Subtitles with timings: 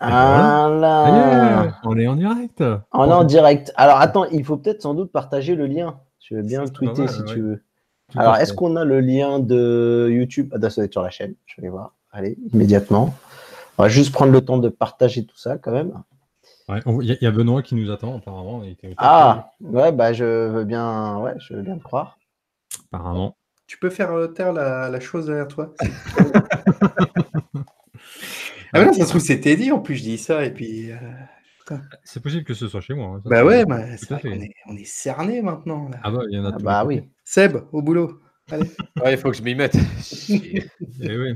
[0.00, 2.62] Ah là On est en direct.
[2.92, 3.72] On est en direct.
[3.76, 5.98] Alors attends, il faut peut-être sans doute partager le lien.
[6.20, 7.26] Je veux bien le tweeter mal, si ouais.
[7.26, 7.62] tu veux.
[8.12, 10.52] Tout Alors, est-ce qu'on a le lien de YouTube?
[10.54, 11.34] Ah, ça doit être sur la chaîne.
[11.46, 11.94] Je vais voir.
[12.12, 13.14] Allez, immédiatement.
[13.78, 15.92] On va juste prendre le temps de partager tout ça quand même.
[16.68, 18.62] Ouais, Il y, a- il y a Benoît qui nous attend apparemment.
[18.64, 22.18] il était au Ah, ouais, bah je veux bien, ouais, je veux bien le croire.
[22.92, 23.36] Apparemment.
[23.66, 25.72] Tu peux faire euh, taire la, la chose derrière toi
[28.76, 29.70] Ah, là, ça se trouve, c'était dit.
[29.72, 30.44] En plus, je dis ça.
[30.44, 30.90] Et puis.
[30.92, 30.96] euh,
[32.04, 33.16] C'est possible que ce soit chez moi.
[33.16, 35.88] hein, ça, Bah c'est- ouais, bah, c'est vrai est, on est cerné maintenant.
[35.88, 35.98] là.
[36.02, 37.02] Ah bah, il y en a Ah, bah oui.
[37.24, 38.20] Seb, au boulot.
[38.50, 38.70] Allez.
[39.02, 39.76] Ouais, il faut que je m'y mette.
[40.02, 40.64] Chier.
[41.02, 41.34] Eh oui.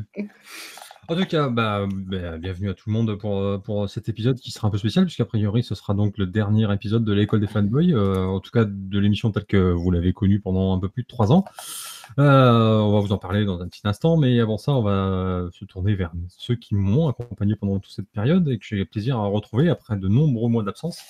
[1.11, 4.39] En tout cas, bah, bah, bienvenue à tout le monde pour, euh, pour cet épisode
[4.39, 7.41] qui sera un peu spécial, puisqu'a priori, ce sera donc le dernier épisode de l'école
[7.41, 10.79] des fanboys, euh, en tout cas de l'émission telle que vous l'avez connue pendant un
[10.79, 11.45] peu plus de trois ans.
[12.21, 15.49] Euh, on va vous en parler dans un petit instant, mais avant ça, on va
[15.51, 19.19] se tourner vers ceux qui m'ont accompagné pendant toute cette période et que j'ai plaisir
[19.19, 21.01] à retrouver après de nombreux mois d'absence.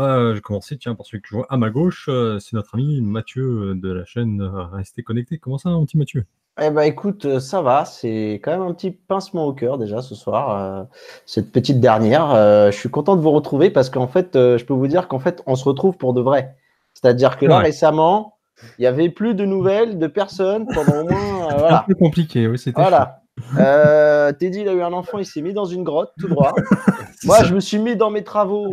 [0.00, 2.08] Euh, je vais commencer tiens, par celui que je vois à ma gauche,
[2.40, 5.36] c'est notre ami Mathieu de la chaîne Restez Connectés.
[5.36, 6.24] Comment ça, mon petit Mathieu?
[6.60, 10.00] Eh ben écoute, euh, ça va, c'est quand même un petit pincement au cœur déjà
[10.00, 10.84] ce soir, euh,
[11.26, 12.30] cette petite dernière.
[12.34, 15.06] Euh, je suis content de vous retrouver parce qu'en fait, euh, je peux vous dire
[15.06, 16.56] qu'en fait, on se retrouve pour de vrai.
[16.94, 17.64] C'est-à-dire que là, Ouais.
[17.64, 18.38] récemment,
[18.78, 21.44] il n'y avait plus de nouvelles de personnes pendant au moins.
[21.44, 21.84] euh, Un voilà.
[21.86, 23.20] peu compliqué, oui, c'était Voilà.
[24.38, 26.54] Teddy, il a eu un enfant, il s'est mis dans une grotte tout droit.
[27.24, 28.72] Moi, je me suis mis dans mes travaux.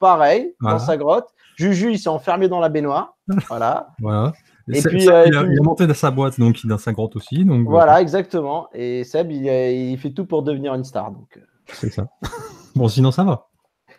[0.00, 0.78] Pareil, Voilà.
[0.78, 1.28] dans sa grotte.
[1.54, 3.14] Juju, il s'est enfermé dans la baignoire.
[3.48, 3.90] Voilà.
[4.00, 4.32] Voilà.
[4.72, 6.70] Et puis, euh, il, a, puis- il a monté dans sa boîte, donc il est
[6.70, 7.44] dans sa grotte aussi.
[7.44, 8.68] Donc, Voilà, exactement.
[8.72, 11.12] Et Seb, il, il fait tout pour devenir une star.
[11.12, 11.40] Donc, euh,
[11.72, 12.08] c'est ça.
[12.74, 13.46] bon, sinon, ça va.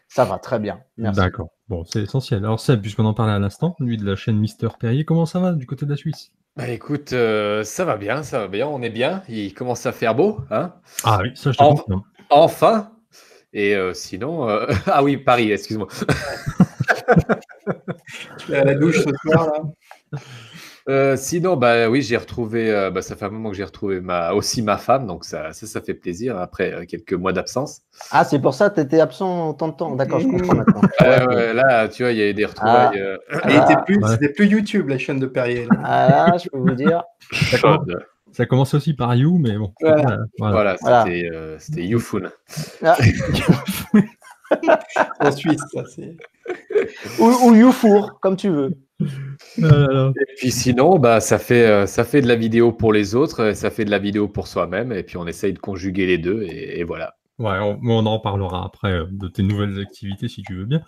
[0.09, 0.80] ça va très bien.
[0.98, 1.20] Merci.
[1.20, 1.48] D'accord.
[1.70, 2.44] Bon, c'est essentiel.
[2.44, 5.40] Alors, Seb, puisqu'on en parlait à l'instant, lui de la chaîne Mister Perrier, comment ça
[5.40, 6.32] va du côté de la Suisse?
[6.58, 9.22] Bah écoute, euh, ça va bien, ça va bien, on est bien.
[9.30, 11.76] Il commence à faire beau, hein Ah oui, ça, je te En-.
[12.31, 12.92] Enfin.
[13.54, 15.88] Et euh, sinon, euh, ah oui, Paris, excuse-moi.
[18.38, 20.20] Tu es à la douche ce soir, là?
[20.90, 22.72] Euh, sinon, bah oui, j'ai retrouvé.
[22.72, 25.52] euh, bah, ça fait un moment que j'ai retrouvé ma, aussi ma femme, donc ça,
[25.52, 27.81] ça, ça fait plaisir après euh, quelques mois d'absence.
[28.12, 29.96] Ah, c'est pour ça que tu étais absent tant de temps.
[29.96, 30.81] D'accord, je comprends maintenant.
[31.02, 34.09] Ouais, ouais, là, tu vois, il y a eu des retrouvailles euh, Ah, plus- ouais.
[34.12, 35.66] C'était plus YouTube, la chaîne de Perrier.
[35.66, 35.78] là.
[35.84, 37.03] Ah là, je peux vous dire.
[37.31, 38.00] chaudes.
[38.34, 39.74] Ça commence aussi par You, mais bon.
[39.81, 39.97] Voilà.
[40.12, 40.53] Euh, voilà.
[40.53, 41.03] Voilà, Voilà.
[41.06, 42.30] c'était euh, c'était Youfun.
[42.84, 42.96] Ah,
[45.19, 46.18] En Suisse, ça, c'est.
[47.19, 48.78] ou, ou YouFour, comme tu veux.
[49.58, 53.53] Et puis sinon, bah, ça, fait, euh, ça fait de la vidéo pour les autres,
[53.53, 56.44] ça fait de la vidéo pour soi-même, et puis on essaye de conjuguer les deux,
[56.44, 57.13] et, et voilà.
[57.40, 60.81] Ouais, on, on en reparlera après euh, de tes nouvelles activités si tu veux bien.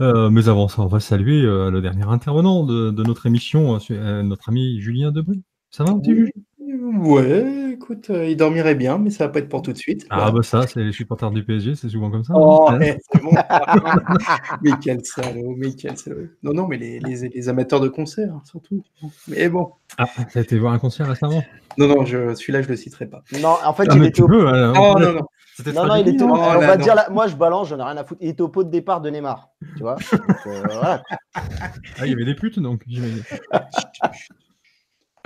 [0.00, 3.78] Euh, mais avant ça, on va saluer euh, le dernier intervenant de, de notre émission,
[3.90, 5.40] euh, notre ami Julien Debré.
[5.70, 6.30] Ça va, Julien?
[6.70, 10.06] Ouais, écoute, euh, il dormirait bien, mais ça va pas être pour tout de suite.
[10.10, 12.34] Ah bah ça, c'est les supporters du PSG, c'est souvent comme ça.
[12.36, 12.78] Oh, hein.
[12.82, 13.30] eh, c'est bon.
[14.62, 16.26] mais quel salaud, mais quel salaud.
[16.42, 18.82] Non, non, mais les, les, les amateurs de concert, hein, surtout.
[19.28, 19.72] Mais bon.
[19.96, 21.42] Ah, t'as été voir un concert récemment?
[21.78, 23.22] Non, non, je, celui-là, je le citerai pas.
[23.40, 24.26] Non, en fait, Ah, il était au...
[24.26, 25.26] peux, Oh, on- non, non.
[25.56, 26.28] C'était Non, non, il était au...
[26.28, 26.84] on là, va non.
[26.84, 28.20] dire, là, moi je balance, j'en ai rien à foutre.
[28.22, 29.96] Il était au pot de départ de Neymar, tu vois.
[29.96, 31.02] Donc, euh, voilà.
[31.34, 33.22] Ah, il y avait des putes, donc, j'imagine.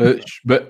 [0.00, 0.60] Euh, bah,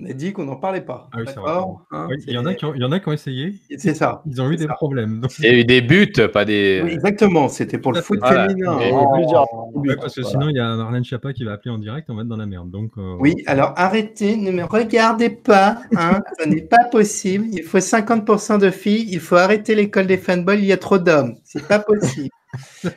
[0.00, 1.08] On a dit qu'on n'en parlait pas.
[1.12, 1.82] Ah oui, c'est D'accord?
[1.92, 3.54] Hein, Oui, il, y en a qui ont, il y en a qui ont essayé,
[3.78, 4.22] C'est ça.
[4.26, 4.72] ils ont eu des ça.
[4.74, 5.20] problèmes.
[5.20, 6.80] donc- il y a eu des buts, pas des.
[6.84, 8.48] Oui, exactement, c'était pour le foot Voilà.
[8.48, 8.76] féminin.
[8.80, 9.12] Et Il y a Oh.
[9.14, 9.46] plusieurs.
[9.76, 12.16] Ouais, parce que sinon, il y a Marlène Schiappa qui va appeler en direct, on
[12.16, 12.72] va être dans la merde.
[12.72, 17.46] Donc, euh, Oui, alors arrêtez, ne me regardez pas, hein, ce n'est pas possible.
[17.52, 20.98] Il faut 50% de filles, il faut arrêter l'école des fanboys, il y a trop
[20.98, 22.30] d'hommes, c'est pas possible.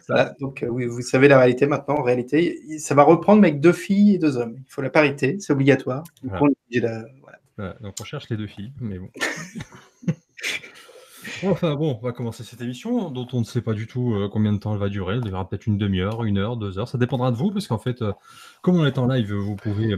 [0.07, 1.95] Voilà, donc euh, oui, vous savez la réalité maintenant.
[1.95, 4.55] En réalité, ça va reprendre mais avec deux filles et deux hommes.
[4.57, 6.03] Il faut la parité, c'est obligatoire.
[6.23, 6.43] Donc, Voilà.
[6.43, 7.37] on est obligé de- voilà.
[7.57, 9.09] Voilà, donc on cherche les deux filles, mais bon.
[11.43, 14.29] enfin bon, on va commencer cette émission dont on ne sait pas du tout euh,
[14.31, 15.15] combien de temps elle va durer.
[15.15, 16.87] Elle durera peut-être une demi-heure, une heure, deux heures.
[16.87, 18.13] Ça dépendra de vous, parce qu'en fait, euh,
[18.61, 19.95] comme on est en live, vous pouvez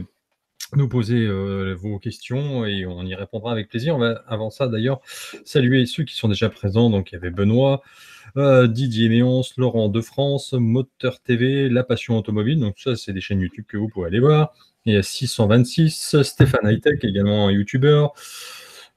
[0.76, 3.96] nous poser euh, vos questions et on y répondra avec plaisir.
[3.96, 5.00] On va avant ça d'ailleurs
[5.44, 6.90] saluer ceux qui sont déjà présents.
[6.90, 7.82] Donc il y avait Benoît,
[8.36, 12.58] euh, Didier Méonce, Laurent de France, Moteur TV, La Passion Automobile.
[12.60, 14.54] Donc ça, c'est des chaînes YouTube que vous pouvez aller voir.
[14.86, 18.06] Il y a 626, Stéphane Hightech, également un YouTuber.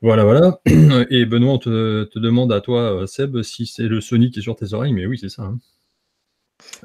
[0.01, 0.59] Voilà, voilà.
[1.09, 4.39] Et Benoît, on te, te demande à toi, euh, Seb, si c'est le Sony qui
[4.39, 5.43] est sur tes oreilles, mais oui, c'est ça.
[5.43, 5.59] hein.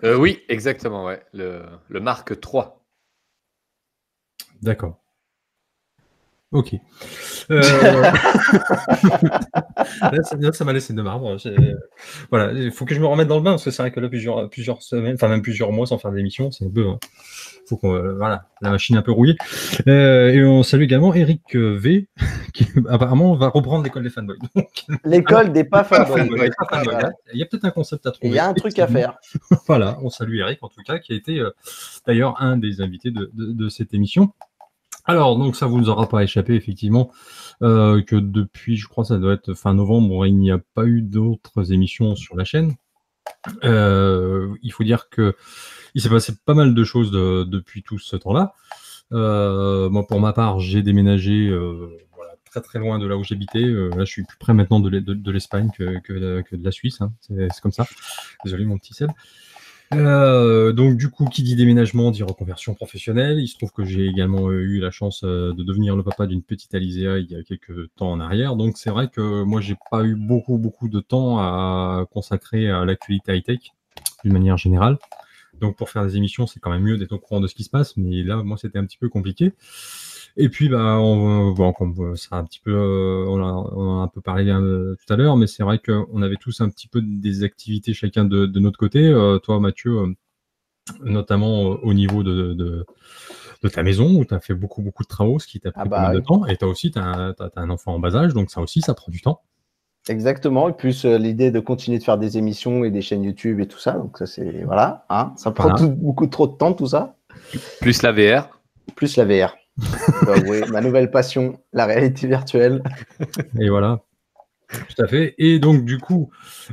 [0.05, 1.23] Euh, oui, exactement, ouais.
[1.33, 2.85] Le, le Mark 3.
[4.63, 5.01] D'accord.
[6.53, 6.75] Ok.
[7.51, 7.63] Euh,
[10.43, 11.37] là, ça- m'a laissé de marbre.
[12.31, 14.01] Voilà, il faut que je me remette dans le bain parce que c'est vrai que
[14.01, 16.99] là, plusieurs, plusieurs semaines, enfin même plusieurs mois sans faire d'émission, c'est un peu, hein,
[17.67, 19.37] faut qu'on, voilà, la machine est un peu rouillée.
[19.87, 22.09] et on salue également Eric V,
[22.53, 24.37] qui apparemment va reprendre l'école des fanboys.
[25.05, 27.11] L'école des pas fanboys.
[27.33, 28.29] Il y a peut-être un concept à trouver.
[28.29, 29.17] Il y a un truc à faire.
[29.67, 31.43] voilà, on salue Eric en tout cas, qui a été
[32.07, 34.33] d'ailleurs un des invités de, de, de cette émission.
[35.09, 37.11] Alors, donc ça vous aura pas échappé, effectivement,
[37.63, 41.01] euh, que depuis, je crois, ça doit être fin novembre, il n'y a pas eu
[41.01, 42.75] d'autres émissions sur la chaîne.
[43.65, 45.35] Euh, il faut dire que
[45.95, 48.53] il s'est passé pas mal de choses depuis tout ce temps-là.
[49.13, 51.51] Euh, moi, pour ma part, j'ai déménagé
[52.45, 53.65] très très loin de là où j'habitais.
[53.65, 57.01] là, je suis plus près maintenant de l'Espagne que, de la Suisse.
[57.01, 57.13] Hein.
[57.23, 57.87] C'est comme ça.
[58.45, 59.11] Désolé, mon petit Seb.
[59.95, 63.39] Euh, donc du coup, qui dit déménagement dit reconversion professionnelle.
[63.39, 66.27] Il se trouve que j'ai également euh, eu la chance euh, de devenir le papa
[66.27, 68.57] d'une petite Alizéa il y a quelques temps en arrière.
[68.57, 72.85] Donc c'est vrai que moi j'ai pas eu beaucoup beaucoup de temps à consacrer à
[72.85, 73.61] l'actualité high tech
[74.25, 74.99] d'une manière générale.
[75.61, 77.65] Donc pour faire des émissions, c'est quand même mieux d'être au courant de ce qui
[77.65, 77.97] se passe.
[77.97, 79.53] Mais là, moi, c'était un petit peu compliqué.
[80.37, 84.21] Et puis, bah, on, bon, comme ça un petit peu, euh, on, a, un peu
[84.21, 87.43] parlé euh, tout à l'heure, mais c'est vrai qu'on avait tous un petit peu des
[87.43, 89.07] activités chacun de, notre côté.
[89.07, 90.15] Euh, toi, Mathieu,
[91.03, 95.39] notamment au niveau de, de, ta maison où tu as fait beaucoup, beaucoup de travaux,
[95.39, 96.47] ce qui t'a pris ah pas mal bah de temps.
[96.47, 99.11] Et toi aussi, tu as, un enfant en bas âge, donc ça aussi, ça prend
[99.11, 99.41] du temps.
[100.09, 103.67] Exactement, et plus l'idée de continuer de faire des émissions et des chaînes YouTube et
[103.67, 107.17] tout ça, donc ça c'est voilà, hein, ça prend beaucoup trop de temps tout ça.
[107.81, 108.61] Plus la VR.
[108.95, 109.55] Plus la VR.
[110.47, 112.83] oui, ma nouvelle passion, la réalité virtuelle.
[113.59, 114.01] Et voilà.
[114.69, 115.35] Tout à fait.
[115.39, 116.31] Et donc, du coup,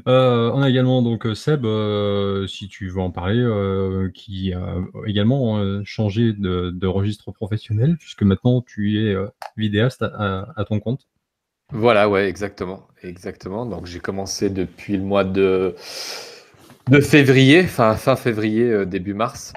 [0.08, 4.76] euh, on a également donc Seb, euh, si tu veux en parler, euh, qui a
[5.06, 9.16] également changé de, registre professionnel, puisque maintenant tu es
[9.56, 11.08] vidéaste à, ton compte.
[11.72, 12.88] Voilà, ouais, exactement.
[13.02, 13.66] Exactement.
[13.66, 15.76] Donc, j'ai commencé depuis le mois de,
[16.90, 19.54] de février, fin, fin février, début mars.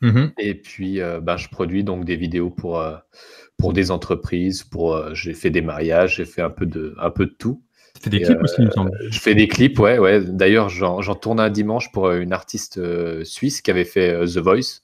[0.00, 2.96] Mmh Et puis, euh, bah, je produis donc des vidéos pour, euh,
[3.56, 7.10] pour des entreprises, pour, euh, j'ai fait des mariages, j'ai fait un peu de, un
[7.10, 7.62] peu de tout.
[7.94, 8.90] Tu fais des clips aussi, il me semble.
[9.08, 9.98] Je fais des clips, ouais.
[9.98, 10.20] ouais.
[10.20, 12.80] D'ailleurs, j'en tourne un dimanche pour une artiste
[13.24, 14.82] suisse qui avait fait The Voice,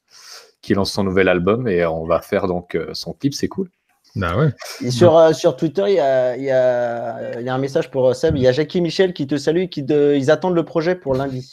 [0.62, 3.68] qui lance son nouvel album et on va faire donc son clip, c'est cool.
[4.14, 4.50] Bah ouais.
[4.84, 8.36] Et sur, sur Twitter, il y a, y, a, y a, un message pour Seb.
[8.36, 11.50] Il y a Jackie Michel qui te salue, qui ils attendent le projet pour lundi.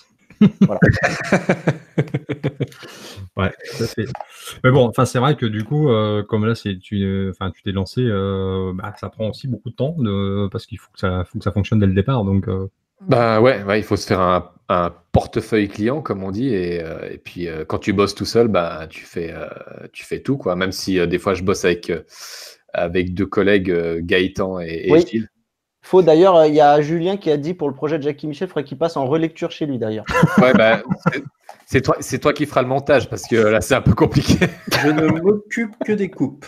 [0.61, 0.79] Voilà.
[3.37, 4.05] ouais, ça fait.
[4.63, 7.61] Mais bon, enfin, c'est vrai que du coup, euh, comme là, c'est tu, enfin, tu
[7.63, 10.99] t'es lancé, euh, bah, ça prend aussi beaucoup de temps de, parce qu'il faut que
[10.99, 12.23] ça, faut que ça fonctionne dès le départ.
[12.23, 12.47] Donc.
[12.47, 12.67] Euh.
[13.01, 16.81] Bah ouais, ouais, il faut se faire un, un portefeuille client, comme on dit, et,
[17.11, 19.35] et puis quand tu bosses tout seul, bah tu fais,
[19.93, 20.55] tu fais tout quoi.
[20.55, 21.93] Même si des fois je bosse avec
[22.73, 25.29] avec deux collègues, Gaëtan et, et Gilles.
[25.87, 28.27] Faut d'ailleurs, euh, il y a Julien qui a dit pour le projet de Jackie
[28.27, 30.03] Michel, il faudrait qu'il passe en relecture chez lui d'ailleurs.
[30.37, 30.83] Ouais, bah,
[31.65, 34.47] c'est toi, c'est toi qui feras le montage parce que là c'est un peu compliqué.
[34.83, 36.45] Je ne m'occupe que des coupes.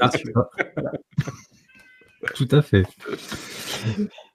[0.00, 0.10] Ah,
[2.34, 2.84] tout à fait.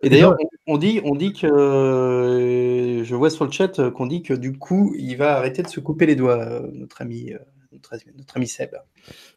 [0.04, 0.38] Et d'ailleurs,
[0.68, 4.94] on dit, on dit que je vois sur le chat qu'on dit que du coup,
[4.96, 7.40] il va arrêter de se couper les doigts, euh, notre ami, euh,
[7.74, 8.72] notre, notre ami Seb.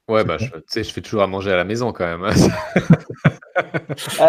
[0.09, 2.25] Ouais, bah, je, je fais toujours à manger à la maison quand même.
[2.25, 2.35] Hein.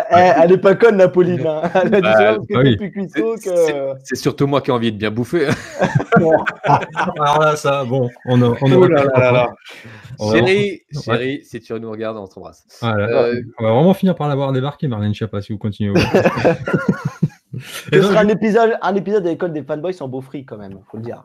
[0.10, 1.46] elle, n'est pas conne, la Pauline.
[1.46, 1.62] Hein.
[1.74, 3.94] Elle a bah, que...
[4.04, 5.48] C'est surtout moi qui ai envie de bien bouffer.
[6.64, 8.58] Alors là, ça, bon, on a.
[8.62, 9.56] On a oh là là là
[10.32, 12.66] Chérie, chérie, si tu nous regardes, on t'embrasse.
[12.82, 15.94] Euh, on va vraiment finir par l'avoir débarqué, Marlène Schiappa, si vous continuez.
[17.60, 20.80] Ce sera un épisode, un épisode de l'école des fanboys sans beau free quand même,
[20.90, 21.24] faut le dire.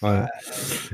[0.00, 0.28] Voilà,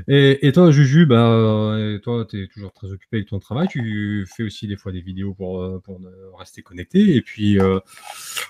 [0.07, 3.67] Et, toi, Juju, bah, toi, tu es toujours très occupé avec ton travail.
[3.67, 5.99] Tu fais aussi des fois des vidéos pour, euh, pour
[6.37, 7.15] rester connecté.
[7.15, 7.79] Et puis, euh,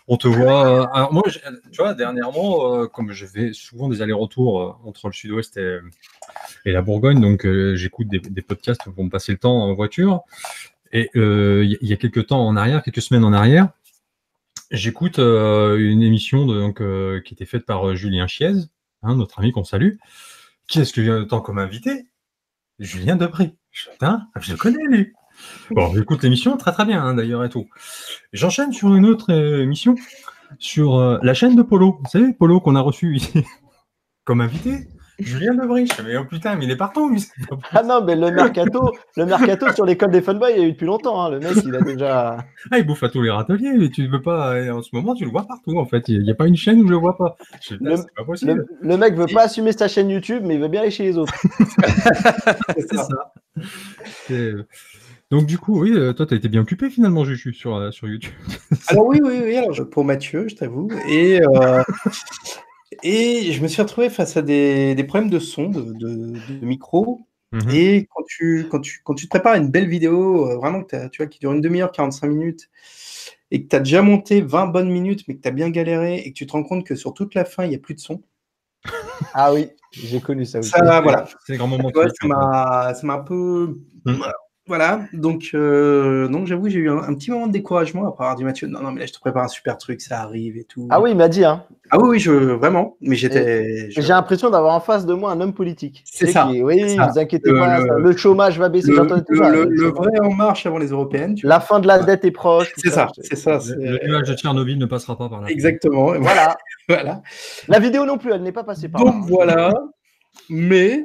[0.08, 0.94] on te voit.
[0.96, 1.24] Alors, moi,
[1.72, 5.80] tu vois, dernièrement, euh, comme je fais souvent des allers-retours entre le sud-ouest et,
[6.66, 10.22] et, la Bourgogne, donc j'écoute des, des, podcasts pour me passer le temps en voiture.
[10.94, 13.70] Et il y a quelques temps en arrière, quelques semaines en arrière,
[14.72, 18.54] J'écoute euh, une émission donc, euh, qui était faite par euh, Julien Chiez,
[19.04, 19.96] hein, notre ami qu'on salue.
[20.68, 22.06] Qui est-ce que j'ai temps comme invité
[22.80, 23.52] Julien Debré.
[23.72, 23.90] Je,
[24.40, 25.12] je le connais lui.
[25.72, 27.68] Bon, j'écoute l'émission très très bien hein, d'ailleurs et tout.
[28.32, 29.96] J'enchaîne sur une autre émission
[30.58, 32.00] sur la chaîne de Polo.
[32.02, 33.44] Vous savez, Polo qu'on a reçu ici
[34.24, 34.88] comme invité.
[35.22, 35.54] Julien.
[35.54, 37.24] Je mais oh putain, mais il est partout, lui.
[37.72, 40.72] Ah non, mais le mercato, le mercato sur l'école des fanboys, il y a eu
[40.72, 41.24] depuis longtemps.
[41.24, 41.30] Hein.
[41.32, 42.38] Le mec, il a déjà.
[42.72, 44.56] Ah, il bouffe à tous les râteliers, mais tu ne veux pas.
[44.72, 46.10] En ce moment, tu le vois partout, en fait.
[46.10, 47.38] Il n'y a pas une chaîne où je le vois pas.
[47.70, 48.66] le, pas possible.
[48.82, 51.18] Le, mec veut pas assumer sa chaîne YouTube, mais il veut bien aller chez les
[51.18, 51.34] autres.
[52.78, 53.08] C'est ça.
[55.32, 57.92] Donc du coup, oui, euh, toi, tu as été bien occupé finalement, Juju, sur, euh,
[57.92, 58.34] sur YouTube.
[58.90, 59.56] alors oui, oui, oui.
[59.56, 60.90] Alors, pour Mathieu, je t'avoue.
[61.08, 61.84] Et, euh,
[63.04, 67.22] et je me suis retrouvé face à des, problèmes de son, de, micro.
[67.52, 67.70] Mhm.
[67.72, 71.18] Et quand tu, quand, tu, quand tu te prépares une belle vidéo, euh, vraiment, tu
[71.18, 72.70] vois, qui dure une demi-heure, 45 minutes,
[73.52, 76.18] et que tu as déjà monté 20 bonnes minutes, mais que tu as bien galéré,
[76.20, 77.96] et que tu te rends compte que sur toute la fin, il n'y a plus
[77.96, 78.24] de son.
[79.34, 80.70] Ah oui, j'ai connu ça aussi.
[80.70, 81.28] Ça, voilà.
[81.46, 81.92] C'est grand moment.
[81.94, 83.78] ça m'a un peu.
[84.06, 84.24] Mm.
[84.72, 88.46] Voilà, donc, euh, donc j'avoue, j'ai eu un, petit moment de découragement après avoir dit
[88.46, 90.88] Mathieu, non, non, mais là, je te prépare un super truc, ça arrive et tout.
[90.90, 91.66] Ah oui, il m'a dit, hein.
[91.90, 93.92] Ah oui, oui, je, vraiment, mais j'étais.
[93.92, 96.06] J'ai l'impression d'avoir en face de moi un homme politique.
[96.06, 96.48] C'est ça.
[96.48, 98.94] oui, ne vous inquiétez pas, le, chômage va baisser.
[98.94, 101.36] Le, le, vrai en marche avant les européennes.
[101.44, 102.72] La fin de la dette est proche.
[102.78, 103.60] C'est ça, c'est ça.
[103.76, 105.50] Le nuage de Tchernobyl ne passera pas par là.
[105.50, 106.14] Exactement.
[106.22, 106.56] Voilà.
[106.88, 107.22] voilà.
[107.68, 109.12] La vidéo non plus, elle n'est pas passée par là.
[109.12, 109.74] Donc voilà,
[110.50, 111.04] mais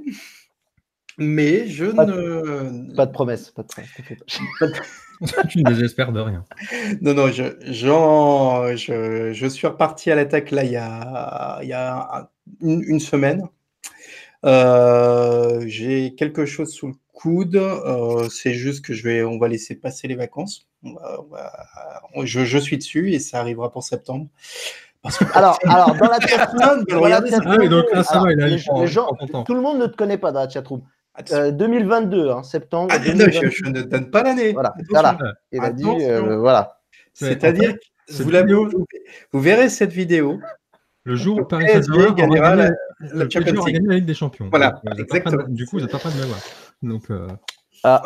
[1.18, 2.94] mais je ne.
[2.94, 3.50] Pas de promesse.
[3.50, 3.90] Pas de promesse.
[5.48, 6.44] tu ne désespères de rien.
[7.00, 11.72] Non, non, je, je, je, suis reparti à l'attaque là il y a, il y
[11.72, 12.30] a
[12.60, 13.48] une, semaine.
[14.44, 17.56] Euh, j'ai quelque chose sous le coude.
[17.56, 20.68] Euh, c'est juste que je vais, on va laisser passer les vacances.
[22.22, 24.28] je, je, suis dessus et ça arrivera pour septembre.
[25.34, 26.82] alors, alors, dans la chatroom, ah
[29.44, 30.82] tout le monde ne te connaît pas dans la chatroom.
[31.22, 32.92] 2022, ah, hein, septembre.
[32.94, 34.52] Ah, non, je, ne donne pas l'année.
[34.52, 35.18] Voilà, voilà.
[35.52, 36.80] Il a dit, euh, voilà.
[37.12, 37.74] C'est-à-dire,
[38.10, 38.68] vous,
[39.32, 40.38] vous, verrez cette vidéo.
[41.04, 42.70] Le jour où Paris Saint-Germain gagnera la,
[43.00, 44.48] la, la Ligue des Champions.
[44.50, 45.44] Voilà, Donc, exactement.
[45.48, 46.40] du coup, vous n'êtes pas prêt de me voir.
[46.82, 47.28] Donc, euh...
[47.84, 48.02] ah,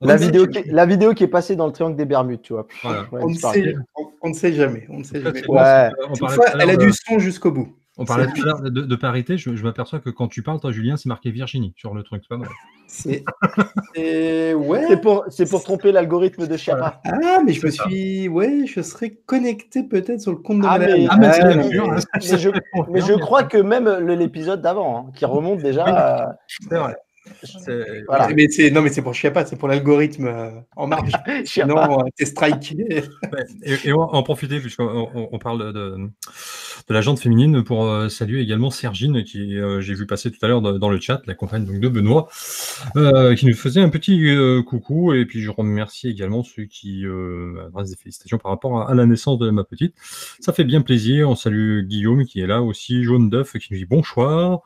[0.00, 2.66] la, vidéo qui, la vidéo qui est passée dans le triangle des Bermudes, tu vois.
[2.82, 3.06] Voilà.
[3.12, 3.74] on, ne sait,
[4.22, 4.86] on, ne sait, jamais.
[4.88, 5.46] On ne sait jamais.
[5.48, 5.90] Ouais.
[6.16, 7.76] Fois, elle a du son jusqu'au bout.
[8.00, 9.36] On parlait tout à l'heure de, parité.
[9.36, 12.22] Je, m'aperçois que quand tu parles, toi, Julien, c'est marqué Virginie sur le truc.
[12.22, 12.48] C'est pas mal.
[12.86, 14.86] C'est ouais.
[14.88, 17.00] C'est pour, pour tromper l'algorithme de Chiappa.
[17.04, 18.26] Ah, mais je me suis.
[18.26, 21.06] Ouais, je serais connecté peut-être sur le compte de ah, mais...
[21.08, 22.50] Ah, mais, je,
[22.90, 26.36] mais je crois que même l'épisode d'avant, hein, qui remonte déjà.
[26.48, 26.96] C'est vrai.
[28.06, 28.28] Voilà.
[28.34, 31.12] Mais c'est non, mais c'est pour Chiappa, c'est pour l'algorithme euh, en marge.
[31.44, 32.76] Sinon, euh, t'es striké.
[33.62, 35.96] et, on va en profiter puisqu'on on, parle de,
[36.88, 40.48] de la jante féminine pour euh, saluer également Sergine qui j'ai vu passer tout à
[40.48, 42.28] l'heure dans le chat, la compagne donc, de Benoît,
[42.94, 44.34] qui nous faisait un petit
[44.66, 47.04] coucou et puis je remercie également ceux qui
[47.66, 49.94] adressent des félicitations par rapport à, la naissance de ma petite.
[50.40, 51.28] Ça fait bien plaisir.
[51.28, 54.62] On salue Guillaume qui est là aussi, Jaune d'œuf qui nous dit bonsoir.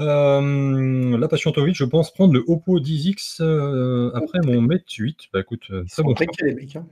[0.00, 5.28] Euh, la Patientovic, je pense prendre le Oppo 10X euh, après mon Mate 8.
[5.32, 6.76] Bah écoute, euh, Ils sont attaqués les mecs.
[6.76, 6.86] Hein.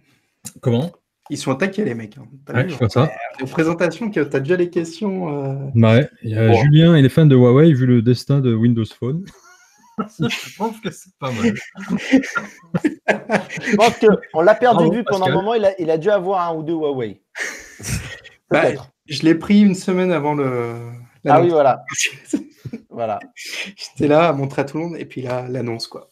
[0.61, 0.93] Comment?
[1.31, 2.19] Ils sont attaqués les mecs.
[2.19, 2.27] Hein.
[2.53, 3.11] Ouais, je vois ça.
[3.41, 5.73] Aux présentations, tu as déjà les questions.
[5.75, 8.85] Ouais, il y a Julien et les fans de Huawei vu le destin de Windows
[8.85, 9.25] Phone.
[10.21, 11.55] je pense que c'est pas mal.
[13.09, 13.99] je pense
[14.33, 15.55] qu'on l'a perdu de vue pendant un moment.
[15.55, 17.23] Il a, il a, dû avoir un ou deux Huawei.
[18.51, 18.65] Bah,
[19.07, 20.75] je l'ai pris une semaine avant le.
[21.29, 21.85] Ah oui, voilà.
[22.91, 23.21] voilà.
[23.77, 26.11] J'étais là à montrer à tout le monde et puis là, l'annonce, quoi.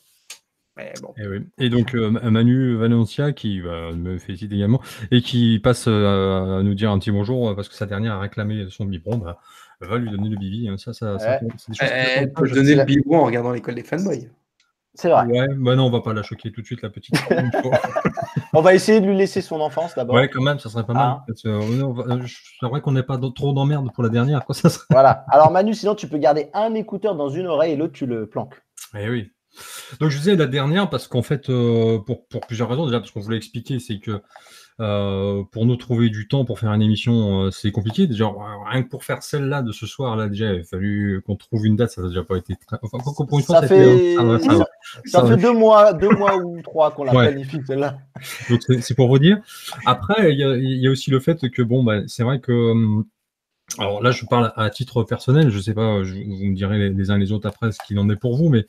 [0.77, 1.15] Mais bon.
[1.17, 6.63] Eh et, donc euh, Manu Valencia qui me félicite également et qui passe euh, à
[6.63, 9.39] nous dire un petit bonjour parce que sa dernière a réclamé son biberon, bah,
[9.81, 10.69] va lui donner le bibi.
[10.69, 10.77] Hein.
[10.77, 11.41] Ça, ça, ça
[11.81, 14.29] Elle peut donner le biberon en regardant l'école des fanboys.
[14.97, 15.27] C'est vrai.
[15.27, 17.15] Ouais, bah non, on va pas la choquer tout de suite, la petite.
[18.55, 20.17] on va essayer de lui laisser son enfance d'abord.
[20.17, 21.19] Ouais, quand même, ça serait pas mal.
[21.19, 21.25] Ah.
[21.45, 22.23] Euh,
[22.61, 24.45] c'est vrai qu'on n'ait pas trop d'emmerde pour la dernière.
[24.47, 24.87] Quoi, ça serait...
[24.91, 25.27] Voilà.
[25.29, 28.27] Alors, Manu, sinon, tu peux garder un écouteur dans une oreille et l'autre, tu le
[28.27, 28.55] planques.
[28.99, 29.31] Eh oui.
[30.01, 33.11] Donc, je disais la dernière parce qu'en fait, euh, pour, pour, plusieurs raisons, déjà, parce
[33.11, 34.23] qu'on voulait expliquer, c'est que
[34.79, 38.07] euh, pour nous trouver du temps pour faire une émission, euh, c'est compliqué.
[38.07, 38.31] Déjà,
[38.71, 41.65] rien que pour faire celle-là de ce soir, là, déjà, il a fallu qu'on trouve
[41.65, 41.91] une date.
[41.91, 42.77] Ça n'a déjà pas été très.
[42.83, 44.17] Enfin, pour une fois, ça, fait...
[45.07, 47.99] ça, fait deux mois, deux mois ou trois qu'on la planifie celle-là.
[48.51, 49.39] Donc c'est pour vous dire.
[49.87, 52.53] Après, il y, a, aussi le fait que bon, bah, c'est vrai que.
[52.53, 53.07] Hum,
[53.79, 55.51] alors là, je parle à titre personnel.
[55.51, 58.17] Je sais pas, vous me direz les, uns les autres après ce qu'il en est
[58.17, 58.65] pour vous, mais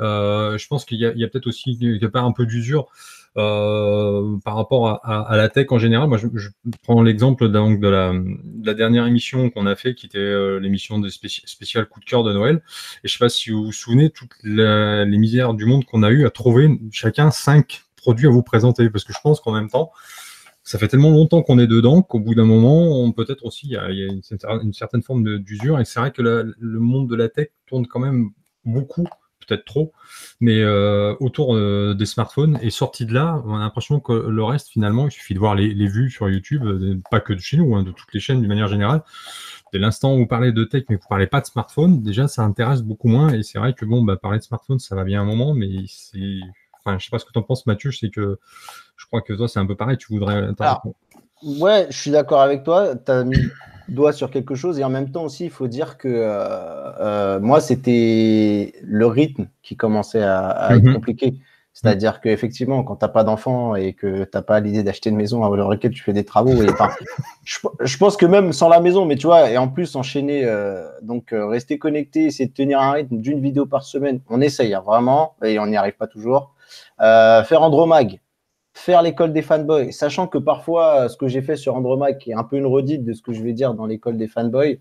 [0.00, 2.88] euh, je pense qu'il y a, a peut-être aussi quelque part un peu d'usure
[3.36, 6.08] euh, par rapport à, à, la tech en général.
[6.08, 6.50] Moi, je, je
[6.84, 11.00] prends l'exemple de la, de la, dernière émission qu'on a fait, qui était euh, l'émission
[11.00, 12.62] de spécial coup de cœur de Noël.
[13.02, 16.10] Et je sais pas si vous vous souvenez toutes les misères du monde qu'on a
[16.10, 19.68] eu à trouver chacun cinq produits à vous présenter, parce que je pense qu'en même
[19.68, 19.90] temps,
[20.62, 23.76] ça fait tellement longtemps qu'on est dedans qu'au bout d'un moment, peut-être aussi il y
[23.76, 25.80] a, une, certaine forme d'usure.
[25.80, 28.30] Et c'est vrai que le monde de la tech tourne quand même
[28.64, 29.08] beaucoup
[29.46, 29.92] peut-être trop,
[30.40, 32.58] mais euh, autour euh, des smartphones.
[32.62, 35.54] Et sorti de là, on a l'impression que le reste, finalement, il suffit de voir
[35.54, 38.40] les, vues sur YouTube, euh, pas que de chez nous, hein, de toutes les chaînes
[38.40, 39.02] d'une manière générale.
[39.72, 42.42] Dès l'instant où vous parlez de tech, mais vous parlez pas de smartphone, déjà, ça
[42.42, 43.32] intéresse beaucoup moins.
[43.32, 45.70] Et c'est vrai que bon, bah, parler de smartphone, ça va bien un moment, mais
[45.88, 46.40] c'est.
[46.86, 47.90] Enfin, je sais pas ce que tu en penses, Mathieu.
[47.90, 48.38] Je sais que
[48.96, 49.96] je crois que toi, c'est un peu pareil.
[49.96, 50.48] Tu voudrais.
[51.44, 52.94] Ouais, je suis d'accord avec toi.
[52.96, 53.36] Tu as mis
[53.88, 54.78] doigt sur quelque chose.
[54.78, 60.22] Et en même temps aussi, il faut dire que moi, c'était le rythme qui commençait
[60.22, 60.94] à, être mhm.
[60.94, 61.34] compliqué.
[61.74, 65.16] C'est-à-dire qu'effectivement, quand tu n'as pas d'enfant et que tu n'as pas l'idée d'acheter une
[65.16, 66.68] maison dans laquelle tu fais des travaux, et,
[67.44, 70.86] je, pense que même sans la maison, mais tu vois, et en plus enchaîner, euh,
[71.02, 74.72] donc euh, rester connecté, essayer de tenir un rythme d'une vidéo par semaine, on essaye
[74.72, 76.54] hein, vraiment, et on n'y arrive pas toujours.
[77.00, 78.20] Euh, faire Andromag,
[78.74, 82.34] faire l'école des fanboys, sachant que parfois, ce que j'ai fait sur Andromag, qui est
[82.34, 84.80] un peu une redite de ce que je vais dire dans l'école des fanboys,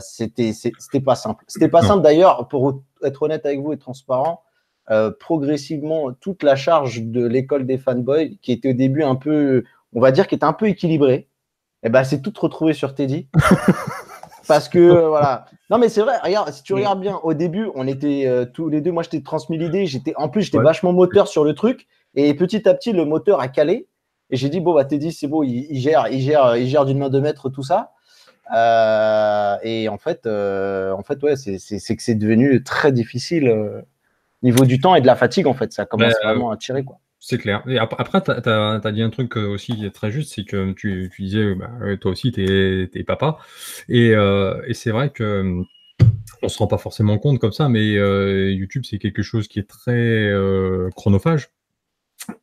[0.00, 1.44] c'était c'était pas simple.
[1.46, 4.42] C'était pas simple d'ailleurs, pour être honnête avec vous et transparent
[4.88, 9.64] euh, progressivement toute la charge de l'école des fanboys, qui était au début un peu,
[9.92, 11.14] on va dire, qui était un peu équilibrée,
[11.82, 13.28] et eh ben, c'est tout retrouvé sur Teddy.
[14.46, 15.46] Parce que euh, voilà.
[15.70, 18.68] Non mais c'est vrai, regarde, si tu regardes bien, au début, on était euh, tous
[18.68, 21.54] les deux, moi je t'ai transmis l'idée, j'étais en plus j'étais vachement moteur sur le
[21.54, 23.88] truc, et petit à petit le moteur a calé,
[24.30, 26.98] et j'ai dit bon bah Teddy c'est beau, il, gère, il gère, il gère d'une
[26.98, 27.92] main de maître tout ça.
[29.64, 33.84] et en fait, en fait ouais, c'est que c'est devenu très difficile
[34.42, 35.72] niveau du temps et de la fatigue, en fait.
[35.72, 36.84] Ça commence vraiment à tirer.
[36.84, 36.98] Quoi.
[37.18, 37.62] C'est clair.
[37.66, 41.54] Et après, tu as, dit un truc euh, aussi très juste, c'est que tu, disais,
[41.54, 41.70] bah,
[42.00, 43.38] toi aussi, tu es, papa.
[43.90, 45.62] Euh, et, c'est vrai que
[46.42, 49.58] on se rend pas forcément compte comme ça, mais euh, YouTube, c'est quelque chose qui
[49.58, 50.30] est très
[50.94, 51.48] chronophage.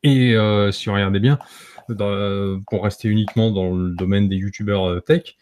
[0.02, 0.34] Et
[0.72, 1.38] si on regardait bien,
[2.68, 5.36] pour rester uniquement dans le domaine des YouTubeurs tech,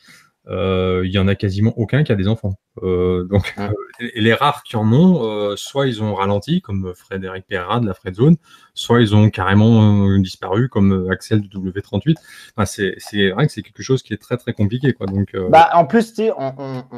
[0.48, 2.54] il y en a quasiment aucun qui a des enfants.
[2.82, 3.68] Euh, donc, euh,
[4.14, 7.94] les rares qui en ont, euh, soit ils ont ralenti, comme Frédéric Pereira de la
[7.94, 8.36] Fred Zone,
[8.74, 12.16] soit ils ont carrément disparu, comme Axel du W38.
[12.56, 14.94] Enfin, c'est vrai que c'est quelque chose qui est très très compliqué.
[14.94, 15.06] Quoi.
[15.06, 16.30] Donc, bah, en plus, sais,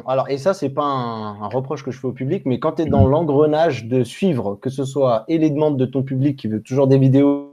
[0.07, 2.83] alors, et ça, c'est pas un, reproche que je fais au public, mais quand tu
[2.83, 3.11] es dans mm.
[3.11, 6.87] l'engrenage de suivre, que ce soit et les demandes de ton public qui veut toujours
[6.87, 7.51] des vidéos,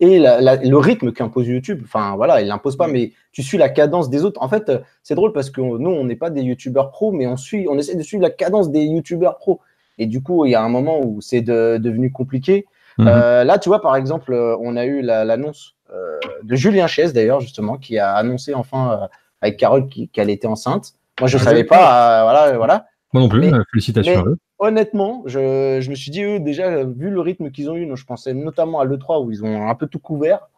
[0.00, 2.92] et le rythme qu'impose YouTube, enfin voilà, il l'impose pas, mm.
[2.92, 4.42] mais tu suis la cadence des autres.
[4.42, 4.70] En fait,
[5.02, 7.78] c'est drôle parce que nous, on n'est pas des YouTubeurs pros, mais on suit on
[7.78, 9.60] essaie de suivre la cadence des youtubeurs pro.
[9.98, 12.66] Et du coup, il y a un moment où c'est devenu compliqué.
[12.98, 13.08] Mhm.
[13.08, 17.12] Euh, là, tu vois, par exemple, euh, on a eu l'annonce euh, de Julien Chies,
[17.12, 19.08] d'ailleurs, justement, qui a annoncé enfin
[19.40, 20.92] avec Carole qu'elle était enceinte.
[21.20, 22.22] Moi, je ne ah, savais pas.
[22.22, 22.86] voilà, voilà.
[23.12, 24.36] Moi non plus, félicitations à eux.
[24.58, 28.32] Honnêtement, je, me suis dit, eux, déjà, vu le rythme qu'ils ont eu, je pensais
[28.32, 30.48] notamment à l'E3 où ils ont un peu tout couvert.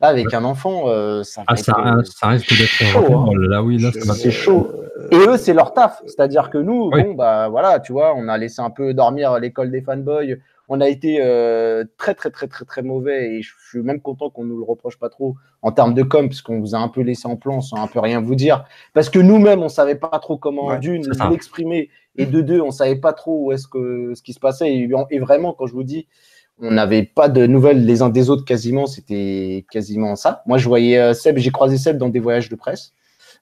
[0.00, 0.86] Là, avec un enfant,
[1.22, 3.14] ça, ah, ça, risque d'être chaud.
[3.14, 3.30] Hein.
[3.36, 4.70] Là, oui, là, c'est chaud.
[5.10, 6.02] Et eux, c'est leur taf.
[6.06, 9.70] C'est-à-dire que nous, bon, bah voilà, tu vois, on a laissé un peu dormir l'école
[9.70, 10.38] des fanboys.
[10.72, 13.34] On a été euh, très, très, très, très, très mauvais.
[13.34, 16.28] Et je suis même content qu'on nous le reproche pas trop en termes de com,
[16.28, 18.64] parce qu'on vous a un peu laissé en plan sans un peu rien vous dire.
[18.94, 21.90] Parce que nous-mêmes, on savait pas trop comment, d'une, l'exprimer.
[22.16, 24.72] Et de deux, on savait pas trop où est-ce que ce qui se passait.
[24.72, 26.06] Et, vraiment, quand je vous dis,
[26.62, 30.42] on n'avait pas de nouvelles les uns des autres quasiment, c'était quasiment ça.
[30.46, 32.92] Moi, je voyais euh, Seb, j'ai croisé Seb dans des voyages de presse.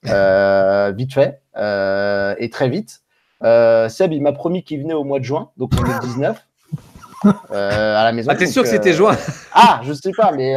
[0.07, 3.01] Euh, vite fait euh, et très vite.
[3.43, 6.45] Euh, Seb, il m'a promis qu'il venait au mois de juin, donc on est 19.
[7.51, 8.31] à la maison.
[8.31, 9.17] Ah, t'es sûr que c'était juin?
[9.51, 10.53] Ah, je sais pas, mais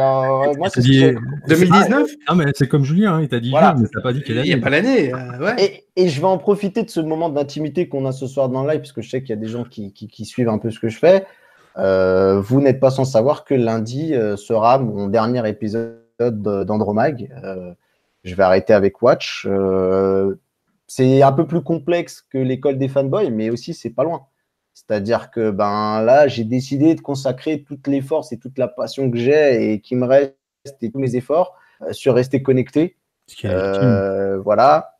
[0.57, 1.03] moi c'est dit...
[1.49, 4.23] 2019 Ah, mais c'est comme Julien, hein, il t'a dit juin, mais t'as pas dit
[4.23, 4.47] quelle année.
[4.47, 5.13] Il n'y a pas l'année.
[5.13, 5.83] ouais.
[5.97, 8.69] et, je vais en profiter de ce moment d'intimité qu'on a ce soir dans le
[8.69, 10.71] live, parce que je sais qu'il y a des gens qui, qui, suivent un peu
[10.71, 11.25] ce que je fais.
[11.75, 17.29] Vous n'êtes pas sans savoir que lundi sera mon dernier épisode d'Andromag
[18.23, 19.45] je vais arrêter avec Watch.
[19.49, 20.35] Euh,
[20.87, 24.27] c'est un peu plus complexe que l'école des fanboys, mais aussi c'est pas loin.
[24.73, 29.11] C'est-à-dire que ben là, j'ai décidé de consacrer toutes les forces et toute la passion
[29.11, 30.35] que j'ai et qui me reste
[30.81, 32.97] et tous mes efforts euh, sur rester connecté.
[33.45, 34.95] Euh, voilà.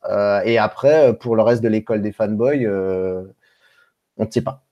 [0.45, 4.63] et après, pour le reste de l'école des fanboys, on ne sait pas.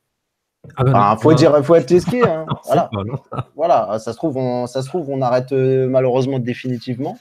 [0.63, 2.21] Il ah faut dire, faut être risqué.
[2.28, 2.45] Hein.
[2.65, 2.89] voilà.
[3.56, 4.00] voilà.
[4.00, 7.17] Ça se trouve, on, ça se trouve, on arrête malheureusement définitivement.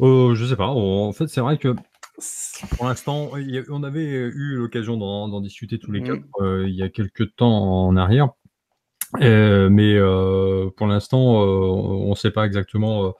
[0.00, 0.68] Euh, je sais pas.
[0.68, 1.74] En fait, c'est vrai que
[2.76, 3.30] pour l'instant,
[3.70, 6.04] on avait eu l'occasion d'en discuter tous les mmh.
[6.04, 8.28] quatre euh, il y a quelques temps en arrière.
[9.20, 9.98] Euh, mais
[10.76, 13.14] pour l'instant, on ne sait pas exactement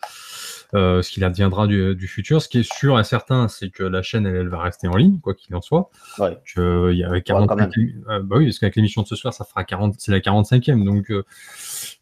[0.72, 2.42] ce qu'il adviendra du, futur.
[2.42, 5.18] Ce qui est sûr et certain, c'est que la chaîne, elle, va rester en ligne,
[5.20, 5.90] quoi qu'il en soit.
[6.18, 6.36] Ouais.
[6.56, 9.94] il y a 40, bah oui, parce qu'avec l'émission de ce soir, ça fera 40,
[9.98, 10.84] c'est la 45e.
[10.84, 11.10] Donc,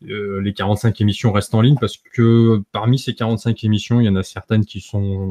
[0.09, 4.09] euh, les 45 émissions restent en ligne parce que parmi ces 45 émissions, il y
[4.09, 5.29] en a certaines qui sont,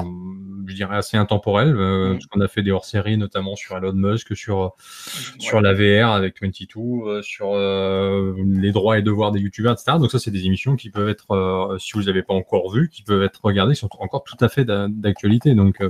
[0.66, 1.74] je dirais, assez intemporelles.
[1.76, 4.74] Euh, parce qu'on a fait des hors-séries, notamment sur Elon Musk, sur,
[5.38, 9.98] sur la VR avec 22, euh, sur les droits et devoirs des youtubeurs, etc.
[9.98, 13.02] Donc ça, c'est des émissions qui peuvent être, si vous n'avez pas encore vu, qui
[13.02, 15.54] peuvent être regardées, qui sont encore tout à fait d'actualité.
[15.54, 15.82] Donc,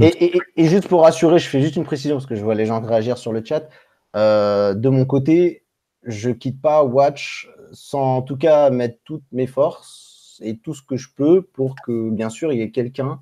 [0.00, 2.66] et, et, juste pour rassurer, je fais juste une précision parce que je vois les
[2.66, 3.68] gens réagir sur le chat.
[4.14, 5.64] de mon côté,
[6.04, 10.82] je quitte pas Watch sans en tout cas mettre toutes mes forces et tout ce
[10.82, 13.20] que je peux pour que, bien sûr, il y ait quelqu'un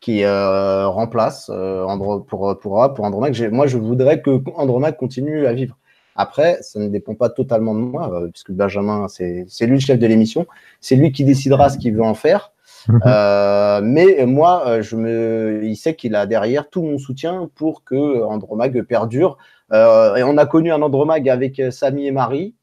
[0.00, 3.38] qui remplace Andro, pour, pour, pour Andromaque.
[3.50, 5.78] Moi, je voudrais que Andromaque continue à vivre.
[6.16, 10.06] Après, ça ne dépend pas totalement de moi, puisque Benjamin, c'est lui le chef de
[10.06, 10.46] l'émission.
[10.80, 12.52] C'est lui qui décidera ce qu'il veut en faire.
[12.88, 13.00] Mhm.
[13.06, 17.84] Euh, mais moi, euh, je me, il sait qu'il a derrière tout mon soutien pour
[17.84, 19.38] que Andromag perdure.
[19.72, 22.54] Euh, et on a connu un Andromag avec Samy et Marie,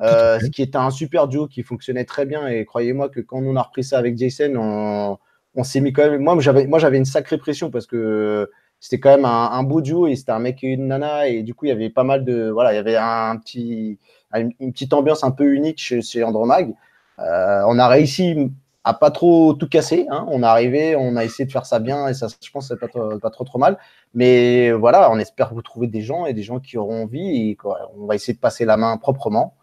[0.00, 2.46] ce qui était un super duo qui fonctionnait très bien.
[2.48, 5.18] Et croyez-moi que quand on a repris ça avec Jason, on,
[5.54, 6.22] on s'est mis quand même.
[6.22, 10.06] Moi, j'avais, moi, j'avais une sacrée pression parce que c'était quand même un, beau duo
[10.06, 12.24] et c'était un mec et une nana et du coup il y avait pas mal
[12.24, 13.98] de voilà il y avait un, petit
[14.34, 16.72] une, petite ambiance un peu unique chez, chez Andromag.
[17.18, 18.50] on a réussi
[18.84, 20.06] a pas trop tout cassé.
[20.10, 20.26] Hein.
[20.28, 22.78] On est arrivé, on a essayé de faire ça bien et ça, je pense, c'est
[22.78, 23.78] pas, pas trop trop mal.
[24.14, 27.58] Mais voilà, on espère vous trouver des gens et des gens qui auront envie et
[27.96, 29.54] on va essayer de passer la main proprement.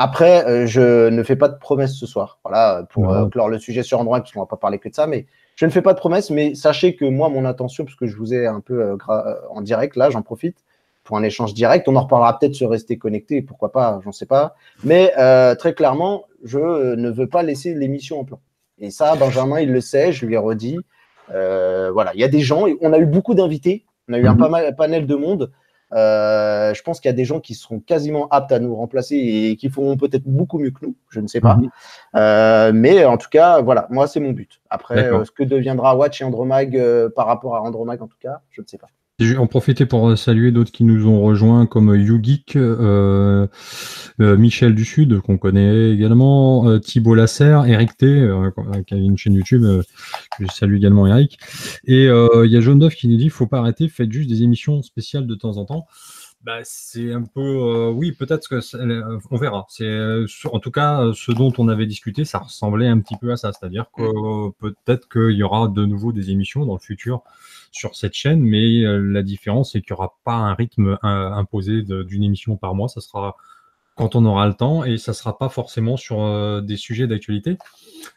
[0.00, 2.38] Après, euh, je ne fais pas de promesses ce soir.
[2.44, 4.94] Voilà, pour euh, clore le sujet sur Android, parce qu'on va pas parler que de
[4.94, 6.30] ça, mais je ne fais pas de promesses.
[6.30, 9.60] Mais sachez que moi, mon intention, parce que je vous ai un peu euh, en
[9.60, 10.64] direct là, j'en profite
[11.02, 11.88] pour un échange direct.
[11.88, 14.54] On en reparlera peut-être sur rester connecté, pourquoi pas, j'en sais pas.
[14.84, 15.12] Mais
[15.58, 18.40] très clairement, je ne veux pas laisser l'émission en plan.
[18.80, 20.78] Et ça, Benjamin, il le sait, je lui ai redit.
[21.34, 24.26] Euh, voilà, il y a des gens, on a eu beaucoup d'invités, on a eu
[24.26, 24.38] un mhm.
[24.38, 25.52] pas mal, panel de monde.
[25.94, 29.16] Euh, je pense qu'il y a des gens qui seront quasiment aptes à nous remplacer
[29.16, 31.56] et qui feront peut-être beaucoup mieux que nous, je ne sais pas.
[31.56, 31.70] Mhm.
[32.16, 34.60] Euh, mais en tout cas, voilà, moi, c'est mon but.
[34.70, 36.78] Après, ce que deviendra Watch et Andromag
[37.16, 38.88] par rapport à Andromag, en tout cas, je ne sais pas.
[39.20, 43.48] En profiter pour saluer d'autres qui nous ont rejoints comme YouGeek, euh,
[44.20, 48.52] euh, Michel du Sud, qu'on connaît également, euh, Thibault Lasserre, Eric T, euh,
[48.86, 49.64] qui a une chaîne YouTube,
[50.38, 51.36] je salue également Eric.
[51.84, 54.44] Et il y a Jaune Dove qui nous dit, faut pas arrêter, faites juste des
[54.44, 55.88] émissions spéciales de temps en temps.
[56.44, 58.60] Bah, c'est un peu, oui, peut-être que
[59.32, 59.66] on verra.
[59.68, 63.36] C'est en tout cas ce dont on avait discuté, ça ressemblait un petit peu à
[63.36, 67.24] ça, c'est-à-dire que peut-être qu'il y aura de nouveau des émissions dans le futur
[67.72, 71.30] sur cette chaîne, mais euh, la différence, c'est qu'il n'y aura pas un rythme euh,
[71.32, 72.88] imposé d'une émission par mois.
[72.88, 73.36] Ça sera
[73.96, 77.58] quand on aura le temps et ça sera pas forcément sur euh, des sujets d'actualité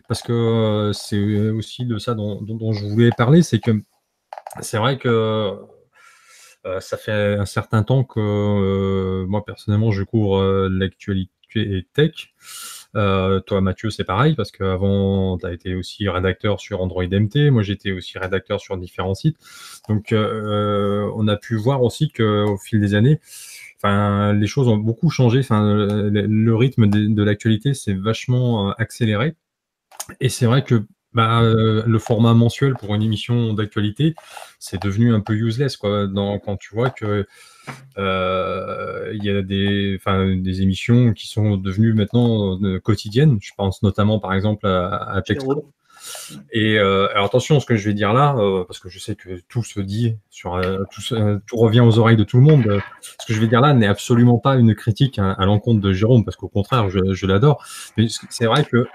[0.08, 3.72] parce que c'est aussi de ça dont, je voulais parler c'est que
[4.60, 5.58] c'est vrai que
[6.80, 12.32] ça fait un certain temps que moi personnellement je couvre l'actualité tech
[12.94, 17.52] toi, Mathieu, c'est pareil, parce qu'avant, tu as été aussi rédacteur sur Android MT.
[17.52, 19.38] Moi, j'étais aussi rédacteur sur différents sites.
[19.90, 23.20] Donc, euh, on a pu voir aussi qu'au fil des années,
[23.84, 25.40] Enfin, les choses ont beaucoup changé.
[25.40, 29.34] Enfin, le, rythme de, l'actualité s'est vachement euh, accéléré.
[30.20, 34.14] Et c'est vrai que bah, le format mensuel pour une émission d'actualité,
[34.60, 36.08] c'est devenu un peu useless quoi.
[36.14, 37.28] Quand tu vois que euh,
[37.98, 40.00] il y a des,
[40.38, 43.38] des émissions qui sont devenues maintenant euh, quotidiennes.
[43.42, 45.22] Je pense notamment, par exemple, à, à
[46.52, 48.36] Et euh, alors attention, ce que je vais dire là,
[48.68, 50.60] parce que je sais que tout se dit sur
[50.92, 52.82] tout, revient aux oreilles de tout le monde.
[53.02, 56.26] ce que je vais dire là n'est absolument pas une critique à, l'encontre de Jérôme,
[56.26, 57.64] parce qu'au contraire, je, je l'adore.
[57.98, 58.88] Mais c'est vrai que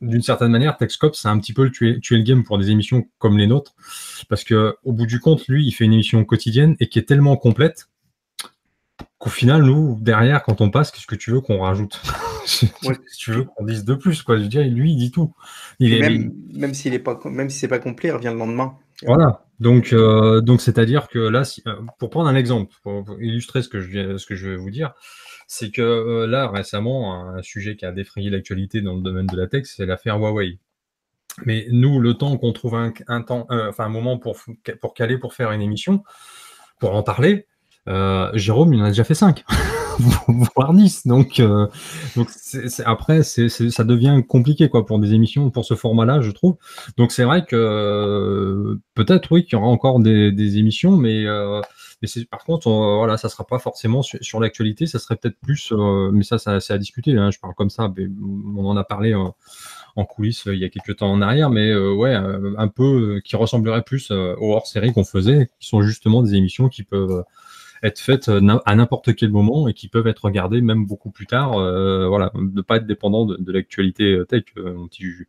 [0.00, 3.06] d'une certaine manière, Texcop, c'est un petit peu tuer, tuer, le game pour des émissions
[3.18, 3.74] comme les nôtres,
[4.28, 7.02] parce que au bout du compte, lui, il fait une émission quotidienne et qui est
[7.08, 7.88] tellement complète
[9.22, 12.02] qu'au final, nous, derrière, quand on passe, qu'est-ce que tu veux qu'on rajoute
[13.18, 14.36] tu veux qu'on dise de plus, quoi.
[14.36, 15.32] Je veux dire, lui, il dit tout.
[15.78, 18.76] Il même, même s'il est pas, même si c'est pas complet, il revient le lendemain.
[19.06, 19.44] Voilà.
[19.60, 23.80] Donc, euh, donc c'est-à-dire que là, euh, pour prendre un exemple, pour, illustrer ce que
[23.80, 24.92] je ce que je vais vous dire,
[25.46, 29.36] c'est que euh, là, récemment, un sujet qui a défrayé l'actualité dans le domaine de
[29.36, 30.58] la tech, c'est l'affaire Huawei.
[31.46, 34.36] Mais nous, le temps qu'on trouve un, temps, enfin un moment pour,
[34.80, 36.02] pour caler pour faire une émission,
[36.80, 37.46] pour en parler,
[37.88, 39.44] euh, Jérôme, il en a déjà fait 5,
[40.54, 41.06] voire 10.
[41.06, 41.66] Donc, euh,
[42.16, 42.28] donc
[42.84, 46.56] après, c'est, ça devient compliqué quoi pour des émissions, pour ce format-là, je trouve.
[46.96, 51.24] Donc c'est vrai que euh, peut-être oui qu'il y aura encore des, émissions, mais,
[52.02, 55.72] mais c'est, par contre, voilà, ça sera pas forcément sur, l'actualité, ça serait peut-être plus,
[56.12, 57.16] mais ça, ça c'est à discuter.
[57.16, 58.06] Hein, je parle comme ça, mais
[58.56, 62.14] on en a parlé en coulisses il y a quelques temps en arrière, mais ouais,
[62.14, 66.84] un peu qui ressemblerait plus aux hors-séries qu'on faisait, qui sont justement des émissions qui
[66.84, 67.24] peuvent
[67.82, 71.26] être faites euh, à n'importe quel moment et qui peuvent être regardées même beaucoup plus
[71.26, 71.58] tard.
[71.58, 75.28] Euh, voilà, ne pas être dépendant de, l'actualité euh, tech, mon petit Juju.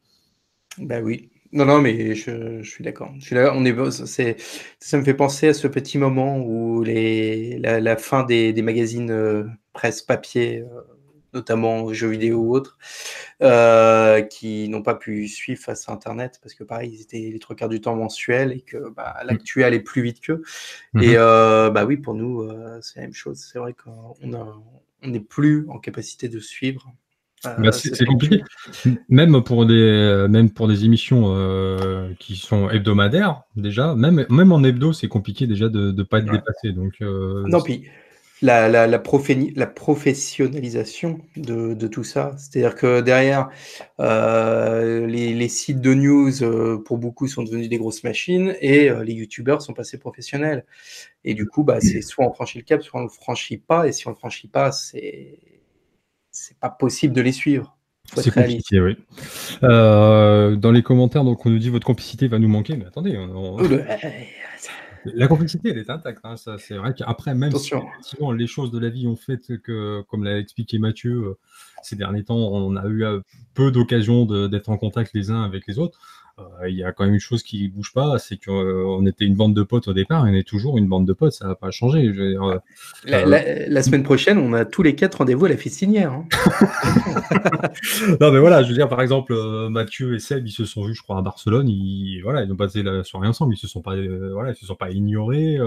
[0.77, 1.29] Bah oui.
[1.51, 3.13] Non, non, mais je, suis d'accord.
[3.19, 4.41] Je on est,
[4.79, 10.01] ça me fait penser à ce petit moment où les, la, fin des, magazines presse
[10.01, 10.63] papier
[11.33, 12.77] notamment jeux vidéo ou autres,
[13.41, 17.39] euh, qui n'ont pas pu suivre face à Internet parce que pareil, ils étaient les
[17.39, 19.27] trois quarts du temps mensuels et que bah, mmh.
[19.27, 20.41] l'actu allait plus vite qu'eux.
[20.93, 23.37] Mmh et euh, bah oui, pour nous, euh, c'est la même chose.
[23.39, 26.91] C'est vrai qu'on on n'est plus en capacité de suivre
[27.43, 28.41] bah, c'est compliqué.
[29.09, 31.35] Même pour des, même pour des émissions
[32.17, 36.31] qui sont hebdomadaires, déjà, même, même en hebdo, c'est compliqué déjà de ne pas être
[36.31, 36.71] dépassé.
[36.71, 37.83] Donc, non, puis
[38.43, 42.35] la, la, la, professionnalisation de, de, tout ça.
[42.37, 43.47] C'est-à-dire que derrière,
[44.01, 48.89] euh, les, les, sites de news, euh, pour beaucoup, sont devenus des grosses machines et
[48.89, 50.65] euh, les youtubeurs sont passés professionnels.
[51.23, 53.59] Et du coup, bah, c'est soit on franchit le cap, soit on ne le franchit
[53.59, 53.87] pas.
[53.87, 55.39] Et si on ne le franchit pas, c'est
[56.59, 57.77] pas possible de les suivre.
[58.13, 58.97] C'est compliqué, oui.
[59.61, 63.57] Dans les commentaires, donc on nous dit votre complicité va nous manquer, mais attendez, on...
[65.05, 66.19] La complexité, elle est intacte.
[66.23, 67.73] Hein, ça, c'est vrai qu'après, même si
[68.37, 71.37] les choses de la vie ont fait que, comme l'a expliqué Mathieu, euh,
[71.81, 73.19] ces derniers temps, on a eu euh,
[73.53, 75.99] peu d'occasions d'être en contact les uns avec les autres.
[76.39, 79.35] Euh, il y a quand même une chose qui bouge pas, c'est qu'on était une
[79.35, 81.53] bande de potes au départ, et on est toujours une bande de potes, ça va
[81.53, 82.07] pas changer.
[82.07, 82.59] Euh,
[83.05, 86.11] la, semaine prochaine, on a tous les quatre rendez-vous à la fistinière.
[86.11, 86.25] Hein.
[88.19, 90.83] non, mais voilà, je veux dire, par exemple, euh, Mathieu et Seb, ils se sont
[90.83, 93.67] vus, je crois, à Barcelone, ils, voilà, ils ont passé la soirée ensemble, ils se
[93.67, 93.95] sont pas,
[94.31, 95.59] voilà, ils se sont pas ignorés.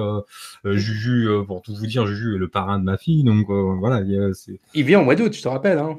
[0.64, 4.02] Juju, pour tout vous dire, Juju est le parrain de ma fille, donc voilà.
[4.74, 5.78] Il vient au mois d'août, je te rappelle.
[5.78, 5.98] Hein.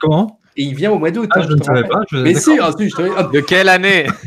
[0.00, 0.40] Comment?
[0.56, 1.28] Et il vient au mois d'août.
[1.32, 2.02] Ah, hein, je ne savais pas.
[2.12, 4.06] Mais si, ensuite, je De quelle année?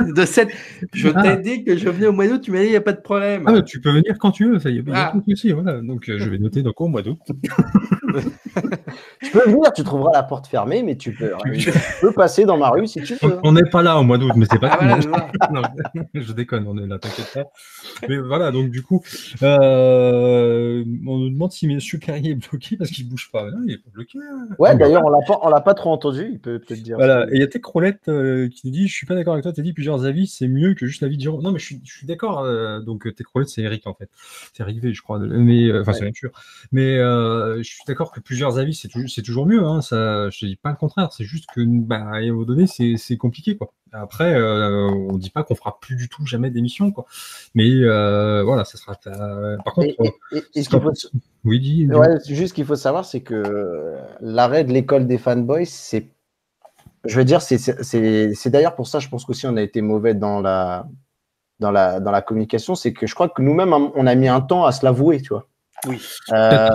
[0.00, 0.50] De cette.
[0.92, 1.22] Je ah.
[1.22, 2.92] t'ai dit que je venais au mois d'août, tu m'as dit, il n'y a pas
[2.92, 3.44] de problème.
[3.46, 4.84] Ah, tu peux venir quand tu veux, ça y est.
[4.92, 5.12] Ah.
[5.54, 5.80] voilà.
[5.80, 7.18] Donc, euh, je vais noter donc au mois d'août.
[9.22, 11.50] tu peux venir, tu trouveras la porte fermée, mais tu peux, hein.
[11.58, 13.40] tu peux passer dans ma rue si tu veux.
[13.42, 14.98] On n'est pas là au mois d'août, mais c'est pas ah,
[16.14, 17.44] je déconne, on est là, t'inquiète pas.
[18.08, 19.02] Mais voilà, donc du coup,
[19.42, 21.78] euh, on nous demande si M.
[22.04, 23.46] Perrier est bloqué parce qu'il ne bouge pas.
[23.62, 24.18] il n'est pas bloqué.
[24.58, 26.96] Ouais, d'ailleurs, on l'a pas on l'a pas trop entendu, il peut peut-être dire.
[26.96, 27.62] Voilà, et il y a Tech
[28.08, 30.26] euh, qui nous dit Je suis pas d'accord avec toi, tu as dit plusieurs avis,
[30.26, 31.42] c'est mieux que juste l'avis de Jérôme.
[31.42, 32.40] Non, mais je suis, je suis d'accord.
[32.40, 34.10] Euh, donc, Tech c'est Eric en fait.
[34.52, 35.18] C'est arrivé, je crois.
[35.18, 36.30] Mais, euh, enfin, c'est sûr.
[36.72, 39.64] Mais je suis d'accord que plusieurs avis, c'est toujours, toujours mieux.
[39.64, 41.12] Hein, ça, je te dis pas le contraire.
[41.12, 43.56] C'est juste que, bah, à un moment donné, c'est compliqué.
[43.56, 43.72] quoi.
[43.92, 46.92] Après, on dit pas qu'on fera plus du tout jamais d'émission.
[46.92, 47.06] quoi.
[47.54, 48.94] Mais voilà, ça sera.
[49.64, 49.96] par contre.
[51.44, 51.88] Oui, dis.
[52.26, 56.08] juste qu'il faut savoir, c'est que l'arrêt de l'école des fanboys, c'est.
[57.04, 60.40] Je veux dire, c'est d'ailleurs pour ça, je pense qu'aussi on a été mauvais dans
[60.40, 60.86] la,
[61.60, 62.74] dans la, dans la communication.
[62.74, 65.28] C'est que je crois que nous-mêmes, on a mis un temps à se l'avouer, tu
[65.28, 65.46] vois.
[65.86, 66.00] Oui.
[66.32, 66.68] Euh,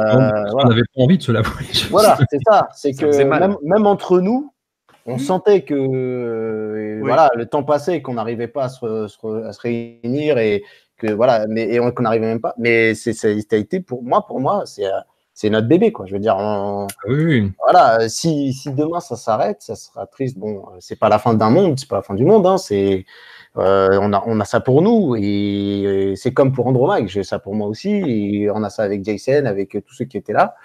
[0.54, 1.65] on n'avait pas envie de se l'avouer.
[1.89, 2.69] Voilà, c'est ça.
[2.73, 4.54] C'est que même, même, entre nous,
[5.06, 9.06] on sentait que euh, voilà, le temps passait et qu'on n'arrivait pas à se,
[9.45, 10.63] à se, réunir et
[10.97, 12.53] que voilà, mais et qu'on n'arrivait même pas.
[12.58, 14.86] Mais c'est ça a été pour moi, pour moi, c'est
[15.34, 16.06] c'est notre bébé, quoi.
[16.06, 20.38] Je veux dire, ah oui, voilà, si, si, demain ça s'arrête, ça sera triste.
[20.38, 23.06] Bon, c'est pas la fin d'un monde, c'est pas la fin du monde, hein, c'est
[23.58, 27.39] euh, on, a, on a ça pour nous et, c'est comme pour Andromaque, j'ai ça
[27.39, 27.89] pour moi aussi.
[27.91, 30.56] Et on a ça avec Jason, avec tous ceux qui étaient là.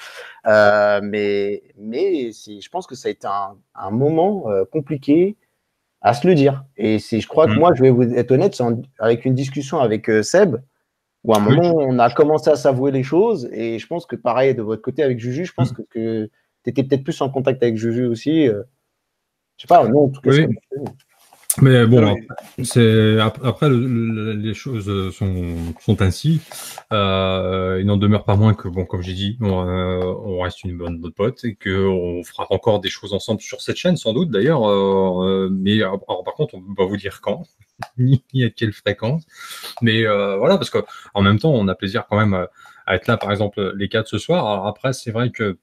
[0.46, 5.36] Euh, mais mais je pense que ça a été un, un moment euh, compliqué
[6.00, 6.64] à se le dire.
[6.76, 7.58] Et je crois que mm.
[7.58, 8.64] moi, je vais vous être honnête, c'est
[8.98, 10.56] avec une discussion avec Seb,
[11.24, 13.48] où à un moment, on a commencé à s'avouer les choses.
[13.52, 15.82] Et je pense que pareil, de votre côté avec Juju, je pense mm.
[15.90, 16.30] que,
[16.64, 18.46] tu étais peut-être plus en contact avec Juju aussi.
[18.46, 20.30] Je sais pas, non, en tout cas,
[21.62, 22.16] mais bon,
[22.62, 26.40] c'est après les choses sont, sont ainsi.
[26.92, 30.76] Euh, il n'en demeure pas moins que bon, comme j'ai dit, on, euh, reste une
[30.76, 34.30] bonne, bonne pote et qu'on fera encore des choses ensemble sur cette chaîne, sans doute
[34.30, 34.68] d'ailleurs.
[34.68, 37.44] Euh, mais alors, par contre, on ne peut pas vous dire quand,
[37.98, 39.24] ni, à quelle fréquence.
[39.82, 42.48] Mais voilà, parce qu'en même temps, on a plaisir quand même à,
[42.86, 44.46] à, être là, par exemple, les quatre ce soir.
[44.46, 45.58] Alors après, c'est vrai que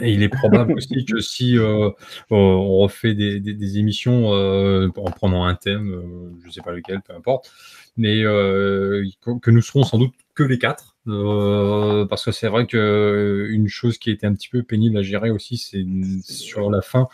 [0.00, 1.90] et il est probable aussi que si euh,
[2.30, 6.72] on refait des, des, émissions euh, en prenant un thème, euh, je ne sais pas
[6.72, 7.50] lequel, peu importe,
[7.96, 13.68] mais que nous serons sans doute que les quatre, parce que c'est vrai que une
[13.68, 15.84] chose qui était un petit peu pénible à gérer aussi, c'est
[16.24, 17.08] sur la fin,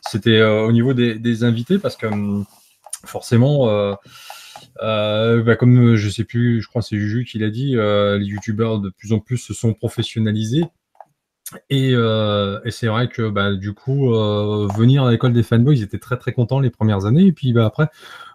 [0.00, 2.46] c'était au niveau des, des, invités, parce que hum,
[3.04, 3.96] forcément.
[4.80, 8.80] bah comme je sais plus, je crois que c'est Juju qui l'a dit, les youtubeurs
[8.80, 10.64] de plus en plus se sont professionnalisés
[11.72, 15.82] euh, et, c'est vrai que bah, du coup, euh, venir à l'école des fanboys, ils
[15.82, 17.26] étaient très très contents les premières années.
[17.26, 17.88] Et puis bah, après,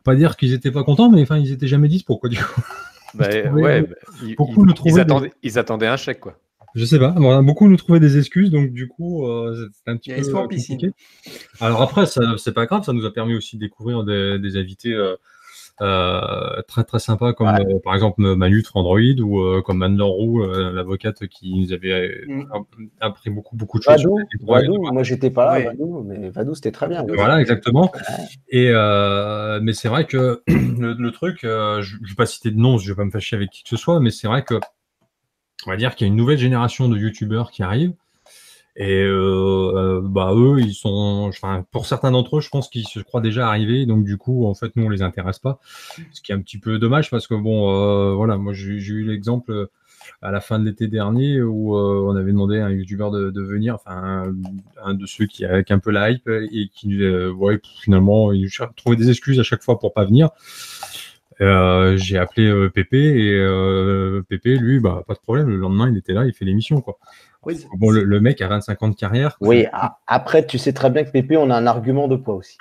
[0.04, 2.62] pas dire qu'ils étaient pas contents, mais enfin, ils étaient jamais dispo quoi du coup.
[3.16, 3.96] Bah, ouais, bah,
[4.38, 6.38] beaucoup ils, nous attendaient, ils, attendaient, un chèque quoi.
[6.76, 10.14] Je sais pas, beaucoup nous trouvaient des excuses, donc du coup, euh, c'était un petit
[10.14, 10.92] peu compliqué.
[11.60, 14.94] Alors après, c'est pas grave, ça nous a permis aussi de découvrir des, des invités
[14.94, 15.16] euh,
[15.80, 21.28] très très sympa comme euh, par exemple Manu Android ou euh, comme Anne Roux, l'avocate
[21.28, 22.46] qui nous avait mm.
[23.00, 24.06] appris beaucoup beaucoup de choses.
[24.42, 27.06] Vadou, moi j'étais pas là, Vadou, mais Vadou c'était très bien.
[27.08, 27.92] Voilà exactement.
[28.50, 28.72] Et
[29.62, 32.96] mais c'est vrai que le, truc, je, je vais pas citer de nom, je vais
[32.96, 34.56] pas me fâcher avec qui que ce soit, mais c'est vrai que
[35.66, 37.94] on va dire qu'il y a une nouvelle génération de youtubeurs qui arrive
[38.76, 43.00] Et euh, bah eux, ils sont, enfin, pour certains d'entre eux, je pense qu'ils se
[43.00, 43.86] croient déjà arrivés.
[43.86, 45.60] Donc du coup, en fait, nous, on les intéresse pas.
[46.12, 49.04] Ce qui est un petit peu dommage parce que bon, euh, voilà, moi j'ai eu
[49.04, 49.70] l'exemple
[50.22, 53.42] à la fin de l'été dernier où euh, on avait demandé à un youtubeur de,
[53.42, 54.34] venir, enfin
[54.84, 58.50] un, de ceux qui avec un peu la hype et qui, euh, ouais, finalement, il
[58.76, 60.30] trouvait des excuses à chaque fois pour pas venir.
[61.42, 65.50] Euh, j'ai appelé euh, Pépé et euh, Pépé, lui, bah, pas de problème.
[65.50, 66.98] Le lendemain, il était là, il fait l'émission, quoi.
[67.46, 69.38] Oui, bon, le, mec a 25 ans de carrière.
[69.40, 69.66] Oui,
[70.08, 72.58] après, tu sais très bien que Pépé, on a un argument de poids aussi.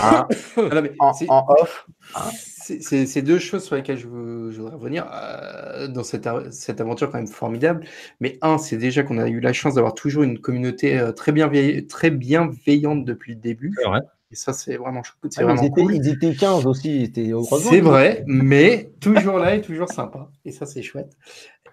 [0.00, 0.28] Hein
[1.00, 1.88] ah, en, off.
[2.68, 5.06] C'est deux choses sur lesquelles je, voudrais revenir
[5.88, 7.84] dans cette, cette, aventure quand même formidable.
[8.20, 11.32] Mais un, c'est déjà qu'on a eu la chance d'avoir toujours une communauté très,
[11.82, 13.74] très bienveillante depuis le début.
[13.84, 14.00] Vrai.
[14.30, 15.94] Et ça, c'est vraiment, c'est ah, vraiment ils, cool.
[15.94, 17.10] ils étaient 15 aussi.
[17.14, 20.30] C'est vrai, mais toujours là et toujours sympa.
[20.44, 21.16] Et ça, c'est chouette.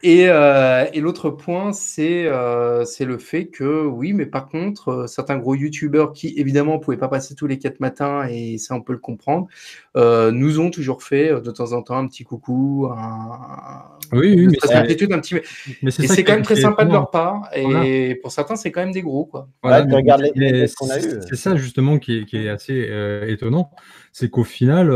[0.04, 5.08] Et, euh, et l'autre point, c'est euh, le fait que, oui, mais par contre, euh,
[5.08, 8.76] certains gros youtubeurs qui, évidemment, ne pouvaient pas passer tous les quatre matins, et ça,
[8.76, 9.48] on peut le comprendre,
[9.96, 14.48] euh, nous ont toujours fait de temps en temps un petit coucou, un, oui, oui,
[14.48, 15.36] mais c'est un petit.
[15.82, 18.82] Mais c'est, c'est quand même très sympa de leur part, et pour certains, c'est quand
[18.82, 19.48] même des gros, quoi.
[19.64, 19.86] Voilà,
[20.36, 21.20] les, qu'on a eu.
[21.28, 22.90] C'est ça, justement, qui est, qui est assez
[23.28, 23.72] étonnant,
[24.12, 24.90] c'est qu'au final,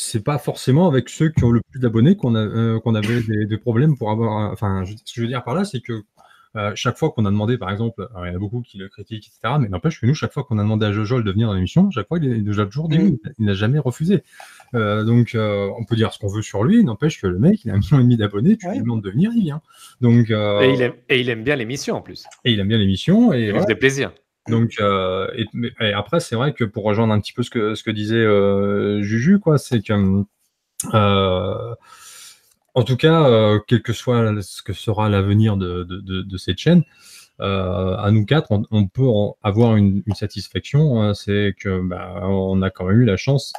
[0.00, 3.20] c'est pas forcément avec ceux qui ont le plus d'abonnés qu'on a, euh, qu'on avait
[3.46, 4.52] des, problèmes pour avoir.
[4.52, 6.04] Enfin, ce que je veux dire par là, c'est que
[6.54, 8.88] euh, chaque fois qu'on a demandé, par exemple, il y en a beaucoup qui le
[8.88, 9.56] critiquent, etc.
[9.58, 11.90] Mais n'empêche que nous, chaque fois qu'on a demandé à Jojol de venir dans l'émission,
[11.90, 14.22] chaque fois, il est déjà toujours dit Il n'a jamais refusé.
[14.74, 16.84] Euh, donc, on peut dire ce qu'on veut sur lui.
[16.84, 18.56] N'empêche que le mec, il a un million et demi d'abonnés.
[18.56, 19.62] Tu lui demandes de venir, il vient.
[20.00, 22.24] Donc, et, il aime, et il aime bien l'émission en plus.
[22.44, 23.32] Et il aime bien l'émission.
[23.32, 24.12] Et ça fait plaisir.
[24.48, 25.28] Donc, euh,
[25.80, 28.16] et, après, c'est vrai que pour rejoindre un petit peu ce que, ce que disait
[28.16, 30.24] euh, Juju, quoi, c'est que,
[30.94, 31.74] euh,
[32.74, 36.84] en tout cas, quel que soit ce que sera l'avenir de, cette chaîne,
[37.40, 39.08] à nous quatre, on, peut
[39.42, 43.52] avoir une, satisfaction, hein, c'est que bah, on a quand même eu la chance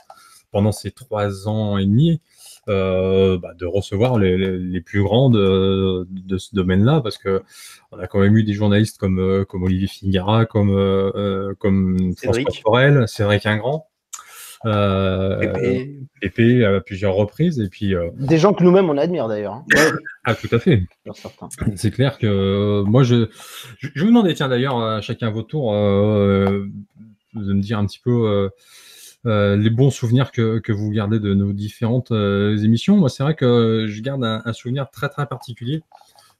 [0.52, 2.21] pendant ces trois ans et demi
[2.69, 7.41] bah, de recevoir les, les, plus grandes de, de ce domaine-là, parce que
[7.91, 12.13] on a quand même eu des journalistes comme, euh, comme Olivier Fingara, comme, euh, comme
[12.21, 13.88] François Forel, Cédric Ingrand.
[14.65, 15.53] Euh,
[16.19, 19.53] Pépé à plusieurs reprises et puis des gens que nous-mêmes on admire d'ailleurs.
[19.53, 19.65] Hein.
[20.25, 20.84] ah tout à fait.
[21.77, 23.29] C'est clair que moi je,
[23.77, 26.69] je, je vous demandais tiens d'ailleurs à chacun votre tour de
[27.34, 28.49] me dire un petit peu
[29.30, 32.98] euh, les bons souvenirs que, vous gardez de nos différentes euh, émissions.
[32.98, 35.82] Moi, c'est vrai que je garde un, souvenir très très particulier.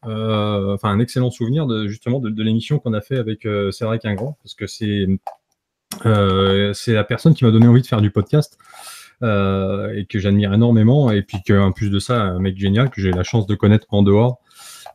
[0.06, 4.38] Euh, enfin, un excellent souvenir de justement de, l'émission qu'on a fait avec Cédric Ingrand,
[4.44, 5.08] parce que c'est
[6.94, 8.58] la personne qui m'a donné envie de faire du podcast.
[9.22, 13.12] et que j'admire énormément, et puis qu'en plus de ça, un mec génial que j'ai
[13.12, 14.40] la chance de connaître en dehors,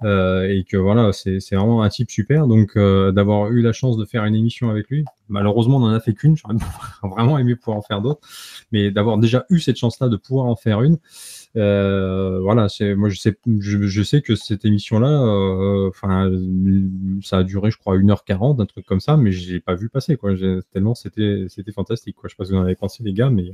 [0.05, 2.47] et que voilà, c'est vraiment un type super.
[2.47, 5.95] Donc euh, d'avoir eu la chance de faire une émission avec lui, malheureusement on n'en
[5.95, 6.57] a fait qu'une, j'aurais
[7.03, 8.21] vraiment aimé pouvoir en faire d'autres,
[8.73, 10.99] mais d'avoir déjà eu cette chance-là de pouvoir en faire une,
[11.57, 16.31] euh, voilà, c'est moi je sais, je, sais que cette émission-là, euh, enfin,
[17.23, 20.17] ça a duré, je crois, 1h40, un truc comme ça, mais j'ai pas vu passer
[20.17, 20.33] quoi.
[20.73, 22.29] Tellement c'était c'était fantastique quoi.
[22.29, 23.53] Je sais pas ce que vous en avez pensé les gars, mais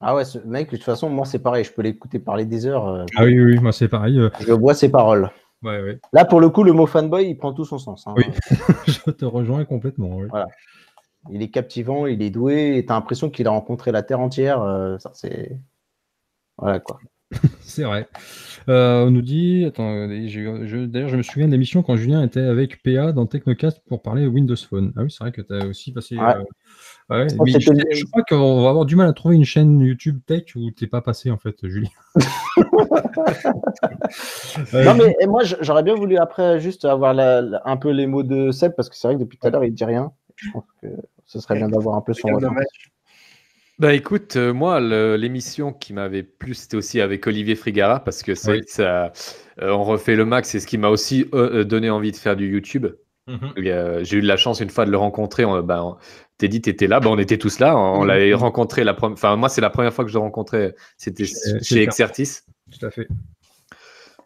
[0.00, 2.66] ah ouais, ce mec, de toute façon, moi c'est pareil, je peux l'écouter parler des
[2.66, 3.04] heures.
[3.16, 4.20] ah oui, oui, moi c'est pareil.
[4.46, 5.28] Je vois ses paroles.
[5.62, 8.06] Là, pour le coup, le mot fanboy, il prend tout son sens.
[8.06, 8.14] Hein.
[8.16, 8.24] Oui,
[8.86, 10.20] je te rejoins complètement.
[10.28, 10.46] Voilà.
[11.30, 14.20] Il est captivant, il est doué, et tu as l'impression qu'il a rencontré la Terre
[14.20, 14.62] entière.
[14.62, 15.58] Euh, ça, c'est.
[16.56, 16.98] Voilà quoi.
[17.60, 18.08] c'est vrai.
[18.68, 22.82] Euh, on nous dit, attends, d'ailleurs, je me souviens de l'émission quand Julien était avec
[22.82, 24.92] PA dans Technocast pour parler Windows Phone.
[24.96, 26.16] Ah oui, c'est vrai que tu as aussi passé.
[26.18, 26.42] Euh,
[27.10, 30.84] je, crois qu'on va avoir du mal à trouver une chaîne YouTube Tech où tu
[30.84, 31.88] n'es pas passé, en fait, Julien.
[34.74, 38.74] non, mais moi, j'aurais bien voulu après juste avoir un peu les mots de Seb
[38.76, 40.12] parce que c'est vrai que depuis tout à l'heure, il ne dit rien.
[40.36, 40.88] Je pense que
[41.26, 42.28] ce serait bien d'avoir un peu son
[43.78, 48.34] bah écoute, euh, moi, l'émission qui m'avait plu, c'était aussi avec Olivier Frigara, parce que
[48.34, 49.08] ça, euh,
[49.60, 52.50] on refait le max, c'est ce qui m'a aussi euh, donné envie de faire du
[52.50, 52.88] YouTube.
[53.28, 53.52] Mhm.
[54.02, 55.44] J'ai eu de la chance une fois de le rencontrer.
[55.44, 55.96] On, bah,
[56.38, 57.76] Teddy, tu étais là, bah, on était tous là.
[57.76, 59.14] On, l'avait rencontré la première.
[59.14, 60.74] Enfin, moi, c'est la première fois que je le rencontrais.
[60.96, 62.40] C'était chez Exertis.
[62.70, 63.08] Tout à fait.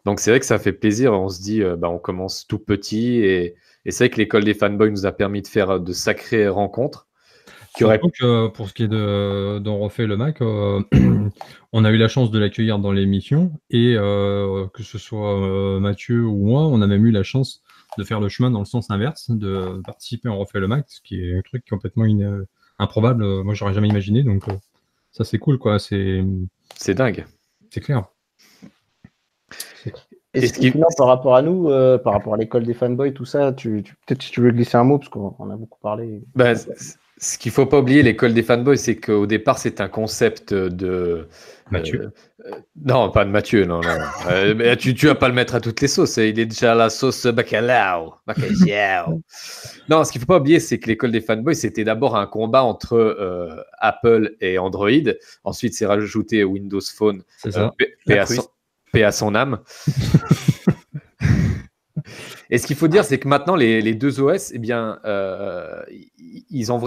[0.05, 1.13] Donc c'est vrai que ça fait plaisir.
[1.13, 4.53] On se dit, bah, on commence tout petit et, et c'est vrai que l'école des
[4.53, 7.07] fanboys nous a permis de faire de sacrées rencontres.
[7.81, 10.81] Euh, pour ce qui est de d'en refait le Mac, euh,
[11.73, 16.23] on a eu la chance de l'accueillir dans l'émission et euh, que ce soit Mathieu
[16.23, 17.62] ou moi, on a même eu la chance
[17.97, 21.01] de faire le chemin dans le sens inverse, de participer en refait le Mac, ce
[21.01, 22.05] qui est un truc complètement
[22.79, 23.43] improbable.
[23.43, 24.45] Moi, j'aurais jamais imaginé, donc
[25.11, 25.79] ça c'est cool, quoi.
[25.79, 26.23] C'est
[26.75, 27.25] c'est dingue.
[27.69, 28.05] C'est clair.
[30.33, 30.71] Et ce qui...
[30.71, 34.23] par rapport à nous, euh, par rapport à l'école des fanboys, tout ça, tu, peut-être
[34.23, 36.23] si tu veux glisser un mot, parce qu'on a beaucoup parlé.
[36.35, 36.57] Ben,
[37.23, 40.53] ce qu'il ne faut pas oublier, l'école des fanboys, c'est qu'au départ, c'est un concept
[40.53, 41.27] de.
[41.71, 42.11] Mathieu.
[42.45, 42.51] Euh,
[42.85, 43.89] non, pas de Mathieu, non, non.
[44.29, 46.17] Euh, mais tu ne vas pas le mettre à toutes les sauces.
[46.17, 48.15] Il est déjà à la sauce bacalao.
[49.89, 52.27] non, ce qu'il ne faut pas oublier, c'est que l'école des fanboys, c'était d'abord un
[52.27, 54.89] combat entre euh, Apple et Android.
[55.45, 57.23] Ensuite, c'est rajouté Windows Phone.
[57.37, 57.71] C'est ça.
[58.91, 59.59] paix à son âme.
[62.49, 65.81] Et ce qu'il faut dire, c'est que maintenant, les, deux OS, eh bien, euh,
[66.49, 66.81] ils, ont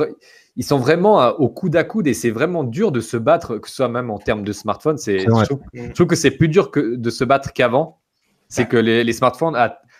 [0.57, 3.69] ils sont vraiment au coude à coude et c'est vraiment dur de se battre, que
[3.69, 4.99] ce soit même en termes de smartphone.
[4.99, 8.01] C'est, je, trouve, que c'est plus dur que de se battre qu'avant.
[8.49, 9.57] C'est que les, smartphones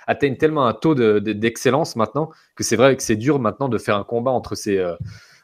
[0.07, 3.97] atteignent tellement un taux d'excellence maintenant que c'est vrai que c'est dur maintenant de faire
[3.97, 4.95] un combat entre ces, euh,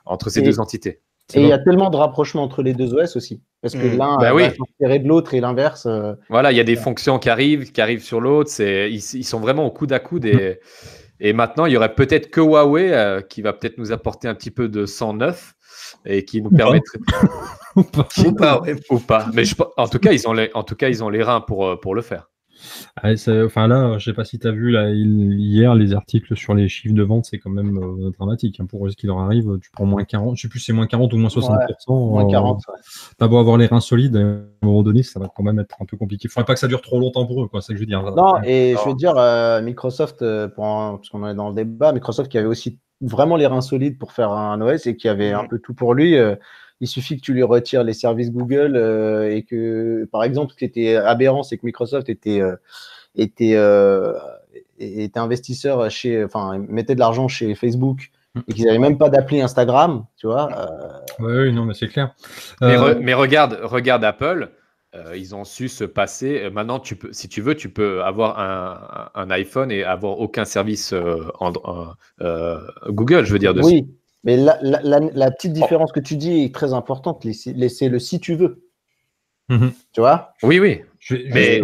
[0.06, 1.00] entre ces deux entités.
[1.34, 3.42] Et il y a tellement de rapprochements entre les deux OS aussi.
[3.62, 3.96] Parce que mm.
[3.96, 5.86] l'un bah va s'inspirer de l'autre et l'inverse.
[5.86, 8.50] Euh, voilà, il y a des fonctions qui arrivent, qui arrivent sur l'autre.
[8.60, 10.26] Ils, ils sont vraiment au coude à coude.
[10.26, 10.58] Et,
[11.24, 14.34] et maintenant, il y aurait peut-être que Huawei euh, qui va peut-être nous apporter un
[14.34, 15.54] petit peu de 109
[16.04, 16.98] et qui nous permettrait.
[17.76, 18.08] ou pas.
[18.90, 19.26] ou pas.
[19.32, 19.44] Mais
[19.76, 21.76] en, tout cas, ils ont les, en tout cas, ils ont les reins pour, euh,
[21.76, 22.28] pour le faire.
[23.02, 23.10] Ah,
[23.44, 26.68] enfin là, je sais pas si tu as vu là, hier les articles sur les
[26.68, 28.60] chiffres de vente, c'est quand même euh, dramatique.
[28.60, 28.66] Hein.
[28.66, 31.12] Pour ce qui leur arrive, tu prends moins 40, je sais plus c'est moins 40
[31.12, 32.10] ou moins 60%.
[32.10, 32.72] moins 40, euh,
[33.18, 35.76] T'as beau avoir les reins solides, à un moment donné, ça va quand même être
[35.80, 36.28] un peu compliqué.
[36.28, 37.80] Il faudrait pas que ça dure trop longtemps pour eux, quoi, c'est ce que je
[37.80, 38.02] veux dire.
[38.02, 42.30] Non, et je veux dire, euh, Microsoft, pour parce qu'on est dans le débat, Microsoft
[42.30, 45.46] qui avait aussi vraiment les reins solides pour faire un OS et qui avait un
[45.46, 46.16] peu tout pour lui
[46.82, 50.56] il suffit que tu lui retires les services Google euh, et que, par exemple, ce
[50.56, 52.56] qui était aberrant, c'est que Microsoft était, euh,
[53.14, 54.14] était, euh,
[54.80, 58.40] était investisseur chez, enfin, mettait de l'argent chez Facebook mm.
[58.48, 60.48] et qu'ils n'avaient même pas d'appli Instagram, tu vois.
[61.20, 62.16] Oui, non, mais c'est clair.
[62.60, 64.50] Mais, regarde, regarde Apple.
[65.14, 66.50] ils ont su se passer.
[66.50, 70.44] Maintenant, tu peux, si tu veux, tu peux avoir un, un iPhone et avoir aucun
[70.44, 70.92] service
[71.38, 71.52] en,
[72.88, 73.68] Google, je veux dire, dessus.
[73.68, 73.88] Oui,
[74.24, 77.24] mais la, la, petite différence que tu dis est très importante.
[77.24, 78.68] Laisser le si tu veux.
[79.48, 79.72] Mhm.
[79.92, 80.32] Tu vois?
[80.42, 80.82] Oui, oui.
[81.32, 81.62] mais,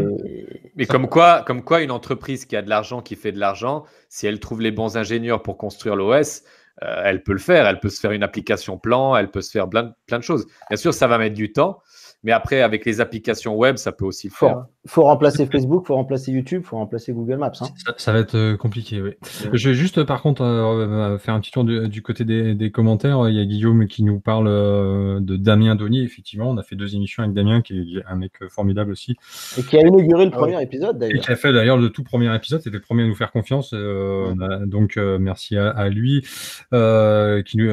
[0.75, 3.85] mais comme, quoi, comme quoi, une entreprise qui a de l'argent, qui fait de l'argent,
[4.09, 6.43] si elle trouve les bons ingénieurs pour construire l'OS,
[6.83, 7.67] euh, elle peut le faire.
[7.67, 10.47] Elle peut se faire une application plan, elle peut se faire plein, plein de choses.
[10.69, 11.81] Bien sûr, ça va mettre du temps.
[12.25, 14.67] Mais après, avec les applications web, ça peut aussi le faire.
[14.89, 17.53] Il faut remplacer Facebook, il faut remplacer YouTube, il faut remplacer Google Maps.
[17.61, 17.67] Hein.
[17.99, 19.11] Ça, va être euh, compliqué, oui.
[19.53, 23.29] Je vais juste, par contre, euh, euh, faire un petit tour du, côté des, commentaires.
[23.29, 26.01] Il y a Guillaume qui nous parle de Damien Donnier.
[26.01, 29.15] Effectivement, on a fait deux émissions avec Damien, qui est un mec formidable aussi.
[29.59, 31.17] Et qui a inauguré le ah premier épisode, d'ailleurs.
[31.17, 32.63] Et qui a fait d'ailleurs le tout premier épisode.
[32.63, 33.75] C'était le premier à nous faire confiance.
[33.75, 36.23] Donc, merci à, lui.
[36.23, 37.71] qui nous,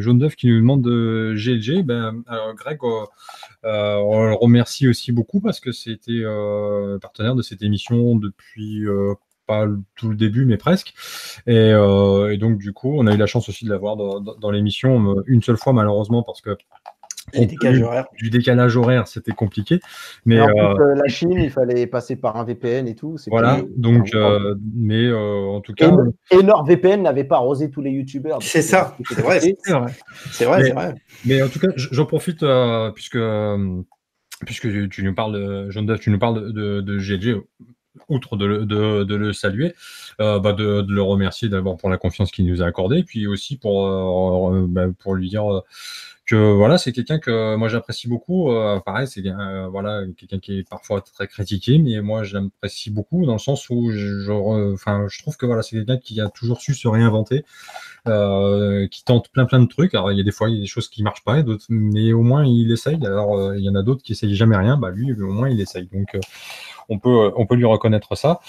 [0.00, 1.82] Jaune d'œuf qui nous demande de GLG.
[1.82, 3.06] Ben, alors, Greg, euh,
[3.64, 9.14] on le remercie aussi beaucoup parce que c'était euh, partenaire de cette émission depuis euh,
[9.46, 10.92] pas tout le début, mais presque.
[11.46, 11.72] Et,
[12.38, 15.56] donc, du coup, on a eu la chance aussi de l'avoir dans l'émission une seule
[15.56, 16.56] fois, malheureusement, parce que
[17.32, 19.80] du décalage horaire, c'était compliqué.
[20.24, 23.16] Mais en plus, euh, euh, la Chine, il fallait passer par un VPN et tout.
[23.28, 25.90] Voilà, donc, euh, mais en tout cas.
[26.30, 28.42] Et, NordVPN n'avait pas arrosé tous les youtubeurs.
[28.42, 29.92] C'est ça, c'est vrai, c'est vrai.
[30.30, 32.44] C'est vrai, vrai, Mais en tout cas, j'en profite
[32.94, 33.18] puisque,
[34.46, 37.36] puisque tu nous parles, de, John Duff, tu nous parles de, de, GG
[38.08, 39.74] outre de le, de, le saluer,
[40.18, 44.50] bah de, le remercier d'abord pour la confiance qu'il nous a accordée, puis aussi pour,
[44.68, 45.62] bah, pour lui dire
[46.36, 48.50] voilà, c'est quelqu'un que moi j'apprécie beaucoup.
[48.50, 52.90] Euh, pareil, c'est euh, voilà quelqu'un qui est parfois très critiqué, mais moi je l'apprécie
[52.90, 54.30] beaucoup dans le sens où je,
[54.74, 57.44] enfin, je trouve que voilà, c'est quelqu'un qui a toujours su se réinventer,
[58.06, 59.94] euh, qui tente plein plein de trucs.
[59.94, 61.66] Alors il y a des fois il y a des choses qui marchent pas, d'autres,
[61.70, 62.98] mais au moins il essaye.
[63.06, 65.60] Alors il y en a d'autres qui essayent jamais rien, bah lui au moins il
[65.60, 65.88] essaye.
[65.92, 66.16] Donc
[66.88, 68.40] on peut, on peut lui reconnaître ça.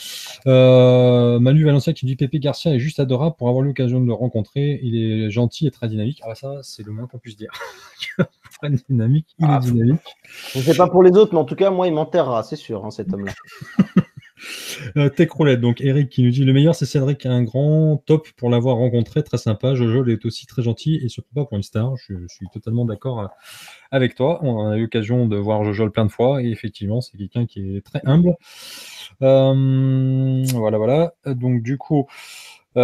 [0.47, 4.13] Euh, Manu Valencia qui dit Pépé Garcia est juste adorable pour avoir l'occasion de le
[4.13, 4.79] rencontrer.
[4.81, 6.21] Il est gentil et très dynamique.
[6.25, 7.51] Ah, ça, c'est le moins qu'on puisse dire.
[8.59, 10.15] très dynamique, il est ah, dynamique.
[10.53, 12.55] Je ne sais pas pour les autres, mais en tout cas, moi, il m'enterrera, c'est
[12.55, 13.33] sûr, hein, cet homme-là.
[14.97, 18.29] Euh, Tech Roulette, donc Eric qui nous dit le meilleur c'est Cédric, un grand top
[18.37, 19.75] pour l'avoir rencontré, très sympa.
[19.75, 21.95] Jojo est aussi très gentil et surtout pas pour une star.
[21.97, 23.27] Je, suis totalement d'accord euh,
[23.91, 24.39] avec toi.
[24.43, 27.77] On a eu l'occasion de voir Jojo plein de fois et effectivement c'est quelqu'un qui
[27.77, 28.35] est très humble.
[29.21, 31.13] Euh, voilà, voilà.
[31.25, 32.07] Donc du coup.
[32.75, 32.81] il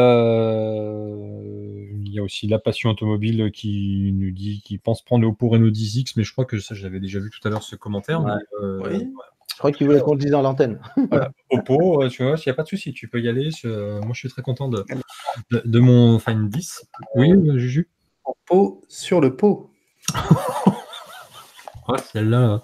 [2.11, 5.69] y a aussi la passion automobile qui nous dit qu'il pense prendre le Oppo Reno
[5.69, 8.23] 10X, mais je crois que ça, j'avais déjà vu tout à l'heure ce commentaire.
[8.61, 9.07] oui.
[9.55, 10.81] Je crois qu'il voulait qu'on le dise dans l'antenne.
[11.49, 13.49] Oppo, euh, tu vois, il n'y a pas de souci, tu peux y aller.
[13.63, 14.83] moi, je suis très content de,
[15.49, 16.85] de, mon Find 10.
[17.15, 17.89] Oui, euh, Juju
[18.25, 19.71] Oppo sur le pot.
[22.11, 22.61] celle-là.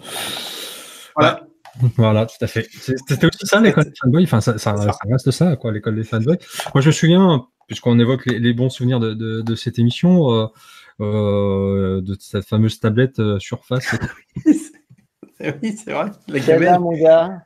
[1.16, 1.48] Voilà.
[1.96, 2.68] Voilà, tout à fait.
[2.74, 4.24] C'était aussi ça l'école des fanboys.
[4.24, 4.76] Enfin, ça, ça,
[5.10, 6.38] reste ça, quoi, l'école des fanboys.
[6.74, 10.48] Moi, je me souviens, puisqu'on évoque les, bons souvenirs de, cette émission, euh,
[11.00, 13.96] euh, de cette fameuse tablette euh, Surface.
[15.64, 16.12] oui, c'est vrai.
[16.28, 17.44] La là, mon gars.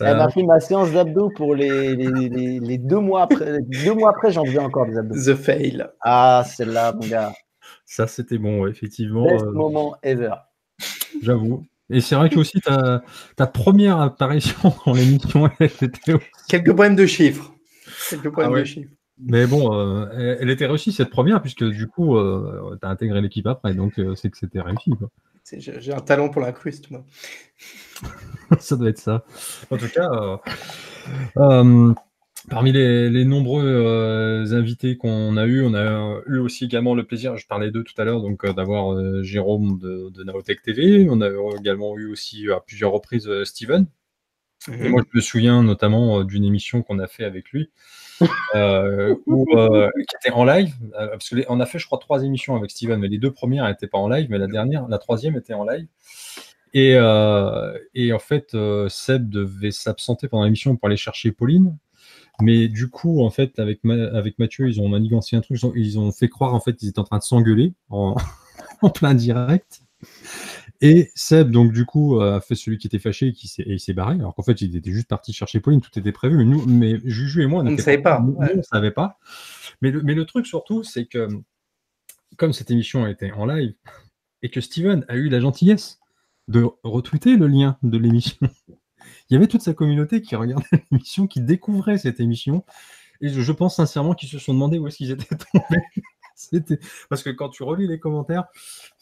[0.00, 3.58] Elle m'a fait ma séance d'abdos pour les, les, deux mois après.
[3.84, 5.14] Deux mois après, j'en faisais encore des abdos.
[5.14, 5.86] The fail.
[6.00, 7.32] Ah, celle-là, mon gars.
[7.86, 9.24] Ça, c'était bon, effectivement.
[9.24, 10.34] Best moment ever.
[11.22, 11.64] J'avoue.
[11.90, 13.02] Et c'est vrai que aussi ta,
[13.36, 15.90] ta première apparition dans l'émission était.
[16.48, 17.52] Quelques problèmes de chiffres.
[18.10, 18.90] Quelques problèmes ah de chiffres.
[19.24, 23.20] Mais bon, euh, elle était réussie cette première, puisque du coup, euh, tu as intégré
[23.20, 24.90] l'équipe après, donc euh, c'est que c'était réussi.
[25.50, 27.04] J'ai un talent pour l'incruste, moi.
[28.58, 29.24] ça doit être ça.
[29.70, 30.40] En tout cas,
[32.50, 37.36] Parmi les, nombreux euh, invités qu'on a eu, on a eu aussi également le plaisir,
[37.36, 41.06] je parlais d'eux tout à l'heure, donc euh, d'avoir euh, Jérôme de, de, Naotech TV.
[41.08, 43.86] On a également eu aussi à plusieurs reprises Steven.
[44.68, 47.70] Et moi, je me souviens notamment d'une émission qu'on a fait avec lui,
[48.26, 50.74] qui était en live.
[50.92, 53.86] parce qu'on a fait, je crois, trois émissions avec Steven, mais les deux premières n'étaient
[53.86, 55.86] pas en live, mais la dernière, la troisième était en live.
[56.74, 58.56] Et, en fait,
[58.88, 61.76] Seb devait s'absenter pendant l'émission pour aller chercher Pauline.
[62.40, 66.10] Mais du coup, en fait, avec, avec Mathieu, ils ont manigancé un truc, ils ont,
[66.12, 68.16] fait croire en fait qu'ils étaient en train de s'engueuler en...
[68.94, 69.81] plein direct.
[70.82, 73.80] Et Seb, donc du coup, a fait celui qui était fâché et, qui s'est, il
[73.80, 76.36] s'est barré, alors qu'en fait, il était juste parti chercher Pauline, tout était prévu.
[76.36, 78.20] Mais, nous, mais Juju et moi, on ne savait pas.
[78.20, 79.18] on ne savait pas.
[79.80, 81.28] Mais le, mais le truc surtout, c'est que
[82.36, 83.74] comme cette émission était en live
[84.42, 86.00] et que Steven a eu la gentillesse
[86.48, 88.36] de retweeter le lien de l'émission
[89.30, 92.64] il y avait toute sa communauté qui regardait l'émission, qui découvrait cette émission.
[93.20, 95.82] Et je pense sincèrement qu'ils se sont demandé où est-ce qu'ils étaient tombés.
[97.08, 98.44] Parce que quand tu relis les commentaires,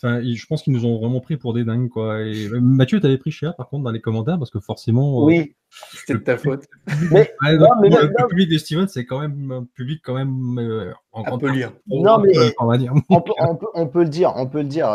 [0.02, 1.88] je pense qu'ils nous ont vraiment pris pour des dingues.
[1.88, 2.22] Quoi.
[2.22, 5.22] Et euh, Mathieu, t'avais pris cher par contre dans les commentaires parce que forcément.
[5.22, 6.64] Euh, oui, c'était de ta faute.
[7.10, 11.44] mais, le, public de Steven, c'est quand même un public quand même euh, en grande
[11.44, 11.72] lire.
[11.86, 12.92] Non, mais on, va dire.
[13.08, 13.32] On, peut,
[13.74, 14.90] on, peut, le dire, on peut le dire.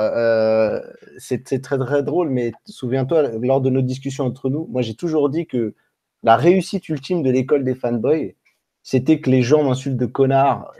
[1.17, 5.29] c'est très très drôle, mais souviens-toi, lors de nos discussions entre nous, moi j'ai toujours
[5.29, 5.75] dit que
[6.23, 8.35] la réussite ultime de l'école des fanboys,
[8.81, 10.71] c'était que les gens m'insultent de connard.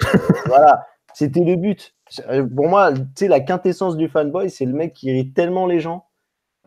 [0.45, 0.85] voilà.
[1.15, 1.95] C'était le but.
[2.27, 5.65] Euh, pour moi, tu sais, la quintessence du fanboy, c'est le mec qui irrite tellement
[5.65, 6.07] les gens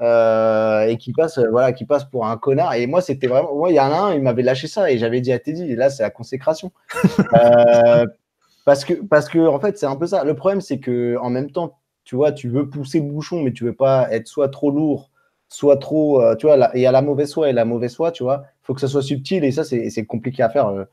[0.01, 2.73] euh, et qui passe, euh, voilà, qui passe pour un connard.
[2.73, 3.55] Et moi, c'était vraiment.
[3.55, 5.71] Moi, il y en a un, il m'avait lâché ça et j'avais dit à Teddy,
[5.71, 6.73] et là, c'est la consécration.
[8.65, 10.25] parce que, parce que, en fait, c'est un peu ça.
[10.25, 13.53] Le problème, c'est que en même temps, tu vois, tu veux pousser le bouchon, mais
[13.53, 15.11] tu veux pas être soit trop lourd,
[15.51, 16.23] soit trop.
[16.37, 18.45] tu vois, il y a la mauvaise foi et la mauvaise foi, tu vois.
[18.63, 20.87] Il faut que ça soit subtil et ça, c'est compliqué à faire.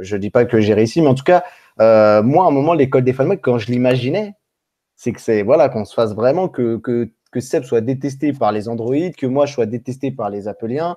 [0.00, 1.44] je dis pas que j'ai réussi, mais en tout cas,
[1.80, 4.34] euh, moi, à un moment, l'école des fanboys, quand je l'imaginais,
[4.96, 8.52] c'est que c'est voilà qu'on se fasse vraiment que, que, que Seb soit détesté par
[8.52, 10.96] les androïdes, que moi je sois détesté par les appeliens.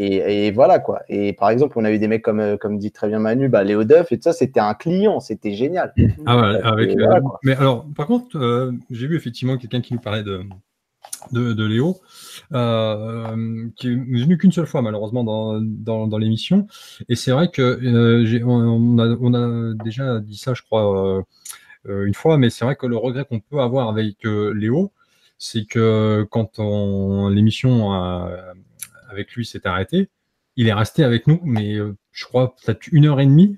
[0.00, 1.00] Et, et, voilà quoi.
[1.08, 3.48] Et par exemple, on a eu des mecs comme, euh, comme dit très bien Manu,
[3.48, 5.92] bah, Léo Duff et tout ça, c'était un client, c'était génial.
[6.24, 10.22] Ah ouais, avec, euh, mais alors, par contre, j'ai vu effectivement quelqu'un qui nous parlait
[10.22, 10.44] de,
[11.32, 12.00] de, Léo,
[12.52, 16.66] euh, qui est venu qu'une seule fois malheureusement dans, dans, l'émission.
[17.08, 21.24] Et c'est vrai que euh, on, a, déjà dit ça, je crois,
[21.88, 24.92] euh, une fois, mais c'est vrai que le regret qu'on peut avoir avec Léo,
[25.38, 26.58] c'est que quand
[27.30, 27.92] l'émission
[29.10, 30.08] avec lui s'est arrêtée,
[30.56, 31.76] il est resté avec nous, mais
[32.12, 33.56] je crois peut-être une heure et demie.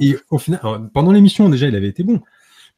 [0.00, 0.60] et au final,
[0.94, 2.20] pendant l'émission déjà, il avait été bon.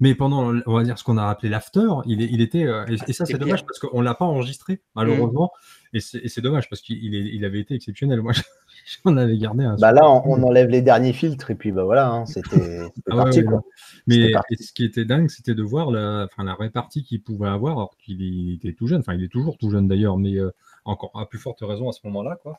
[0.01, 2.65] Mais pendant, on va dire, ce qu'on a appelé l'after, il, il, était.
[2.65, 5.53] Euh, et, ça, c'est dommage parce qu'on ne l'a pas enregistré, malheureusement.
[5.55, 5.75] Mmh.
[5.97, 8.21] Et c'est dommage parce qu'il il avait été exceptionnel.
[8.21, 8.33] Moi,
[9.05, 9.77] j'en avais gardé un.
[9.77, 12.81] Bah là, on, enlève les derniers filtres et puis bah voilà, hein, c'était
[13.11, 13.45] ah parti.
[13.45, 13.63] quoi.
[14.09, 17.77] Mais ce qui était dingue, c'était de voir la, enfin, la répartie qu'il pouvait avoir,
[17.77, 19.01] alors qu'il était tout jeune.
[19.01, 20.51] Enfin, il est toujours tout jeune d'ailleurs, mais euh,
[20.85, 22.37] encore à plus forte raison à ce moment-là.
[22.43, 22.59] quoi.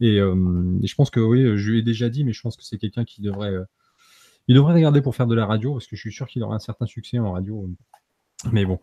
[0.00, 0.34] Et, euh,
[0.82, 2.78] et, je pense que, oui, je lui ai déjà dit, mais je pense que c'est
[2.78, 3.54] quelqu'un qui devrait
[4.48, 6.54] il devrait regarder pour faire de la radio, parce que je suis sûr qu'il aura
[6.54, 7.68] un certain succès en radio.
[8.50, 8.80] Mais bon,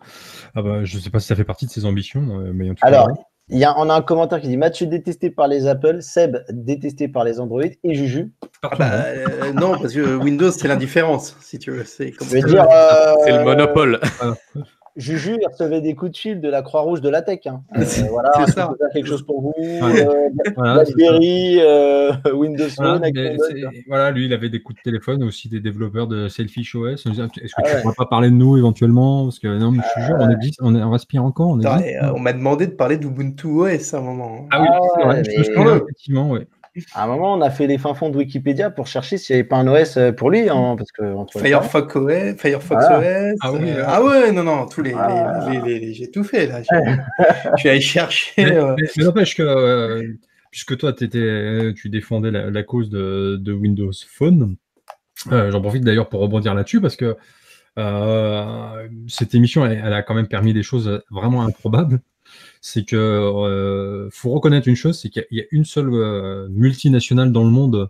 [0.55, 2.39] ah bah, je ne sais pas si ça fait partie de ses ambitions.
[2.39, 3.09] Euh, mais Alors,
[3.49, 6.37] il y a, on a un commentaire qui dit Mathieu détesté par les Apple, Seb
[6.49, 8.31] détesté par les Android et Juju.
[8.61, 11.83] Ah bah, euh, non, parce que Windows, c'est l'indifférence, si tu veux.
[11.83, 13.99] C'est euh, le monopole.
[14.99, 17.39] Juju, il recevait des coups de fil de la Croix-Rouge de la Tech.
[17.45, 17.63] Hein.
[17.77, 18.69] Euh, voilà, c'est ça.
[18.93, 19.53] quelque chose pour vous.
[19.61, 23.01] Euh, euh, Windows Phone.
[23.87, 27.05] Voilà, lui, il avait des coups de téléphone aussi des développeurs de Selfish OS.
[27.05, 29.23] Est-ce que tu ne pourrais pas parler de nous éventuellement?
[29.23, 31.47] Parce que non, mais je suis sûr, on, existe, on, on, respire encore.
[31.47, 34.47] On, on m'a demandé de parler d'Ubuntu OS à un moment.
[34.51, 34.67] Ah oui,
[35.03, 35.23] vrai.
[35.25, 35.77] Mais...
[35.77, 36.41] effectivement, oui.
[36.93, 39.39] À un moment, on a fait les fins fonds de Wikipédia pour chercher s'il n'y
[39.39, 40.49] avait pas un OS euh, pour lui.
[40.49, 43.37] Hein, parce que Firefox OS, Firefox OS.
[43.41, 44.93] Ah, oui, euh, ah ouais, non, non, tous les,
[45.63, 46.61] les, les, j'ai tout fait là.
[46.61, 48.31] Je suis allé chercher.
[48.37, 48.75] Mais, euh...
[48.77, 50.17] mais n'empêche que
[50.51, 54.55] puisque toi, étais, tu défendais la, cause de, Windows Phone.
[55.29, 57.17] J'en profite d'ailleurs pour rebondir là-dessus parce que
[59.07, 62.01] cette émission, elle, a quand même permis des choses vraiment improbables
[62.61, 67.49] c'est que faut reconnaître une chose, c'est qu'il y, a une seule multinationale dans le
[67.49, 67.89] monde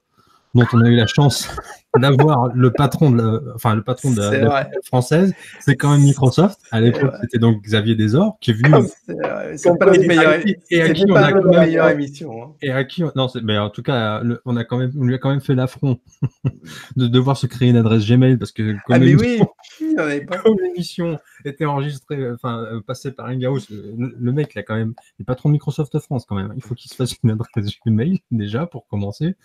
[0.56, 1.48] dont on a eu la chance
[1.98, 6.60] d'avoir le patron de la, enfin le patron de la, française, c'est quand même Microsoft.
[6.72, 8.88] À l'époque, c'était donc Xavier Desor qui est venu.
[9.56, 10.36] C'est pas notre meilleure,
[10.70, 12.44] et à qui on a quand même, émission.
[12.44, 12.52] Hein.
[12.62, 15.18] Et à qui, non, mais en tout cas, on a quand même, on lui a
[15.18, 16.00] quand même fait l'affront
[16.96, 19.40] de devoir se créer une adresse Gmail parce que comme ah mais oui,
[20.62, 25.26] l'émission était enregistrée, enfin passée par Hangouts, le, le mec, il a quand même, le
[25.26, 26.54] patron de Microsoft France quand même.
[26.56, 27.50] Il faut qu'il se fasse une adresse
[27.86, 29.36] Gmail déjà pour commencer.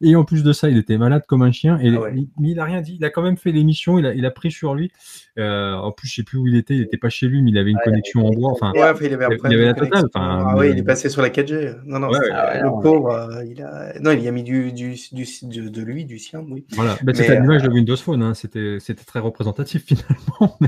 [0.00, 2.60] Et en plus de ça, il était malade comme un chien et ah mais il
[2.60, 2.96] a rien dit.
[2.98, 3.98] Il a quand même fait l'émission.
[3.98, 4.90] Il a, il a pris sur lui.
[5.38, 6.74] Euh, en plus, je sais plus où il était.
[6.74, 8.50] Il n'était pas chez lui, mais il avait une connexion en bois.
[8.52, 10.04] Enfin, il avait, la totale.
[10.14, 11.78] ah, oui, il est passé sur la 4G.
[11.84, 13.10] Non, non, le pauvre.
[13.10, 13.98] Euh, il a...
[14.00, 16.44] Non, il y a mis du, du, du, de lui, du sien.
[16.48, 16.64] Oui.
[16.72, 16.96] Voilà.
[17.02, 18.22] Bah, c'était l'image de euh, Windows Phone.
[18.22, 18.34] Hein.
[18.34, 20.58] C'était très représentatif finalement.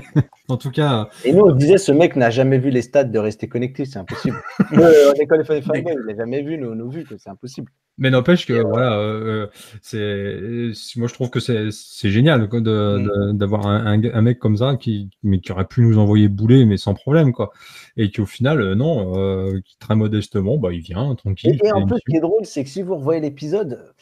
[0.49, 1.09] en tout cas.
[1.25, 3.85] Et nous, on disait ce mec n'a jamais vu les stats de rester connecté.
[3.85, 4.41] C'est impossible.
[5.19, 7.07] L'école des il n'a jamais vu nos, nos vues.
[7.19, 7.73] C'est impossible.
[8.01, 9.47] Mais n'empêche que voilà, euh,
[9.83, 13.37] c'est moi je trouve que c'est génial mm.
[13.37, 16.79] d'avoir un, un, mec comme ça qui mais qui aurait pu nous envoyer bouler mais
[16.79, 17.53] sans problème quoi
[17.99, 21.59] et qui au final euh, non euh, qui très modestement bah il vient tranquille.
[21.63, 23.93] Et, en plus ce qui est drôle c'est que si vous revoyez l'épisode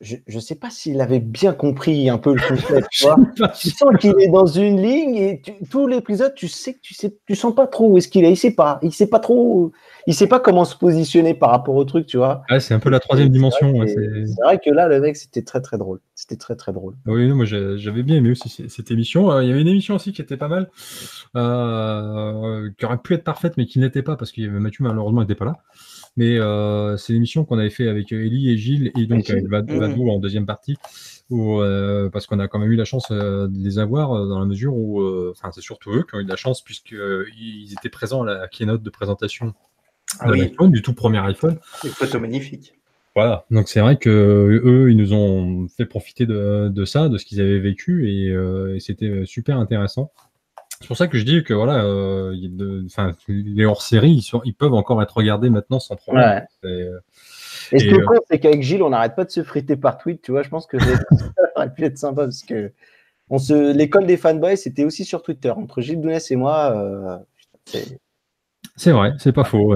[0.00, 2.88] je ne sais pas s'il avait bien compris un peu le concept.
[3.58, 6.94] tu, sens qu'il est dans une ligne et tous les épisodes, tu sais que tu
[6.94, 8.30] sais, tu sens pas trop où est-ce qu'il est.
[8.30, 8.78] Il sait pas.
[8.82, 9.72] Il sait pas trop.
[10.06, 12.42] Il sait pas comment se positionner par rapport au truc, tu vois.
[12.58, 13.72] c'est un peu la troisième dimension.
[13.86, 16.00] C'est vrai, que là, le mec, c'était très très drôle.
[16.14, 16.94] C'était très très drôle.
[17.06, 19.30] Oui, moi j'avais bien aimé aussi cette émission.
[19.30, 20.70] Euh, il y avait une émission aussi qui était pas mal,
[21.36, 25.34] euh, qui aurait pu être parfaite, mais qui n'était pas parce que Mathieu malheureusement n'était
[25.34, 25.56] pas là.
[26.16, 30.10] Mais euh, c'est l'émission qu'on avait fait avec Ellie et Gilles et donc avec Vadou
[30.10, 30.76] en deuxième partie,
[31.28, 34.38] où, euh, parce qu'on a quand même eu la chance euh, de les avoir dans
[34.38, 37.88] la mesure où, enfin, c'est surtout eux qui ont eu de la chance puisqu'ils étaient
[37.88, 39.54] présents à la keynote de présentation
[40.20, 41.58] ah de du tout premier iPhone.
[41.82, 42.74] Des photos magnifiques.
[43.16, 47.16] Voilà, donc c'est vrai que eux, ils nous ont fait profiter de, de ça, de
[47.16, 50.12] ce qu'ils avaient vécu, et, et c'était super intéressant.
[50.84, 52.36] C'est pour ça que je dis que voilà, euh,
[53.26, 56.44] les hors-série, ils, ils, peuvent encore être regardés maintenant sans problème.
[56.66, 56.98] Euh,
[57.72, 59.96] et, ce qui est euh, c'est qu'avec Gilles, on n'arrête pas de se friter par
[59.96, 60.20] tweet.
[60.20, 60.98] Tu vois, je pense que ça
[61.56, 62.70] aurait pu être sympa parce que
[63.30, 63.74] on se...
[63.74, 65.48] l'école des fanboys, c'était aussi sur Twitter.
[65.52, 67.24] Entre Gilles Dounès et moi,
[68.76, 69.74] c'est vrai, c'est pas faux.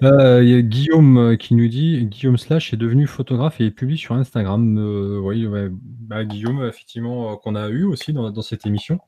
[0.00, 4.14] Il y a Guillaume qui nous dit Guillaume Slash est devenu photographe et publie sur
[4.14, 4.78] Instagram.
[5.24, 5.44] oui,
[5.74, 9.00] bah, Guillaume, effectivement, qu'on a eu aussi dans cette émission.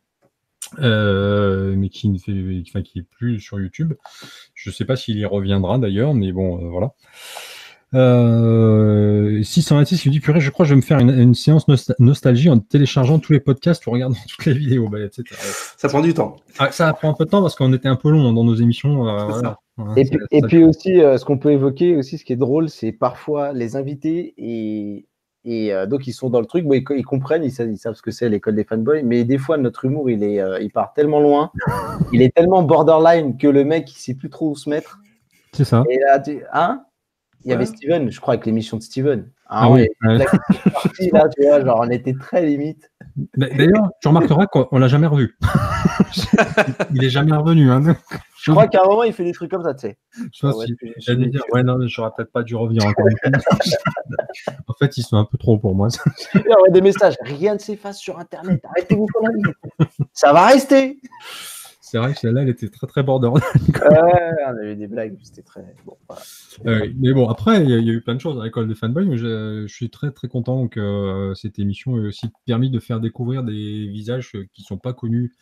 [0.79, 2.33] Euh, mais qui ne fait,
[2.69, 3.95] enfin, qui est plus sur YouTube.
[4.55, 6.93] Je ne sais pas s'il y reviendra d'ailleurs, mais bon, euh, voilà.
[7.95, 11.67] Euh, 626 qui dit purée, je crois que je vais me faire une, séance
[11.99, 15.25] nostalgie en téléchargeant tous les podcasts ou regardant toutes les vidéos, bah, etc.
[15.77, 16.37] Ça prend du temps.
[16.59, 18.55] Ah, ça prend un peu de temps parce qu'on était un peu long dans nos
[18.55, 19.09] émissions.
[19.09, 19.55] Euh,
[19.97, 22.93] et, puis, et puis, aussi, ce qu'on peut évoquer aussi, ce qui est drôle, c'est
[22.93, 25.08] parfois les invités et
[25.45, 28.29] et euh, donc, ils sont dans le truc, ils, comprennent, ils savent, ce que c'est
[28.29, 31.51] l'école des fanboys, mais des fois, notre humour, il, est, euh, il part tellement loin,
[32.13, 34.99] il est tellement borderline que le mec, il sait plus trop où se mettre.
[35.53, 35.85] C'est ça.
[35.89, 36.43] Et là, tu...
[36.53, 36.83] hein?
[37.45, 39.31] Il y avait Steven, je crois, avec l'émission de Steven.
[39.51, 39.87] Ah, ah oui.
[40.03, 42.91] là, tu vois, genre, on était très limite.
[43.37, 45.37] D'ailleurs, tu remarqueras qu'on l'a jamais revu.
[46.95, 47.71] il est jamais revenu.
[47.71, 47.97] Hein,
[48.43, 49.99] je crois qu'à un moment, il fait des trucs comme ça, tu sais.
[50.33, 53.07] Je pense qu'il dire, ouais, non, j'aurais peut-être pas dû revenir encore
[54.69, 55.89] en fait, ils sont un peu trop pour moi.
[56.35, 57.15] il y aurait des messages.
[57.23, 58.63] Rien ne s'efface sur Internet.
[58.65, 59.89] Arrêtez-vous pour la vie.
[60.13, 61.01] Ça va rester.
[61.91, 63.43] C'est vrai que celle-là, elle était très très borderline.
[63.91, 65.75] Ouais, on avait des blagues, c'était très.
[65.87, 65.97] Bon,
[66.67, 69.07] euh, mais bon, après, il y, a eu plein de choses à l'école des fanboys.
[69.07, 73.01] Mais je, suis très très content que euh, cette émission ait aussi permis de faire
[73.01, 75.35] découvrir des visages qui ne sont pas connus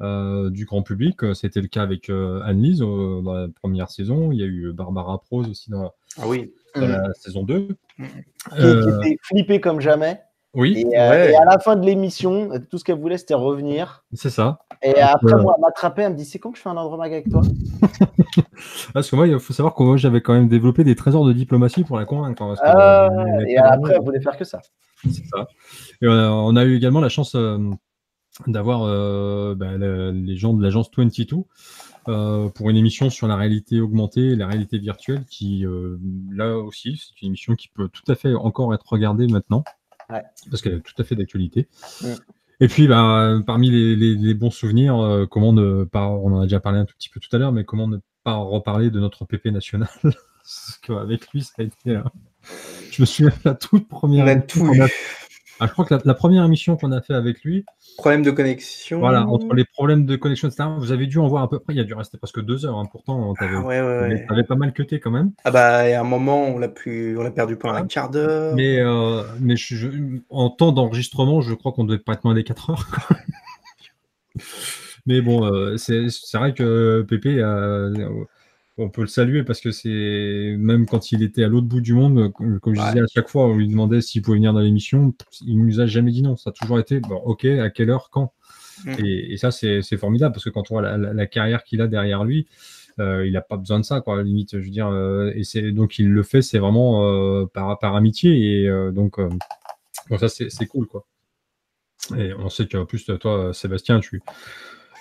[0.00, 1.34] euh, du grand public.
[1.34, 4.32] C'était le cas avec Anne-Lise dans la première saison.
[4.32, 6.52] Il y a eu Barbara Prose aussi dans, ah oui.
[6.76, 7.68] la saison 2.
[7.98, 8.04] Qui,
[8.56, 10.20] était flippé comme jamais.
[10.54, 10.86] Oui.
[10.92, 14.04] Et, à la fin de l'émission, tout ce qu'elle voulait, c'était revenir.
[14.12, 14.60] C'est ça.
[14.82, 16.76] Et après, euh, moi, elle m'attrapait, elle me dit C'est quand que je fais un
[16.76, 17.42] Andromag avec toi?
[18.94, 21.82] Parce que moi, il faut savoir que j'avais quand même développé des trésors de diplomatie
[21.82, 22.42] pour la convaincre.
[22.42, 24.60] Hein, euh, et après, elle voulait faire que ça.
[25.02, 25.48] C'est ça.
[26.02, 27.58] Et on a, eu également la chance euh,
[28.46, 28.80] d'avoir
[29.56, 31.42] bah, les gens de l'agence 22
[32.54, 35.64] pour une émission sur la réalité augmentée et la réalité virtuelle qui,
[36.32, 39.64] là aussi, c'est une émission qui peut tout à fait encore être regardée maintenant.
[40.50, 41.68] Parce qu'elle est tout à fait d'actualité.
[42.60, 46.60] Et puis, bah, parmi les, bons souvenirs, euh, comment ne pas, on en a déjà
[46.60, 49.24] parlé un tout petit peu tout à l'heure, mais comment ne pas reparler de notre
[49.24, 49.88] PP national?
[50.02, 51.98] Parce qu'avec lui, ça a été.
[52.90, 54.26] Je me souviens la toute première.
[55.60, 57.64] Ah, je crois que la, première émission qu'on a fait avec lui.
[57.96, 58.98] Problème de connexion.
[58.98, 60.68] Voilà, entre les problèmes de connexion, etc.
[60.78, 61.74] Vous avez dû en voir à peu près.
[61.74, 62.76] Il a dû rester presque deux heures.
[62.76, 62.86] Hein.
[62.90, 65.30] Pourtant, tu avais, ah, pas mal cuté quand même.
[65.44, 67.86] Ah bah, il y a un moment, on l'a plus, on l'a perdu pendant un
[67.86, 68.54] quart d'heure.
[68.56, 69.54] Mais, euh, mais
[70.30, 72.88] en temps d'enregistrement, je crois qu'on devait pas être moins des 4 heures.
[75.06, 77.90] mais bon, euh, c'est vrai que Pépé a
[78.76, 81.94] on peut le saluer parce que c'est même quand il était à l'autre bout du
[81.94, 85.14] monde, comme je disais à chaque fois, on lui demandait s'il pouvait venir dans l'émission,
[85.42, 86.36] il nous a jamais dit non.
[86.36, 88.32] Ça a toujours été bon, ok, à quelle heure, quand.
[88.84, 89.04] Mm.
[89.04, 92.48] Et, ça, c'est formidable parce que quand on voit la, carrière qu'il a derrière lui,
[92.98, 94.22] euh, il n'a pas besoin de ça, quoi.
[94.22, 97.78] Limite, je veux dire, euh, et c'est donc il le fait, c'est vraiment euh, par,
[97.78, 99.20] par amitié et donc,
[100.18, 101.06] ça c'est cool, quoi.
[102.18, 104.20] Et on sait qu'en plus toi, Sébastien, tu,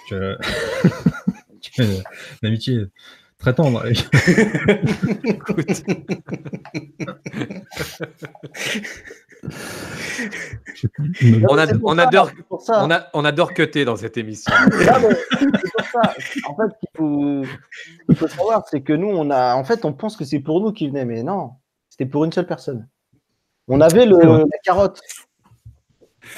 [0.07, 0.37] tu, as
[1.79, 2.85] une amitié
[3.43, 3.83] Très tendre.
[11.83, 12.31] on, adore,
[12.69, 14.53] on, a, on adore cutter dans cette émission.
[16.45, 16.71] En fait,
[18.07, 20.61] il faut, savoir, c'est que nous, on a, en fait, on pense que c'est pour
[20.61, 21.51] nous qui venait, mais non,
[21.89, 22.87] c'était pour une seule personne.
[23.67, 25.01] On avait le, la carotte.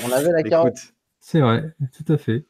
[0.03, 0.79] On avait la carotte.
[1.19, 2.47] C'est vrai, tout à fait.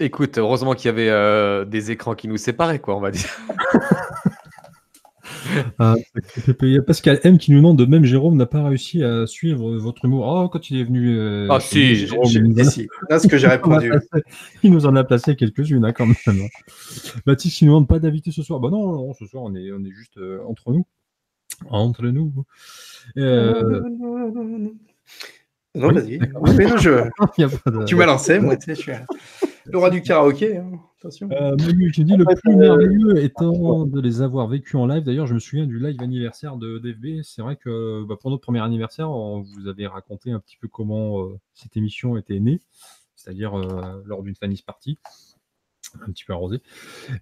[0.00, 3.28] Écoute, heureusement qu'il y avait euh, des écrans qui nous séparaient, quoi, on va dire.
[5.78, 5.94] Ah,
[6.62, 9.26] il y a Pascal M qui nous demande de même Jérôme n'a pas réussi à
[9.26, 10.26] suivre votre humour.
[10.26, 11.18] Oh, quand il est venu.
[11.18, 12.88] Euh, ah, si, Jérôme, si.
[13.10, 13.90] ce que j'ai répondu.
[14.62, 16.48] il nous en a placé quelques-unes, hein, quand même.
[17.26, 18.60] Baptiste, il nous demande pas d'invité ce soir.
[18.60, 20.86] Bah non, non, ce soir, on est, on est juste euh, entre nous.
[21.68, 22.32] Entre nous.
[25.74, 26.18] Non, vas-y.
[27.86, 28.92] Tu m'as lancé, moi, tu sais, je suis
[29.72, 30.58] le roi du karaoké.
[30.58, 30.72] Hein.
[30.98, 31.28] Attention.
[31.32, 31.56] Euh,
[31.92, 35.02] j'ai dit le plus merveilleux étant de les avoir vécus en live.
[35.02, 37.22] D'ailleurs, je me souviens du live anniversaire de DFB.
[37.22, 40.68] C'est vrai que bah, pour notre premier anniversaire, on vous avait raconté un petit peu
[40.68, 42.60] comment euh, cette émission était née,
[43.16, 44.98] c'est-à-dire euh, lors d'une Fanny's Party,
[46.02, 46.60] un petit peu arrosé.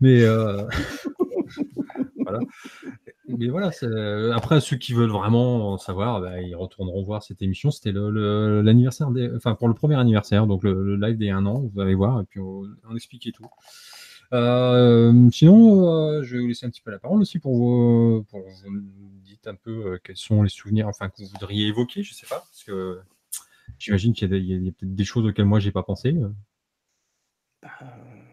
[0.01, 0.25] Mais
[2.17, 2.41] voilà
[3.37, 7.71] mais voilà, euh, après, ceux qui veulent vraiment savoir, bah, ils retourneront voir cette émission.
[7.71, 9.31] C'était l'anniversaire, des...
[9.37, 12.25] enfin pour le premier anniversaire, donc le, live des un an, vous allez voir, et
[12.25, 12.65] puis on,
[12.95, 13.47] expliquait tout.
[14.33, 18.25] Euh, sinon, euh, je vais vous laisser un petit peu la parole aussi pour vous,
[18.31, 18.81] pour vous
[19.25, 22.39] dites un peu quels sont les souvenirs, enfin que vous voudriez évoquer, je sais pas,
[22.39, 23.01] parce que
[23.79, 26.15] j'imagine qu'il y a, peut-être des choses auxquelles moi j'ai pas pensé.
[27.63, 27.69] Bah,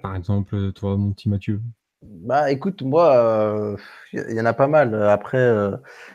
[0.02, 1.62] Par exemple, toi, mon petit Mathieu.
[2.26, 3.78] Bah écoute, moi,
[4.14, 4.96] il euh, y en a pas mal.
[5.10, 5.72] Après, euh,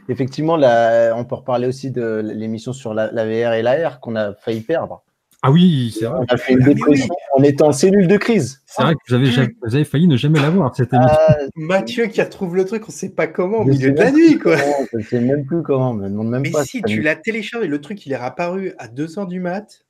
[0.08, 4.34] effectivement, là, on peut reparler aussi de l'émission sur la, VR et l'AR qu'on a
[4.34, 5.04] failli perdre.
[5.42, 6.18] Ah oui, c'est vrai.
[6.20, 8.60] On a fait une ah dépression en étant en cellule de crise.
[8.66, 9.30] C'est vrai que vous avez,
[9.62, 11.16] vous avez, failli ne jamais l'avoir, cette émission.
[11.30, 14.12] Euh, Mathieu qui retrouve le truc, on ne sait pas comment, au milieu de la
[14.12, 14.56] nuit, quoi.
[14.92, 17.80] on ne sait même plus comment, me demande même Mais si, tu l'as téléchargé, le
[17.80, 19.86] truc, il est apparu à 2h du mat.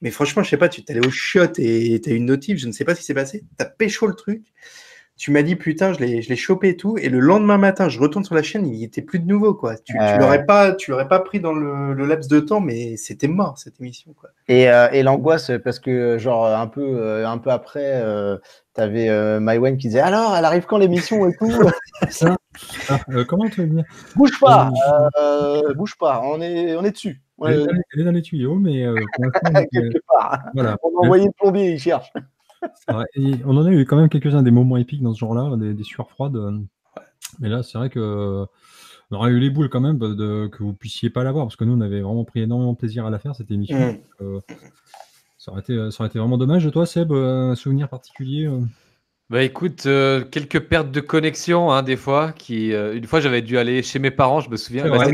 [0.00, 2.58] Mais franchement, je sais pas, tu es allé au shot et tu as une notif,
[2.58, 3.44] je ne sais pas ce qui s'est passé.
[3.56, 4.42] Tu as pécho le truc
[5.18, 7.88] tu m'as dit putain, je l'ai, je l'ai chopé et tout, et le lendemain matin,
[7.88, 9.74] je retourne sur la chaîne, il était plus de nouveau quoi.
[9.76, 13.58] Tu, l'aurais pas, tu l'aurais pas pris dans le, laps de temps, mais c'était mort
[13.58, 14.30] cette émission quoi.
[14.46, 18.38] Et, euh, et l'angoisse parce que genre un peu, euh, un peu après, euh,
[18.76, 21.52] tu avais euh, MyWen qui disait alors, elle arrive quand l'émission et tout?
[22.88, 22.98] Ah,
[23.28, 23.84] comment tu veux dire?
[24.16, 24.72] Bouge pas,
[25.76, 27.22] bouge pas, on est, on est dessus.
[27.46, 28.84] Elle, est dans les tuyaux, mais
[29.72, 30.40] quelque part.
[30.54, 30.76] Voilà.
[30.82, 32.12] On va envoyer le plombier, il cherche
[32.88, 36.10] on en a eu quand même quelques-uns des moments épiques dans ce genre-là, des, sueurs
[36.10, 36.36] froides.
[36.36, 36.58] Euh.
[37.40, 38.46] Mais là, c'est vrai que
[39.10, 41.64] on aurait eu les boules quand même de, que vous puissiez pas l'avoir, parce que
[41.64, 43.78] nous, on avait vraiment pris énormément de plaisir à la faire, cette émission.
[43.78, 43.98] Mm.
[44.22, 44.40] Euh,
[45.38, 46.70] ça, aurait été, ça aurait été vraiment dommage.
[46.70, 48.60] Toi, Seb, un souvenir particulier euh?
[49.30, 49.82] Bah écoute,
[50.30, 52.32] quelques pertes de connexion, hein, des fois.
[52.32, 54.88] Qui, une fois, j'avais dû aller chez mes parents, je me souviens.
[54.88, 55.04] Bah,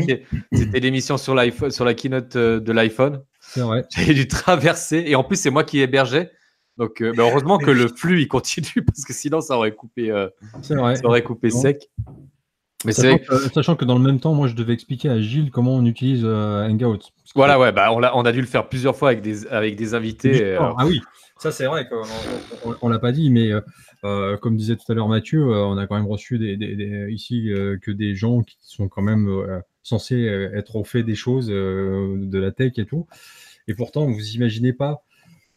[0.53, 1.35] c'était l'émission sur,
[1.69, 3.21] sur la keynote de l'iPhone.
[3.47, 3.85] C'est vrai.
[3.95, 5.03] J'ai dû traverser.
[5.07, 6.31] Et en plus, c'est moi qui hébergeais.
[6.77, 10.27] Donc, euh, heureusement que le flux il continue parce que sinon ça aurait coupé, euh,
[10.61, 11.89] ça aurait coupé sec.
[12.83, 15.49] Mais sachant que, sachant, que, dans le même temps, moi je devais expliquer à Gilles
[15.49, 16.99] comment on utilise euh, Hangout.
[17.33, 19.75] Voilà, ouais, bah, on, a, on a dû le faire plusieurs fois avec des, avec
[19.75, 20.55] des invités.
[20.55, 21.01] Ah oui,
[21.37, 23.51] ça c'est vrai qu'on on, l'a pas dit, mais
[24.03, 27.49] comme disait tout à l'heure Mathieu, on a quand même reçu des, ici
[27.81, 29.29] que des gens qui sont quand même
[29.81, 30.23] censés
[30.53, 33.07] être au fait des choses de la tech et tout.
[33.67, 35.04] Et pourtant, vous imaginez pas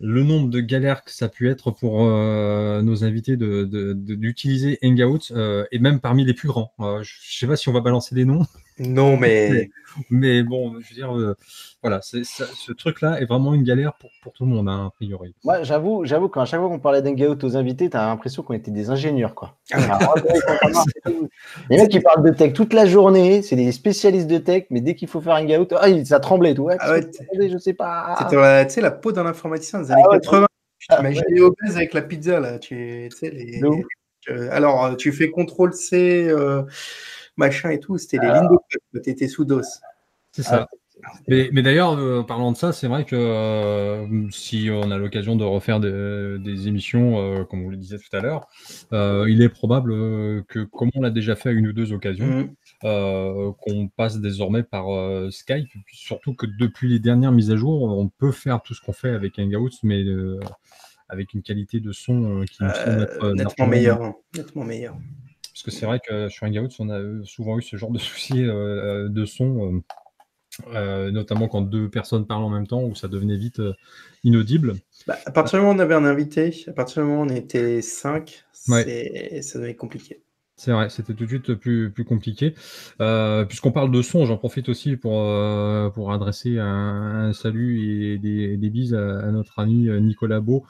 [0.00, 4.86] le nombre de galères que ça a pu être pour euh, nos invités d'utiliser de,
[4.86, 6.72] de, Hangout euh, est même parmi les plus grands.
[6.80, 8.46] Euh, je ne sais pas si on va balancer des noms.
[8.80, 9.70] Non, mais.
[10.10, 11.34] Mais bon, je veux dire, euh,
[11.82, 15.34] voilà, ce truc-là est vraiment une galère pour, pour tout le monde, hein, a priori.
[15.44, 18.54] Moi, j'avoue, j'avoue qu'à chaque fois qu'on parlait d'Hangout aux invités, tu as l'impression qu'on
[18.54, 19.56] était des ingénieurs, quoi.
[21.70, 24.80] les mecs qui parlent de tech toute la journée, c'est des spécialistes de tech, mais
[24.80, 26.68] dès qu'il faut faire un Hangout, ah, ça tremblait tout.
[26.78, 27.10] ah ouais,
[27.50, 28.14] je sais pas.
[28.18, 30.46] C'était tu sais, la peau d'un informaticien des années 80.
[30.78, 32.58] Tu t'imagines obèse avec la pizza, là.
[32.58, 33.60] Tu sais, les...
[34.50, 36.28] alors, tu fais CTRL C.
[36.28, 36.62] Euh
[37.38, 37.96] machin et tout.
[37.98, 38.48] C'était les lignes
[38.92, 39.80] de tu étais sous DOS.
[40.32, 40.68] C'est ça.
[41.28, 45.44] Mais, d'ailleurs, euh, parlant de ça, c'est vrai que euh, si on a l'occasion de
[45.44, 48.48] refaire des, émissions, euh, comme vous le disiez tout à l'heure,
[48.92, 49.90] il est probable
[50.46, 52.50] que, comme on l'a déjà fait à une ou deux occasions,
[52.82, 53.54] mm.
[53.60, 54.86] qu'on passe désormais par
[55.30, 58.92] Skype, surtout que depuis les dernières mises à jour, on peut faire tout ce qu'on
[58.92, 60.04] fait avec Hangouts, mais
[61.08, 64.14] avec une qualité de son qui nous semble être nettement meilleure.
[64.34, 64.96] Nettement meilleur.
[65.58, 68.44] Parce que c'est vrai que sur Hangouts, on a souvent eu ce genre de soucis
[68.44, 69.82] euh, euh, de son,
[70.72, 73.60] euh, notamment quand deux personnes parlent en même temps, où ça devenait vite
[74.22, 74.74] inaudible.
[75.08, 77.24] Bah, à partir du moment où on avait un invité, à partir du moment où
[77.24, 80.22] on était cinq, ça devenait compliqué.
[80.54, 82.54] C'est vrai, c'était tout de suite plus, plus compliqué.
[83.48, 85.24] Puisqu'on parle de son, j'en profite aussi pour,
[85.92, 90.64] pour adresser un, salut et des, des bises à, notre ami Nicolas Beau,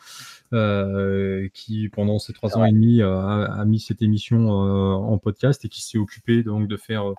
[0.55, 5.62] euh, qui pendant ces trois ans et demi a, mis cette émission euh, en podcast
[5.66, 7.14] et qui s'est occupé donc de faire euh,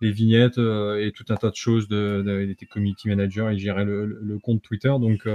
[0.00, 1.88] les vignettes et tout un tas de choses.
[1.88, 4.88] De, de, il était community manager, il gérait le, compte Twitter.
[5.00, 5.28] Donc,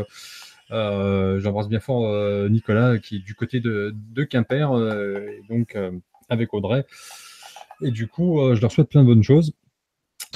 [0.69, 4.69] j'embrasse bien fort Nicolas qui est du côté de, de Quimper,
[5.49, 5.77] donc
[6.29, 6.85] avec Audrey.
[7.81, 9.53] Et du coup, je leur souhaite plein de bonnes choses.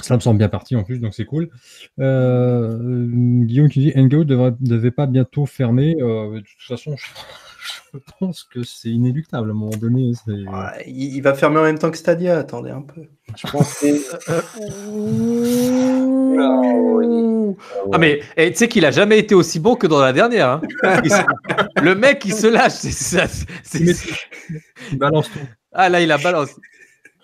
[0.00, 1.50] Ça me semble bien parti en plus, donc c'est cool.
[1.98, 3.06] Euh,
[3.44, 5.96] Guillaume qui dit Hangout ne devait pas bientôt fermer.
[6.00, 10.12] Euh, de toute façon, je, pense que c'est inéluctable à un moment donné.
[10.86, 13.02] il, va fermer en même temps que Stadia, attendez un peu.
[13.36, 13.82] Je pense
[17.92, 20.60] Ah mais eh, tu sais qu'il a jamais été aussi bon que dans la dernière.
[20.82, 20.82] Hein.
[21.82, 22.84] le mec il se lâche.
[24.92, 25.38] Il balance tout.
[25.72, 26.50] Ah là il a balance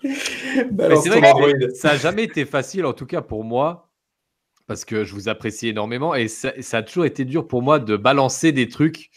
[1.75, 3.89] ça n'a jamais été facile, en tout cas pour moi,
[4.67, 7.97] parce que je vous apprécie énormément et ça, a toujours été dur pour moi de
[7.97, 9.09] balancer des trucs.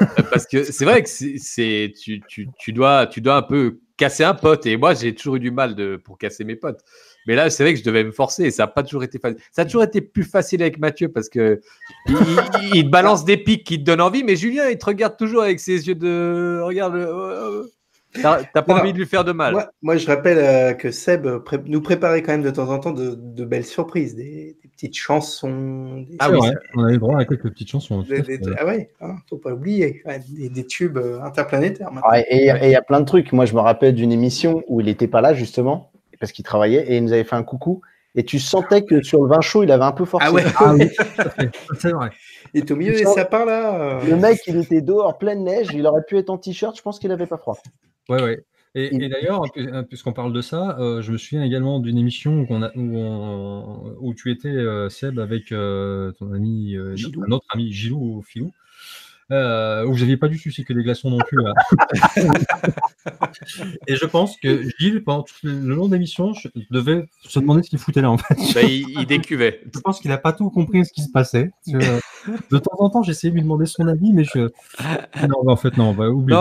[0.00, 3.80] Euh, parce que c'est vrai que c'est, tu, tu, tu, dois, tu dois un peu
[3.96, 6.80] casser un pote et moi j'ai toujours eu du mal de, pour casser mes potes.
[7.26, 9.18] Mais là, c'est vrai que je devais me forcer et ça n'a pas toujours été
[9.18, 9.38] facile.
[9.52, 11.60] Ça a toujours été plus facile avec Mathieu parce que
[12.08, 15.42] il, te balance des pics qui te donnent envie, mais Julien, il te regarde toujours
[15.42, 16.60] avec ses yeux de.
[16.64, 17.70] Regarde, le...
[18.20, 19.70] T'as pas envie de lui faire de mal.
[19.82, 21.26] Moi, je rappelle euh, que Seb
[21.66, 26.04] nous préparait quand même de temps en temps de, belles surprises, des, petites chansons.
[26.18, 26.38] ah oui,
[26.74, 28.04] on avait le droit à quelques petites chansons.
[28.58, 31.90] ah ouais, hein, faut pas oublier, des, tubes euh, interplanétaires.
[32.28, 33.32] et il y a plein de trucs.
[33.32, 35.90] Moi, je me rappelle d'une émission où il n'était pas là justement
[36.20, 37.80] parce qu'il travaillait et il nous avait fait un coucou.
[38.14, 40.26] Et tu sentais que sur le vin chaud, il avait un peu forcé.
[40.28, 40.90] Ah ouais, ah oui,
[41.78, 42.10] c'est vrai.
[42.54, 44.00] Il est au milieu des sapins là.
[44.06, 46.98] Le mec, il était dehors, pleine neige, il aurait pu être en t-shirt, je pense
[46.98, 47.56] qu'il n'avait pas froid.
[48.08, 48.44] Ouais, ouais.
[48.74, 52.54] Et, d'ailleurs, euh, puisqu'on parle de ça, euh, je me souviens également d'une émission où,
[52.54, 56.76] où, où, tu étais, euh, Seb, avec ton ami,
[57.28, 58.52] notre ami Gilou Filou,
[59.32, 61.38] euh, où vous n'aviez pas du succès que des glaçons non plus.
[63.86, 66.32] et je pense que Gilles, pendant le long de l'émission,
[66.70, 68.34] devait se demander ce qu'il foutait là en fait.
[68.54, 69.62] Bah, il, décuvait.
[69.74, 71.50] Je pense qu'il n'a pas tout compris ce qui se passait.
[71.66, 74.50] de temps en temps, j'essayais de lui demander son avis, mais je.
[75.26, 76.38] Non, en fait, non, on va oublier.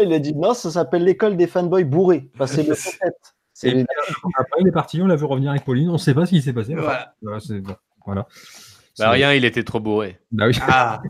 [0.00, 2.30] Il a dit non, ça s'appelle l'école des fanboys bourrés.
[2.46, 3.34] c'est le concept.
[3.64, 6.30] Après, il est parti, on l'a vu revenir avec Pauline, on ne sait pas ce
[6.30, 6.74] qui s'est passé.
[6.74, 7.14] Voilà.
[8.06, 8.28] voilà.
[8.98, 10.18] Bah, rien, il était trop bourré.
[10.32, 10.58] Bah oui.
[10.62, 11.00] Ah,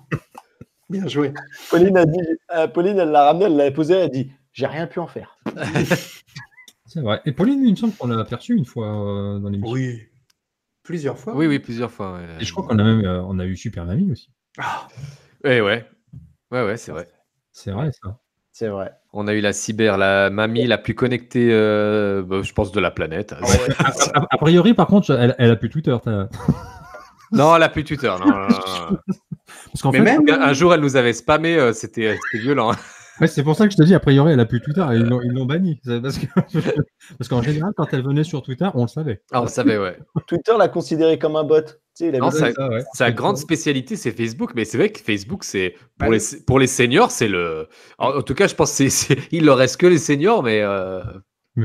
[0.91, 1.33] bien joué.
[1.71, 2.19] Pauline a dit,
[2.55, 5.07] euh, Pauline, elle l'a ramené, elle l'a posé, elle a dit, j'ai rien pu en
[5.07, 5.39] faire.
[6.87, 7.21] C'est vrai.
[7.27, 9.75] Et Pauline, il me semble qu'on l'a aperçu une fois euh, dans l'émission.
[9.75, 10.01] Oui.
[10.83, 11.35] Plusieurs fois.
[11.37, 12.19] Oui, oui, plusieurs fois.
[12.41, 14.31] Et je crois qu'on a même euh, on a eu Super Mamie aussi.
[14.57, 14.89] Ah.
[15.45, 15.87] Ouais, ouais.
[16.51, 17.09] Ouais, ouais, c'est vrai.
[17.53, 18.19] C'est vrai, ça.
[18.53, 18.93] C'est vrai.
[19.13, 22.91] On a eu la cyber, la mamie la plus connectée, bah, je pense, de la
[22.91, 23.35] planète.
[24.15, 25.97] a, priori, par contre, elle, elle a plus Twitter.
[27.33, 28.13] Non, elle a plus Twitter.
[28.21, 28.49] Non,
[29.67, 30.23] Parce qu'en fait, même...
[30.29, 32.73] un jour, elle nous avait spammé, euh, c'était violent.
[33.27, 35.47] c'est pour ça que je te dis, a priori, elle a plus Twitter, ils l'ont
[35.47, 35.81] banni.
[35.85, 39.23] Parce qu'en général, quand elle venait sur Twitter, on le savait.
[39.33, 39.99] Ah, on le savait, ouais.
[40.27, 41.65] Twitter l'a considéré comme un bot.
[42.95, 46.67] sa, grande spécialité, c'est Facebook, mais c'est vrai que Facebook, c'est pour, les, pour les
[46.67, 47.69] seniors, c'est le.
[47.99, 50.63] En, tout cas, je pense qu'il leur reste que les seniors, mais.
[50.63, 51.03] Euh,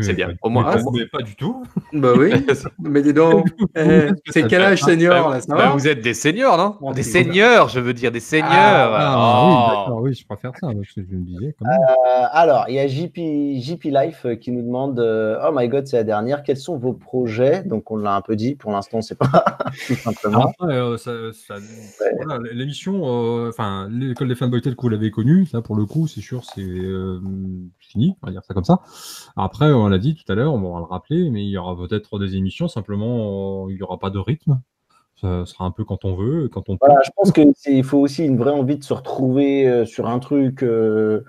[0.02, 0.30] C'est bien.
[0.41, 1.64] Au moins, mais, pas, du tout.
[1.94, 2.32] Bah oui.
[2.80, 6.91] mais dis donc, eh, c'est quel âge senior là bah, Vous êtes des seniors, non
[6.91, 8.50] Des seniors, je veux dire, des seniors.
[8.50, 10.70] Ah, ah oui, oui, je préfère ça.
[10.72, 13.18] je me disais, euh, alors, il y a JP,
[13.62, 16.44] JP Life euh, qui nous demande euh, Oh my god, c'est la dernière.
[16.44, 17.64] Quels sont vos projets?
[17.64, 18.56] Donc, on l'a un peu dit.
[18.56, 19.46] Pour l'instant, c'est pas
[19.88, 20.52] tout simplement.
[22.52, 23.04] L'émission,
[23.48, 26.44] enfin, l'école des fanboys telle que vous l'avez connue, ça pour le coup, c'est sûr,
[26.44, 26.68] c'est
[27.80, 28.16] fini.
[28.22, 28.80] On va dire ça comme ça.
[29.36, 31.76] Après, on l'a dit tout à l'heure, on va le rappeler, mais il y aura
[31.76, 34.60] peut-être des émissions, simplement, il n'y aura pas de rythme.
[35.22, 38.26] Ça sera un peu quand on veut, quand on Voilà, je pense qu'il faut aussi
[38.26, 40.64] une vraie envie de se retrouver euh, sur un truc.
[40.64, 41.24] Euh,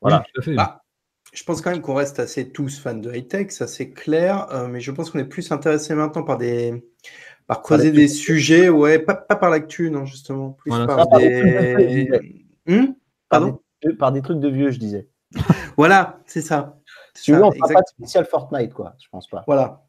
[0.00, 0.24] voilà.
[0.32, 0.54] tout à fait.
[0.54, 0.84] Bah,
[1.32, 4.68] je pense quand même qu'on reste assez tous fans de high-tech, ça c'est clair, euh,
[4.68, 6.82] mais je pense qu'on est plus intéressé maintenant par des
[7.46, 12.10] par creuser des, sujets, ouais, pas, par l'actu, non, justement, plus par, des...
[12.66, 12.86] Hmm?
[13.28, 13.60] Pardon?
[13.98, 15.08] Par des trucs de vieux, je disais.
[15.76, 16.78] voilà, c'est ça.
[17.22, 18.94] Tu veux, on fera pas de spécial Fortnite, quoi.
[19.02, 19.42] Je pense pas.
[19.46, 19.82] Voilà.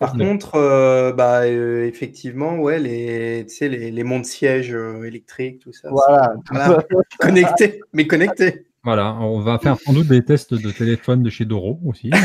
[0.00, 5.72] Par contre, euh, bah, euh, effectivement, ouais, les, les, les mondes sièges euh, électriques, tout
[5.72, 5.90] ça.
[5.90, 6.34] Voilà.
[7.20, 8.66] connecté, mais connecté.
[8.82, 12.10] Voilà, on va faire sans doute des tests de téléphone de chez Doro aussi.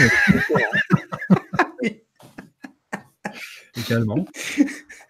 [3.77, 4.25] Également.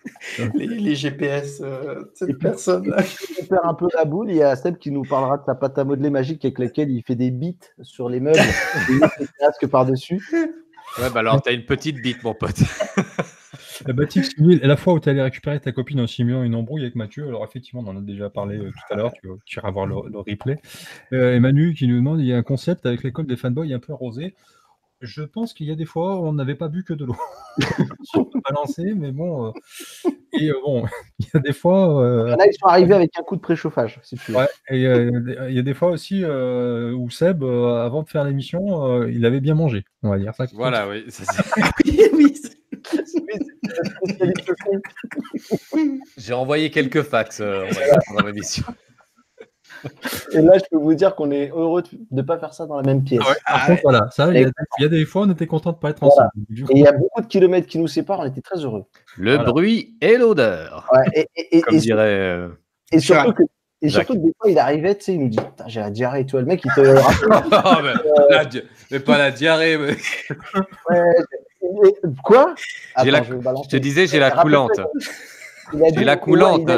[0.55, 2.93] les, GPS, euh, cette personne
[3.41, 4.29] On perd un peu la boule.
[4.29, 6.89] Il y a Seb qui nous parlera de sa pâte à modeler magique avec laquelle
[6.89, 8.39] il fait des bits sur les meubles
[9.19, 10.21] et casque par-dessus.
[10.97, 12.59] Ouais, bah alors, t'as une petite bite, mon pote.
[13.87, 13.93] La
[14.67, 17.45] la fois où tu allé récupérer ta copine en simulant une embrouille avec Mathieu, alors
[17.45, 19.95] effectivement, on en a déjà parlé euh, tout à l'heure, tu, tu, iras voir le,
[19.95, 20.57] replay.
[21.13, 23.73] Euh, et Manu qui nous demande il y a un concept avec l'école des fanboys
[23.73, 24.35] un peu rosé.
[25.01, 27.15] Je pense qu'il y a des fois où on n'avait pas bu que de l'eau.
[27.57, 29.47] Je peux pas lancer, mais bon.
[29.47, 29.51] Euh,
[30.33, 30.85] et euh, bon,
[31.19, 32.03] il y a des fois.
[32.03, 34.37] Euh, Là, ils sont arrivés avec un coup de préchauffage, si tu veux.
[34.37, 39.25] Ouais, et il y a des fois aussi où Seb, avant de faire l'émission, il
[39.25, 40.45] avait bien mangé, on va dire ça.
[40.53, 41.05] Voilà, oui.
[42.13, 42.33] oui,
[46.17, 48.65] J'ai envoyé quelques fax dans l'émission.
[50.33, 52.77] Et là, je peux vous dire qu'on est heureux de ne pas faire ça dans
[52.77, 53.21] la même pièce.
[53.45, 55.89] Par contre, voilà, ça, il y, a des fois, on était content de ne pas
[55.89, 56.29] être ensemble.
[56.49, 58.85] Et il y a beaucoup de kilomètres qui nous séparent, on était très heureux.
[59.17, 60.89] Le bruit et l'odeur.
[60.93, 62.03] Ouais, et, Comme dirait.
[62.03, 62.49] Euh,
[62.91, 63.43] et surtout que.
[63.81, 66.41] Et surtout des fois, il arrivait, tu sais, il nous dit J'ai la diarrhée, toi,
[66.41, 66.81] le mec, il te.
[67.31, 68.61] oh, mais,
[68.91, 69.77] mais, pas la diarrhée.
[69.77, 69.95] Mais...
[70.89, 72.55] ouais, quoi?
[72.97, 73.23] La...
[73.23, 74.81] je, je, te disais, j'ai la coulante.
[75.73, 76.69] J'ai la coulante.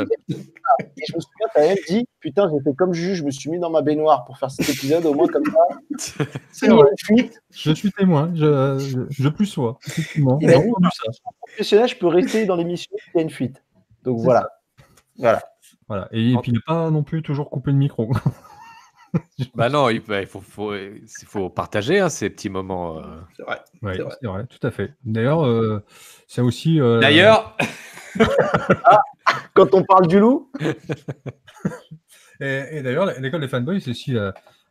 [0.79, 3.31] Et je me souviens, tu as même dit Putain, j'ai fait comme juge, je me
[3.31, 6.25] suis mis dans ma baignoire pour faire cet épisode, au moins comme ça.
[6.51, 7.41] C'est une fuite.
[7.51, 9.79] Je suis témoin, je, je, plus sois.
[9.87, 10.39] Effectivement.
[10.41, 10.47] Et
[11.41, 13.63] professionnel, je peux rester dans l'émission s'il y a une fuite.
[14.03, 14.49] Donc voilà.
[15.17, 15.41] Voilà.
[15.87, 16.07] Voilà.
[16.11, 18.11] Et, puis ne pas non plus toujours couper le micro.
[19.55, 20.73] bah non, il, faut, faut,
[21.25, 22.97] faut, partager hein, ces petits moments.
[22.97, 23.01] Euh.
[23.35, 23.61] C'est vrai.
[24.21, 24.93] c'est vrai, tout à fait.
[25.03, 25.83] D'ailleurs, euh,
[26.27, 26.79] c'est aussi.
[26.79, 27.57] Euh, D'ailleurs.
[28.85, 29.01] ah,
[29.53, 30.51] quand on parle du loup.
[32.39, 34.15] et, d'ailleurs, l'école des fanboys, c'est aussi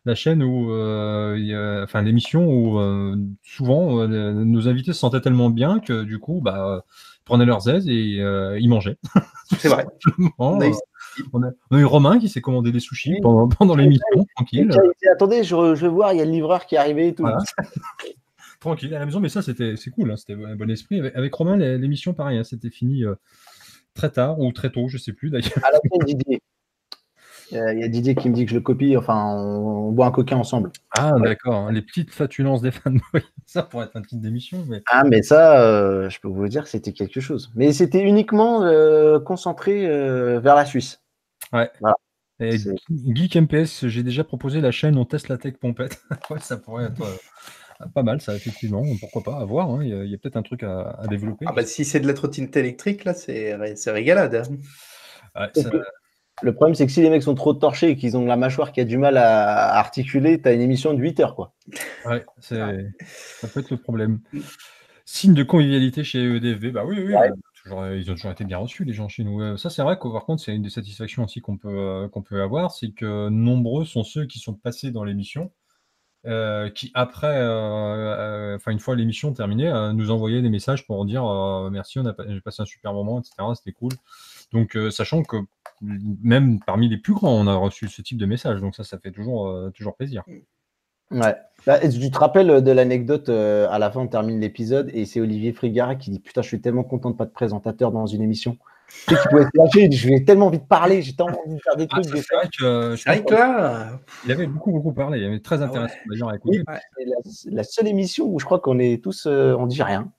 [0.05, 5.51] la, chaîne où, euh, enfin, l'émission où euh, souvent euh, nos invités se sentaient tellement
[5.51, 6.85] bien que du coup, bah,
[7.25, 8.19] prenaient leurs aises et
[8.59, 8.97] ils mangeaient.
[9.59, 9.87] C'est vrai.
[10.39, 10.71] on, a,
[11.73, 14.71] eu Romain qui s'est commandé des sushis pendant, pendant l'émission, tranquille.
[15.13, 17.27] attendez, je, vais voir, il y a le livreur qui est arrivé et tout.
[18.61, 21.01] tranquille à la maison, mais ça c'était c'est cool, hein, c'était un bon esprit.
[21.01, 23.05] Avec, Romain, l'émission pareil, hein, c'était fini
[23.95, 25.53] très tard ou très tôt, je sais plus d'ailleurs.
[25.63, 26.41] À la fin, Didier.
[27.53, 30.11] Il y a Didier qui me dit que je le copie, enfin, on, boit un
[30.13, 30.71] coquin ensemble.
[30.97, 31.55] Ah, d'accord.
[31.55, 33.03] Hein, les petites fatulences des fanboys,
[33.47, 34.65] ça pourrait être un titre d'émission.
[34.69, 34.83] Mais...
[34.89, 37.51] Ah, mais ça, euh, je peux vous dire que c'était quelque chose.
[37.57, 41.01] Mais c'était uniquement euh, concentré euh, vers la Suisse.
[41.53, 41.71] Ouais.
[41.81, 41.97] Voilà.
[42.39, 42.57] Et
[43.15, 46.01] Geek MPS, j'ai déjà proposé la chaîne On teste la tech pompette.
[46.31, 47.03] ouais, ça pourrait être
[47.89, 48.85] pas mal, ça, effectivement.
[49.01, 49.71] Pourquoi pas, à voir.
[49.71, 49.85] Hein.
[49.85, 51.45] Il y a, peut-être un truc à, développer.
[51.49, 53.55] Ah bah, si c'est de la trottinette électrique, là, c'est
[53.91, 54.47] régalade.
[55.35, 55.49] Hein.
[56.43, 58.73] Le problème, c'est que si les mecs sont trop torchés et qu'ils ont la mâchoire
[58.73, 61.35] qui a du mal à, articuler, tu as une émission de 8 heures.
[61.35, 61.55] Quoi.
[62.07, 62.73] Ouais, ça
[63.53, 64.21] peut être le problème.
[65.05, 67.15] Signe de convivialité chez EDFB, bah oui, oui,
[67.67, 69.57] ils ont toujours été bien reçus, les gens chez nous.
[69.57, 72.23] Ça, c'est vrai que par contre, c'est une des satisfactions aussi qu'on peut, euh, qu'on
[72.23, 75.51] peut avoir, c'est que nombreux sont ceux qui sont passés dans l'émission
[76.27, 81.25] euh, qui après, euh, euh, une fois l'émission terminée, nous envoyait des messages pour dire
[81.71, 83.35] merci, on a j'ai passé un super moment, etc.
[83.55, 83.93] C'était cool.
[84.53, 85.37] Donc sachant que
[85.81, 88.99] même parmi les plus grands, on a reçu ce type de message, donc ça, ça
[88.99, 90.23] fait toujours toujours plaisir.
[91.11, 91.35] Ouais.
[91.67, 95.53] Bah, tu te rappelles de l'anecdote à la fin, on termine l'épisode et c'est Olivier
[95.53, 98.59] Frigara qui dit Putain, je suis tellement content de pas de présentateur dans une émission.
[99.07, 102.01] Tu pouvais lâcher, je vais tellement vite parler, j'ai tellement envie de faire des ah,
[102.01, 102.07] trucs.
[102.07, 105.63] c'est vrai que, c'est vrai que là, il avait beaucoup, beaucoup parlé, il avait très
[105.63, 106.63] ah intéressant d'ailleurs à écouter.
[107.25, 110.11] c'est la, seule émission où je crois qu'on est tous, euh, on dit rien.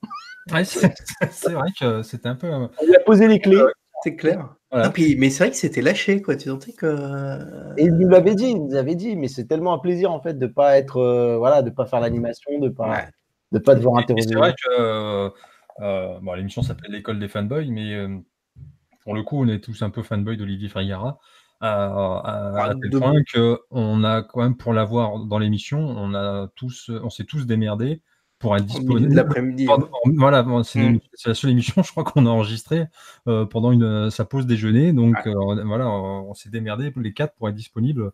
[0.63, 2.49] c'est vrai que c'était un peu.
[2.49, 3.61] On lui a posé les clés.
[4.03, 4.55] C'est clair.
[4.71, 6.35] Ah, puis, mais c'est vrai que c'était lâché, quoi.
[6.35, 7.75] Tu sentais que.
[7.77, 10.21] Et il nous l'avait dit, il nous avait dit, mais c'est tellement un plaisir en
[10.21, 13.07] fait de pas être, euh, voilà, de pas faire l'animation, de pas,
[13.51, 14.27] de pas devoir interroger.
[14.29, 15.31] C'est vrai que
[15.81, 18.07] euh, bon, l'émission s'appelle l'école des fanboys, mais
[19.03, 21.19] pour le coup, on est tous un peu fanboy d'Olivier Frigara.
[21.63, 26.89] À, à, tel point qu'on a quand même pour l'avoir dans l'émission, on a tous,
[26.89, 28.01] on s'est tous démerdés
[28.41, 29.13] pour être disponible.
[29.13, 29.67] L'après-midi.
[30.17, 30.63] Voilà, mm.
[30.63, 32.87] c'est la seule émission, je crois, qu'on a enregistrée
[33.27, 34.91] euh, pendant une, sa pause déjeuner.
[34.91, 38.11] Donc euh, voilà, on, s'est démerdé les quatre pour être disponibles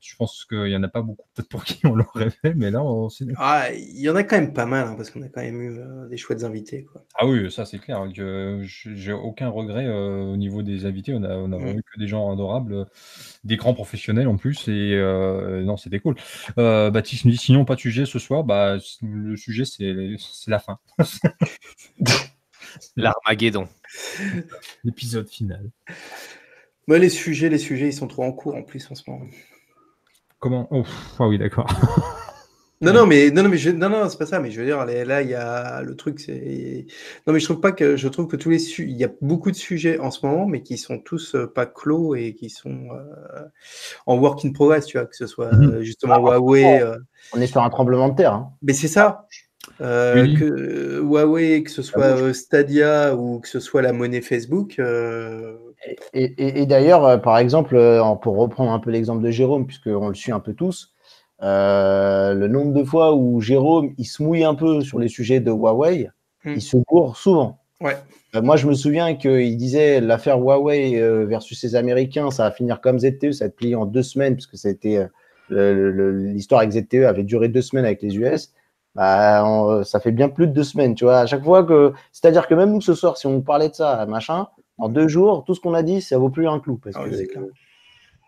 [0.00, 2.70] je pense qu'il n'y en a pas beaucoup, peut-être pour qui on l'aurait fait, mais
[2.70, 5.28] là, on Ah, il y en a quand même pas mal, hein, parce qu'on a
[5.28, 6.84] quand même eu euh, des chouettes invités.
[6.84, 7.04] Quoi.
[7.14, 8.06] Ah oui, ça c'est clair.
[8.12, 11.14] J'ai aucun regret euh, au niveau des invités.
[11.14, 11.82] On a, on a mmh.
[11.82, 12.86] que des gens adorables,
[13.44, 16.14] des grands professionnels en plus, et euh, non, c'était cool.
[16.56, 18.44] Baptiste nous dit sinon, pas de sujet ce soir.
[18.44, 20.78] Bah, le sujet, c'est la fin.
[22.96, 23.68] L'Armageddon.
[24.84, 25.70] L'épisode final.
[26.86, 29.26] Bah, les sujets, les sujets, ils sont trop en cours en plus en ce moment.
[30.38, 30.68] Comment?
[30.70, 30.84] Oh,
[31.18, 31.66] Ah oui, d'accord.
[32.80, 34.38] Non, non, mais non, non, mais je, non, non, c'est pas ça.
[34.38, 36.86] Mais je veux dire, là, il y a le truc, c'est.
[37.26, 39.50] Non, mais je trouve pas que je trouve que tous les il y a beaucoup
[39.50, 42.88] de sujets en ce moment, mais qui sont tous euh, pas clos et qui sont
[42.92, 43.44] euh,
[44.06, 45.70] en work in progress, tu vois, que ce soit mhm.
[45.72, 46.84] euh, justement ah, Huawei.
[47.32, 48.34] On est sur un tremblement de terre.
[48.34, 48.52] Hein.
[48.62, 49.26] Mais c'est ça.
[49.80, 54.80] Que Huawei, que ce soit Stadia ou que ce soit la monnaie Facebook.
[56.12, 57.78] Et, d'ailleurs, par exemple,
[58.22, 60.94] pour reprendre un peu l'exemple de Jérôme, puisqu'on le suit un peu tous,
[61.40, 65.50] le nombre de fois où Jérôme il se mouille un peu sur les sujets de
[65.50, 66.10] Huawei,
[66.44, 66.54] hmm.
[66.56, 67.60] il se court souvent.
[67.80, 67.96] Ouais.
[68.42, 72.98] moi, je me souviens qu'il disait l'affaire Huawei versus les Américains, ça va finir comme
[72.98, 75.06] ZTE, ça va être plié en deux semaines, puisque ça a été
[75.48, 78.52] l'histoire avec ZTE avait duré deux semaines avec les US.
[78.94, 81.20] Bah, ça fait bien plus de deux semaines, tu vois.
[81.20, 84.04] À chaque fois que, c'est-à-dire que même nous ce soir, si on parlait de ça,
[84.06, 84.48] machin,
[84.78, 86.76] en deux jours, tout ce qu'on a dit, ça vaut plus un clou.
[86.76, 87.50] Parce ah que,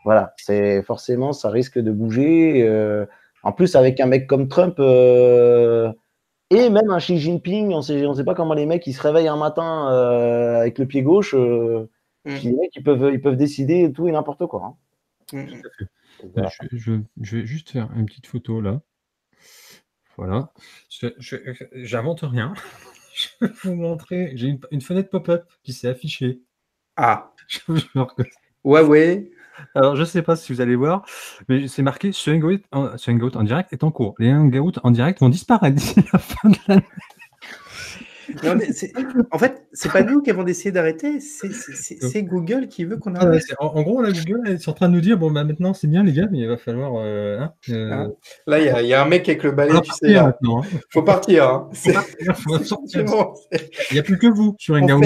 [0.05, 2.62] voilà, c'est forcément, ça risque de bouger.
[2.62, 3.07] Euh,
[3.42, 5.92] en plus, avec un mec comme Trump euh,
[6.51, 9.03] et même un Xi Jinping, on ne on sait pas comment les mecs ils se
[9.03, 11.34] réveillent un matin euh, avec le pied gauche.
[11.34, 11.86] Mm.
[12.24, 14.76] Les mecs, ils peuvent, ils peuvent décider tout et n'importe quoi.
[15.32, 15.38] Hein.
[15.38, 15.46] Mm.
[16.72, 18.80] Je, je, vais juste faire une petite photo là.
[20.16, 20.53] Voilà.
[21.72, 22.53] J'invente rien.
[23.20, 24.32] Je vais vous montrer.
[24.34, 26.40] J'ai une, fenêtre pop-up qui s'est affichée.
[26.96, 27.32] Ah.
[28.64, 29.30] ouais, ouais.
[29.74, 31.04] Alors, je ne sais pas si vous allez voir,
[31.48, 34.14] mais c'est marqué ce hangout, en, en direct est en cours.
[34.18, 36.84] Les hangouts en direct vont disparaître d'ici la fin de l'année
[39.31, 43.24] en fait, c'est pas nous qui avons décidé d'arrêter, c'est Google qui veut qu'on ah
[43.24, 43.43] arrête.
[43.59, 46.03] en, gros, là, Google est en train de nous dire bon, bah, maintenant c'est bien,
[46.03, 46.93] les gars, mais il va falloir.
[46.97, 48.07] Euh, hein, euh, ah.
[48.47, 50.16] Là, il y, a un mec avec le balai, tu sais.
[50.16, 50.35] Hein.
[50.91, 51.45] Faut partir.
[51.45, 51.68] Hein.
[52.35, 53.05] Faut sortir.
[53.91, 55.03] Il n'y a plus que vous sur Hangout.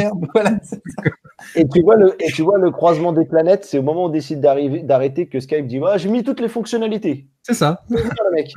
[1.54, 4.06] et, tu vois le, et tu vois le croisement des planètes, c'est au moment où
[4.06, 7.28] on décide d'arrêter que Skype dit J'ai mis toutes les fonctionnalités.
[7.42, 7.82] C'est ça.
[7.90, 8.52] le mec.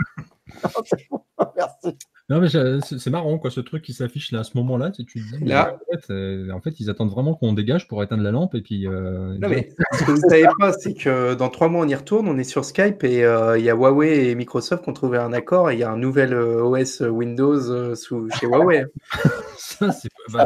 [1.55, 1.97] Merci.
[2.29, 2.49] Non, mais
[2.81, 4.91] c'est marrant, quoi, ce truc qui s'affiche là à ce moment-là.
[4.91, 5.79] Tu te dis, là.
[6.09, 8.53] Euh, en, fait, ils attendent vraiment qu'on dégage pour éteindre la lampe.
[8.53, 11.69] Et puis, euh, non, mais ce que vous ne savez pas, c'est que dans trois
[11.69, 14.35] mois, on y retourne, on est sur Skype et euh, il y a Huawei et
[14.35, 18.29] Microsoft qui ont trouvé un accord et il y a un nouvel OS Windows sous,
[18.31, 18.85] chez Huawei.
[19.57, 20.45] ça, c'est bah,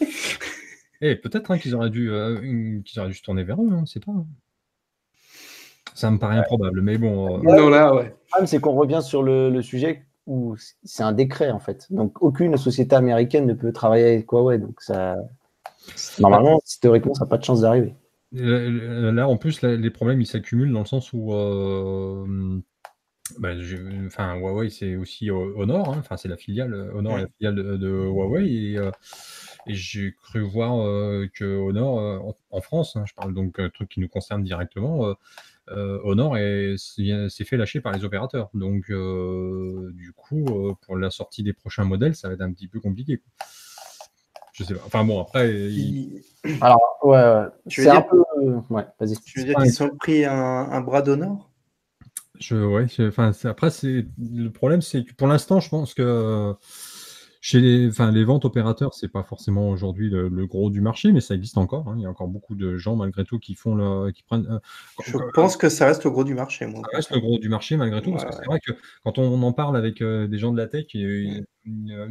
[1.00, 2.10] Et eh, peut-être hein, qu'ils auraient, dû,
[2.84, 4.12] qu'ils auraient dû se tourner vers eux, hein, c'est pas.
[5.98, 7.38] Ça me paraît improbable, mais bon.
[7.38, 8.14] Non, là, ouais.
[8.46, 10.04] c'est qu'on revient sur le, le sujet
[10.82, 11.86] c'est un décret en fait.
[11.90, 14.58] Donc aucune société américaine ne peut travailler avec Huawei.
[14.58, 15.16] Donc ça,
[16.18, 17.94] normalement, théoriquement, ça n'a pas de chance d'arriver.
[18.32, 22.60] Là, en plus, les problèmes ils s'accumulent dans le sens où, euh,
[23.38, 23.52] bah,
[24.06, 25.96] enfin, Huawei c'est aussi Honor, hein.
[25.98, 28.90] enfin c'est la filiale Honor, est la filiale de, Huawei et, euh,
[29.66, 33.88] et j'ai cru voir euh, que Honor en, France, hein, je parle donc un truc
[33.88, 35.14] qui nous concerne directement
[35.72, 36.36] euh, Honor
[36.76, 38.50] s'est fait lâcher par les opérateurs.
[38.54, 42.52] Donc, euh, du coup, euh, pour la sortie des prochains modèles, ça va être un
[42.52, 43.22] petit peu compliqué.
[44.52, 44.82] Je sais pas.
[44.86, 45.50] Enfin bon, après.
[46.60, 48.22] Alors, ouais, c'est un peu.
[48.70, 49.16] Ouais, vas-y.
[49.24, 51.50] Tu veux dire qu'ils ont pris un, bras d'Honor
[52.40, 56.54] je, ouais, enfin, après, le problème, c'est que pour l'instant, je pense que
[57.40, 61.20] chez les, enfin, les ventes opérateurs, c'est pas forcément aujourd'hui le, gros du marché, mais
[61.20, 61.88] ça existe encore.
[61.88, 61.94] Hein.
[61.96, 64.46] Il y a encore beaucoup de gens malgré tout qui font le, qui prennent.
[64.50, 64.58] Euh,
[65.04, 66.66] je pense que ça reste le gros du marché.
[66.66, 66.82] Moi.
[66.90, 68.72] Ça reste le gros du marché malgré tout, parce que c'est vrai que
[69.04, 71.44] quand on, en parle avec euh, des gens de la tech, j'ai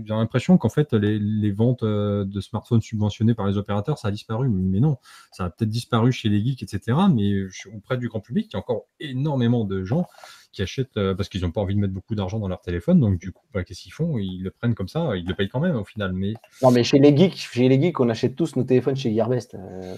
[0.07, 4.47] l'impression qu'en fait, les, ventes de smartphones subventionnés par les opérateurs, ça a disparu.
[4.49, 4.97] Mais non,
[5.31, 6.97] ça a peut-être disparu chez les geeks, etc.
[7.13, 7.33] Mais
[7.75, 10.07] auprès du grand public, il y a encore énormément de gens
[10.51, 12.99] qui achètent euh, parce qu'ils n'ont pas envie de mettre beaucoup d'argent dans leur téléphone.
[12.99, 14.17] Donc, du coup, bah, qu'est-ce qu'ils font?
[14.17, 16.13] Ils le prennent comme ça, ils le payent quand même au final.
[16.13, 16.33] Mais...
[16.61, 19.55] Non, mais chez les geeks, chez les geeks, on achète tous nos téléphones chez Gearbest.
[19.55, 19.95] Euh...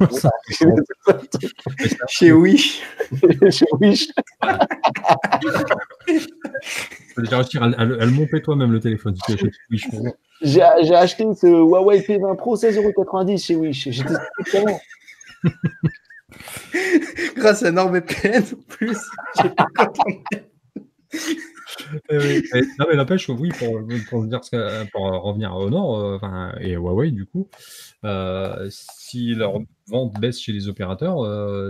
[2.08, 2.82] chez Wish.
[3.50, 4.08] chez Wish.
[7.16, 9.88] déjà réussir à, le monter toi-même le téléphone si tu Wish.
[10.42, 13.88] J'ai acheté ce Huawei P20 Pro 16,90€ chez Wish.
[13.90, 14.14] J'étais
[17.36, 18.98] Grâce à NordVPN en plus.
[22.12, 22.42] Euh,
[22.78, 24.40] non mais n'empêche, oui, pour, pour, dire
[24.92, 27.48] pour revenir à Honor euh, et Huawei du coup,
[28.04, 31.18] euh, si leur vente baisse chez les opérateurs,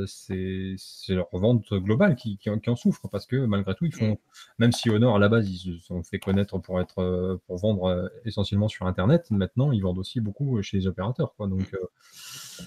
[0.07, 0.77] c'est
[1.09, 4.19] leur vente globale qui, qui, en souffre parce que malgré tout, ils font,
[4.59, 8.11] même si Honor à la base ils se sont fait connaître pour être pour vendre
[8.24, 11.49] essentiellement sur Internet, maintenant ils vendent aussi beaucoup chez les opérateurs, quoi.
[11.49, 11.74] Donc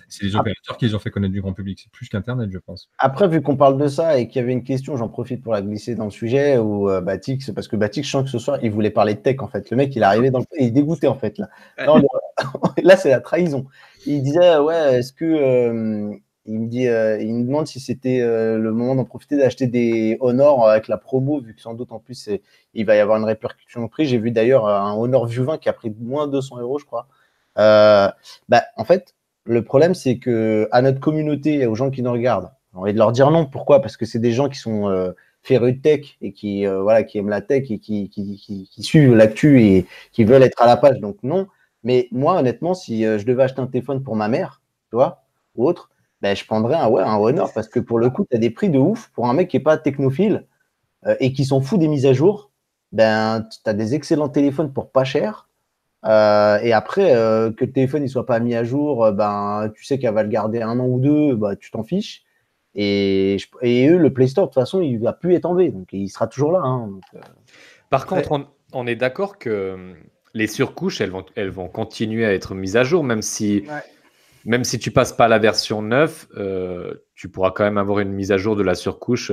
[0.10, 2.58] c'est les opérateurs qui les ont fait connaître du grand public, c'est plus qu'Internet, je
[2.58, 2.90] pense.
[2.98, 5.54] Après, vu qu'on parle de ça et qu'il y avait une question, j'en profite pour
[5.54, 8.40] la glisser dans le sujet, où euh, Batix, parce que Batix, je sens que ce
[8.40, 9.70] soir, il voulait parler de tech, en fait.
[9.70, 10.46] Le mec, il est arrivé dans le...
[10.60, 11.50] Il est dégoûté, en fait, là.
[12.84, 13.66] là, c'est la trahison.
[14.06, 15.26] Il disait, ouais, est-ce que...
[15.26, 16.14] Euh,
[16.50, 20.16] il me dit, euh, il me demande si c'était le moment d'en profiter d'acheter des
[20.22, 22.30] Honor avec la promo, vu que sans doute en plus
[22.74, 24.06] il va y avoir une répercussion de prix.
[24.06, 26.86] J'ai vu d'ailleurs un Honor View 20 qui a pris moins de 200 euros, je
[26.86, 27.10] crois.
[27.58, 29.17] bah, en fait,
[29.48, 32.92] le problème, c'est que à notre communauté et aux gens qui nous regardent, on va
[32.92, 33.46] de leur dire non.
[33.46, 33.82] Pourquoi?
[33.82, 35.12] Parce que c'est des gens qui sont euh,
[35.42, 39.62] férus de tech et qui, euh, voilà, qui aiment la tech et qui, suivent l'actu
[39.62, 41.00] et qui veulent être à la page.
[41.00, 41.48] Donc non.
[41.84, 45.24] Mais moi, honnêtement, si euh, je devais acheter un téléphone pour ma mère, tu vois,
[45.56, 45.90] ou autre,
[46.22, 48.50] ben, je prendrais un, ouais, un Honor parce que pour le coup, tu as des
[48.50, 50.46] prix de ouf pour un mec qui n'est pas technophile
[51.20, 52.52] et qui s'en fout des mises à jour.
[52.92, 55.47] Ben, tu as des excellents téléphones pour pas cher
[56.06, 59.72] euh, et après, euh, que le téléphone ne soit pas mis à jour, euh, ben,
[59.76, 62.24] tu sais qu'elle va le garder un an ou deux, bah, tu t'en fiches.
[62.76, 65.72] Et, et, eux, le Play Store, de toute façon, il ne va plus être enlevé.
[65.72, 66.60] Donc, il sera toujours là.
[66.60, 66.92] Hein,
[67.90, 69.96] Par contre, on, est d'accord que
[70.36, 73.64] les surcouches, elles vont, elles vont continuer à être mises à jour, même si
[74.48, 78.00] même si tu passes pas à la version 9, euh, tu pourras quand même avoir
[78.00, 79.30] une mise à jour de la surcouche.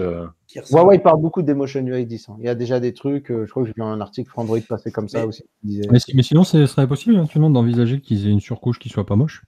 [0.57, 0.83] Euh.
[0.83, 2.29] Ouais, il parle beaucoup d'Emotion UI 10.
[2.29, 2.37] Hein.
[2.39, 4.41] Il y a déjà des trucs, euh, je crois que j'ai vu un article pour
[4.41, 5.45] Android passer comme ça aussi.
[5.63, 9.43] Mais, sinon, ce serait possible éventuellement d'envisager qu'ils aient une surcouche qui soit pas moche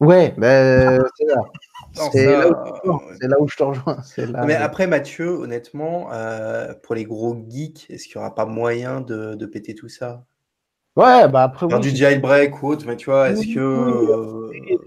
[0.00, 1.42] Ouais, ben, c'est là.
[2.10, 2.26] C'est
[3.28, 3.98] là, où je te rejoins.
[4.46, 6.08] Mais après, Mathieu, honnêtement,
[6.82, 10.24] pour les gros geeks, est-ce qu'il n'y aura pas moyen de péter tout ça?
[10.96, 11.68] Ouais, bah après.
[11.68, 13.60] Faire du jailbreak ou autre, mais tu vois, est-ce que.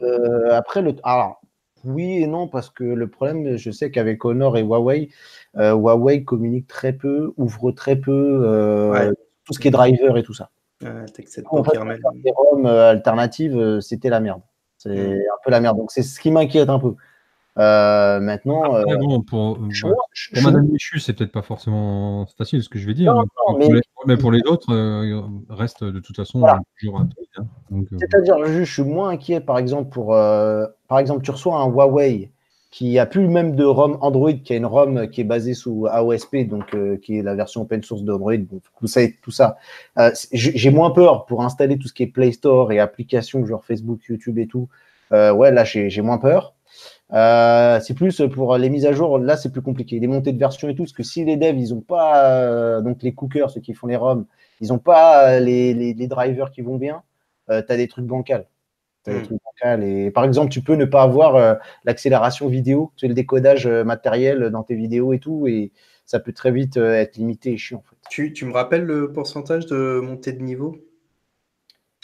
[0.03, 0.95] Euh, après, le.
[1.03, 1.41] Alors,
[1.83, 5.09] oui et non, parce que le problème, je sais qu'avec Honor et Huawei,
[5.57, 9.13] euh, Huawei communique très peu, ouvre très peu euh,
[9.45, 10.49] tout ce qui est driver et tout ça.
[10.81, 11.05] Ouais,
[11.49, 11.79] en fait,
[12.23, 14.41] les ROM alternatives, c'était la merde.
[14.77, 15.13] C'est mm.
[15.13, 15.77] un peu la merde.
[15.77, 16.95] Donc, c'est ce qui m'inquiète un peu.
[17.57, 18.83] Euh, maintenant, euh,
[19.25, 19.59] pour,
[20.43, 23.15] Madame Michu, c'est peut-être pas forcément facile ce que je vais dire,
[24.05, 26.45] mais, pour les, autres, euh, reste de toute façon
[26.79, 27.47] toujours un hein.
[27.99, 32.29] C'est-à-dire, je, suis moins inquiet, par exemple, pour, par exemple, tu reçois un Huawei
[32.69, 35.87] qui a plus même de ROM Android, qui a une ROM qui est basée sous
[35.89, 39.57] AOSP, donc qui est la version open source d'Android, donc savez tout ça.
[40.33, 44.01] J'ai moins peur pour installer tout ce qui est Play Store et applications genre Facebook,
[44.07, 44.67] YouTube et tout.
[45.11, 46.53] ouais, là j'ai moins peur.
[47.13, 49.99] Euh, c'est plus pour les mises à jour, là c'est plus compliqué.
[49.99, 52.81] Les montées de version et tout, parce que si les devs, ils ont pas, euh,
[52.81, 54.25] donc les cookers, ceux qui font les ROM,
[54.59, 57.03] ils ont pas euh, les, drivers qui vont bien,
[57.47, 58.47] tu as des trucs bancals.
[59.05, 59.23] Des hmm.
[59.23, 63.13] trucs bancals et, par exemple, tu peux ne pas avoir l'accélération vidéo, tu sais, le
[63.13, 65.71] décodage matériel dans tes vidéos et tout, et
[66.05, 67.79] ça peut très vite être limité et chiant.
[67.79, 67.95] En fait.
[68.09, 70.77] tu, tu, me rappelles le pourcentage de montée de niveau?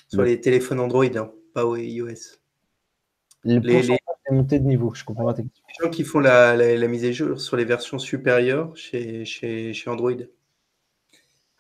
[0.08, 2.38] Sur les téléphones Android, hein, pas iOS
[3.44, 3.98] les, les,
[4.32, 7.40] montées de niveau, je comprends pas Les gens qui font la, la, mise à jour
[7.40, 10.12] sur les versions supérieures chez, chez, chez Android,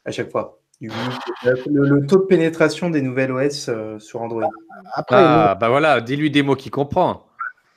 [0.06, 0.62] à chaque fois.
[0.86, 4.50] Le, taux de pénétration des nouvelles OS euh, sur Android.
[4.94, 7.26] Après, ah, bah voilà, dis-lui des mots qu'il comprend.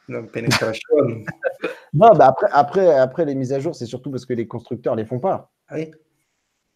[0.09, 0.89] Non, pénétration.
[1.95, 4.95] non, bah après, après, après, les mises à jour, c'est surtout parce que les constructeurs
[4.95, 5.51] les font pas.
[5.69, 5.91] Ah oui.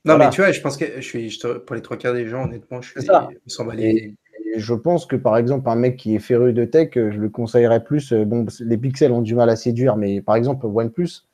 [0.05, 2.44] Non, mais tu vois, je pense que je suis, pour les trois quarts des gens,
[2.44, 4.16] honnêtement, je suis,
[4.57, 7.85] je pense que par exemple, un mec qui est féru de tech, je le conseillerais
[7.85, 8.12] plus.
[8.12, 11.27] Euh, bon, les pixels ont du mal à séduire, mais par exemple, OnePlus,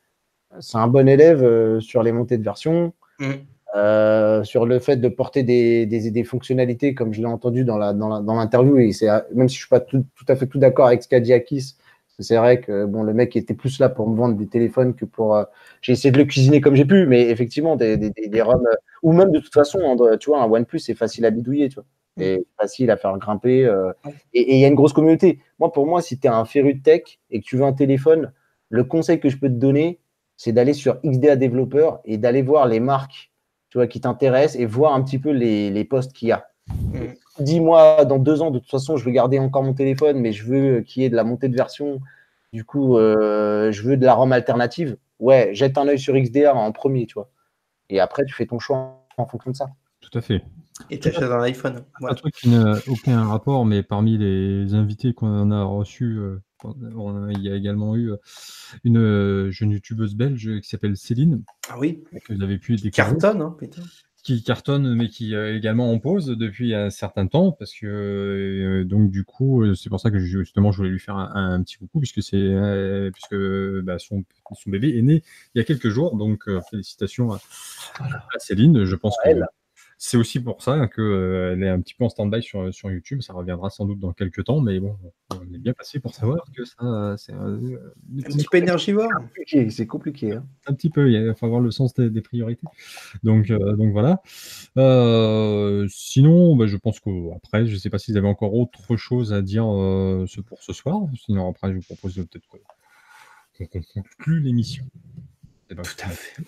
[0.59, 3.33] c'est un bon élève euh, sur les montées de version, mm.
[3.75, 8.75] Euh, sur le fait de porter des, des, fonctionnalités, comme je l'ai entendu dans l'interview,
[8.75, 8.91] dans et
[9.35, 11.33] même si je ne suis pas tout, à fait tout d'accord avec ce qu'a dit
[11.33, 11.75] Akis,
[12.19, 15.05] C'est vrai que bon, le mec était plus là pour me vendre des téléphones que
[15.05, 15.35] pour.
[15.35, 15.43] Euh,
[15.81, 18.75] j'ai essayé de le cuisiner comme j'ai pu, mais effectivement, des, des, des, ROM, euh,
[19.03, 19.79] ou même de toute façon,
[20.19, 21.85] tu vois, un OnePlus, c'est facile à bidouiller, tu vois.
[22.17, 22.21] Mm.
[22.21, 23.65] Et facile à faire grimper.
[23.65, 23.91] Euh,
[24.33, 25.39] et il y a une grosse communauté.
[25.59, 27.73] Moi, pour moi, si tu es un féru de tech et que tu veux un
[27.73, 28.31] téléphone,
[28.69, 29.99] le conseil que je peux te donner,
[30.35, 33.31] c'est d'aller sur XDA Développeur et d'aller voir les marques
[33.77, 36.47] tu vois, qui t'intéressent et voir un petit peu les, les posts qu'il y a.
[36.67, 40.31] Mm dis-moi, dans deux ans, de toute façon, je veux garder encore mon téléphone, mais
[40.31, 41.99] je veux qu'il y ait de la montée de version.
[42.53, 44.97] Du coup, euh, je veux de la ROM alternative.
[45.19, 47.29] Ouais, jette un œil sur XDR en premier, tu vois.
[47.89, 49.67] Et après, tu fais ton choix en fonction de ça.
[50.01, 50.41] Tout à fait.
[50.89, 51.83] Et tu achètes un iPhone.
[52.01, 56.41] Un truc qui n'a aucun rapport, mais parmi les invités qu'on a reçus, euh,
[57.31, 58.17] il y a également eu euh,
[58.83, 61.43] une jeune youtubeuse belge qui s'appelle Céline.
[61.69, 62.03] Ah oui.
[62.25, 63.17] Que vous avez pu découvrir.
[63.17, 63.83] Cartonne, hein, putain
[64.27, 68.83] qui cartonne, mais qui euh, également en pause depuis un certain temps, parce que euh,
[68.83, 71.77] donc du coup, euh, c'est pour ça que justement je voulais lui faire un, petit
[71.77, 73.37] coucou, puisque c'est puisque
[73.83, 75.23] bah, son, son, bébé est né
[75.55, 77.39] il y a quelques jours, donc félicitations à,
[78.39, 78.83] Céline.
[78.83, 79.29] Je pense que
[79.99, 83.21] c'est aussi pour ça qu'elle euh, est un petit peu en stand-by sur, sur YouTube.
[83.21, 84.95] Ça reviendra sans doute dans quelques temps, mais bon,
[85.31, 87.79] on est bien passé pour savoir que ça, c'est euh,
[88.15, 89.09] un petit peu énergivore.
[89.69, 90.33] C'est compliqué.
[90.33, 90.45] Hein.
[90.67, 92.67] Un petit peu, il faut avoir le sens des, priorités.
[93.23, 94.21] Donc, euh, donc voilà.
[95.89, 99.33] sinon, bah, je pense qu'après, je ne sais pas si vous avez encore autre chose
[99.33, 99.63] à dire
[100.45, 101.01] pour ce soir.
[101.15, 104.85] Sinon, après, je vous propose peut-être qu'on conclue l'émission.
[105.71, 106.43] Eh ben, Tout à fait.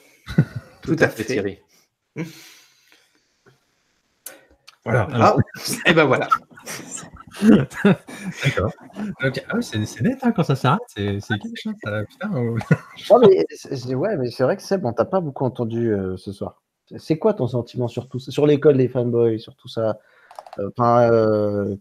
[0.83, 1.57] Tout à fait, Thierry.
[4.89, 5.07] Voilà.
[5.13, 5.35] Ah,
[5.85, 6.27] et ben voilà.
[8.43, 8.71] D'accord.
[9.49, 11.73] Ah c'est net hein, quand ça s'arrête, c'est quelque chose.
[11.83, 12.29] Ça, putain,
[13.87, 16.61] mais, ouais, mais c'est vrai que Seb, on t'a pas beaucoup entendu euh, ce soir.
[16.97, 19.99] C'est quoi ton sentiment sur tout ça, sur l'école des fanboys, sur tout ça?
[20.57, 21.75] Euh, Enfin, euh,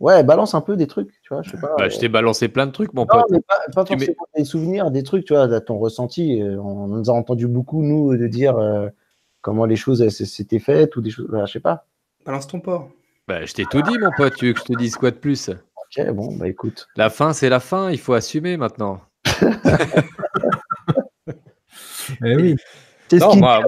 [0.00, 1.42] ouais, balance un peu des trucs, tu vois.
[1.42, 1.74] Je sais pas.
[1.76, 3.26] Bah, je t'ai balancé plein de trucs, mon pote.
[3.30, 6.42] Mais pas, pas forcément des souvenirs, des trucs, tu vois, ton ressenti.
[6.42, 8.56] On nous a entendu beaucoup nous de dire
[9.42, 11.86] comment les choses s'étaient faites ou des choses, bah, je sais pas.
[12.24, 12.90] Balance ton port.
[13.28, 14.34] Bah, je t'ai tout dit, mon pote.
[14.36, 15.48] Tu veux que je te dise quoi de plus?
[15.50, 16.88] Ok, bon, bah écoute.
[16.96, 17.90] La fin, c'est la fin.
[17.90, 19.00] Il faut assumer maintenant.
[22.24, 22.56] eh oui.
[23.12, 23.62] Non, moi,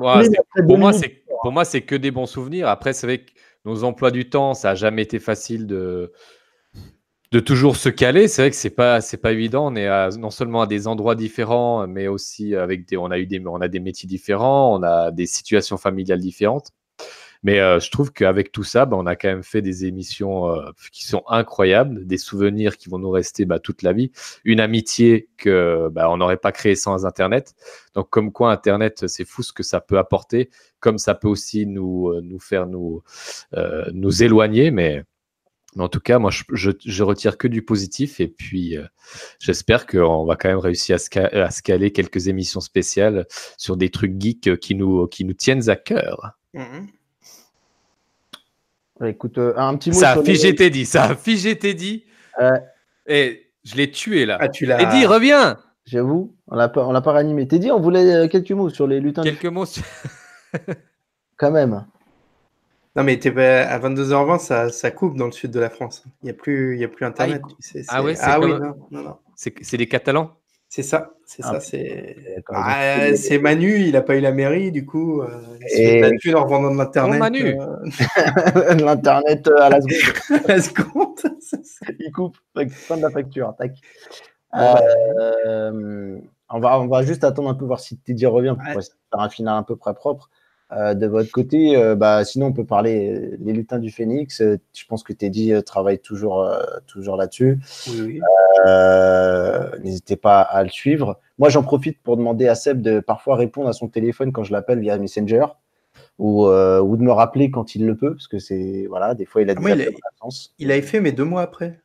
[0.66, 2.68] pour, moi, c'est, pour moi, c'est que des bons souvenirs.
[2.68, 3.30] Après, c'est vrai que
[3.64, 6.12] nos emplois du temps, ça n'a jamais été facile de,
[7.32, 8.28] de toujours se caler.
[8.28, 9.72] C'est vrai que c'est pas c'est pas évident.
[9.72, 13.26] On est non seulement à des endroits différents, mais aussi avec des on a eu
[13.26, 16.72] des on a des métiers différents, on a des situations familiales différentes.
[17.46, 20.50] Mais euh, je trouve qu'avec tout ça, bah, on a quand même fait des émissions
[20.50, 24.10] euh, qui sont incroyables, des souvenirs qui vont nous rester bah, toute la vie,
[24.44, 27.54] une amitié que bah, on n'aurait pas créée sans Internet.
[27.94, 30.50] Donc comme quoi Internet, c'est fou ce que ça peut apporter,
[30.80, 33.04] comme ça peut aussi nous, euh, faire nous,
[33.92, 35.04] nous éloigner, mais
[35.78, 38.18] en tout cas, moi, je, je, retire que du positif.
[38.18, 38.76] Et puis,
[39.38, 44.20] j'espère qu'on va quand même réussir à, se caler quelques émissions spéciales sur des trucs
[44.20, 46.32] geeks qui nous, qui nous tiennent à cœur.
[46.54, 46.86] Mmh
[49.04, 49.96] écoute, euh, un petit mot.
[49.96, 52.04] Ça a figé Teddy, ça a figé Teddy.
[53.06, 54.38] Et je l'ai tué là.
[54.40, 57.46] Ah, tu Teddy, reviens J'avoue, on l'a pas, l'a pas réanimé.
[57.46, 59.22] Teddy, on voulait euh, quelques mots sur les lutins.
[59.22, 59.84] Quelques mots sur...
[61.36, 61.84] Quand même.
[62.96, 66.02] Non, mais à 22h20, ça, ça, coupe dans le sud de la France.
[66.22, 67.42] Il n'y a, plus, a plus ah, Internet.
[67.88, 69.16] Ah, ouais, ah oui, non, non, non.
[69.36, 70.32] C'est des Catalans?
[70.68, 72.42] C'est ça, c'est ça, c'est.
[72.52, 75.28] Ah, c'est Manu, il n'a pas eu la mairie, du coup, euh,
[75.60, 77.20] il se fait en revendant de l'internet.
[77.20, 77.76] Manu euh...
[78.84, 80.42] L'internet euh, à la seconde.
[80.48, 81.18] la seconde,
[82.00, 82.36] il coupe,
[82.70, 83.76] fin de la facture, tac.
[84.54, 86.18] Euh,
[86.48, 89.28] on, va, on va juste attendre un peu voir si Teddy revient pour faire un
[89.28, 90.30] final un peu près propre.
[90.72, 94.42] Euh, de votre côté, euh, bah, sinon on peut parler euh, des lutins du Phénix.
[94.42, 96.50] je pense que Teddy travaille toujours,
[96.86, 97.60] toujours là-dessus.
[99.84, 101.20] N'hésitez pas à le suivre.
[101.38, 104.52] Moi, j'en profite pour demander à Seb de parfois répondre à son téléphone quand je
[104.52, 105.46] l'appelle via Messenger
[106.18, 109.42] ou, ou de me rappeler quand il le peut, parce que c'est voilà, des fois
[109.42, 110.28] il a des ah,
[110.58, 111.78] il, a, fait, mais deux mois après.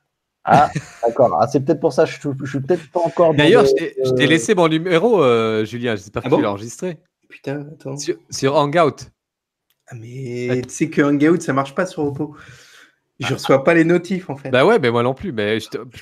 [0.43, 0.71] Ah,
[1.05, 1.37] d'accord.
[1.39, 2.05] Ah, c'est peut-être pour ça.
[2.05, 3.35] Je, je, suis peut-être pas encore.
[3.35, 5.23] D'ailleurs, je t'ai laissé mon numéro,
[5.65, 5.95] Julien.
[5.95, 6.97] J'espère que ah tu l'as enregistré.
[7.31, 7.95] Putain, attends.
[8.29, 9.09] Sur, Hangout.
[9.87, 12.35] Ah, mais tu sais que Hangout, ça marche pas sur Oppo.
[13.19, 14.49] Je ne reçois pas les notifs en fait.
[14.49, 15.31] Bah ouais, mais moi non plus.
[15.31, 15.59] Mais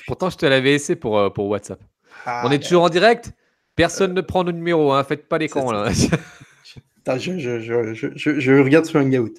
[0.08, 1.80] Pourtant, je te l'avais laissé pour, euh, pour WhatsApp.
[2.26, 3.34] Ah, On est toujours en direct?
[3.76, 4.92] Personne ne prend nos numéros.
[4.92, 5.04] Hein.
[5.04, 5.92] Faites pas les cons là.
[7.18, 9.34] je, je, je, je, regarde sur Hangout.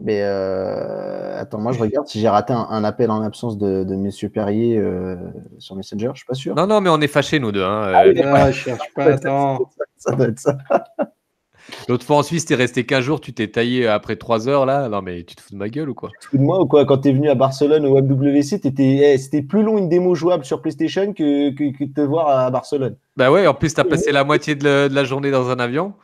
[0.00, 3.94] Mais euh, attends, moi je regarde si j'ai raté un, appel en absence de, de
[3.94, 5.16] Monsieur Perrier euh,
[5.58, 6.54] sur Messenger, je suis pas sûr.
[6.54, 7.62] Non, non, mais on est fâchés nous deux.
[7.62, 7.92] Hein.
[7.94, 9.70] Ah, oui, ah, je cherche pas, attends.
[9.96, 10.58] Ça doit être ça.
[11.88, 14.88] L'autre fois en Suisse, t'es resté 15 jours, tu t'es taillé après 3 heures là.
[14.88, 16.10] Non, mais tu te fous de ma gueule ou quoi?
[16.12, 16.84] Tu te fous de moi ou quoi?
[16.84, 20.60] Quand t'es venu à Barcelone au WWC, eh, c'était plus long une démo jouable sur
[20.60, 22.96] PlayStation que, que, que, te voir à Barcelone.
[23.16, 25.94] Bah ouais, en plus, t'as passé la moitié de, la journée dans un avion.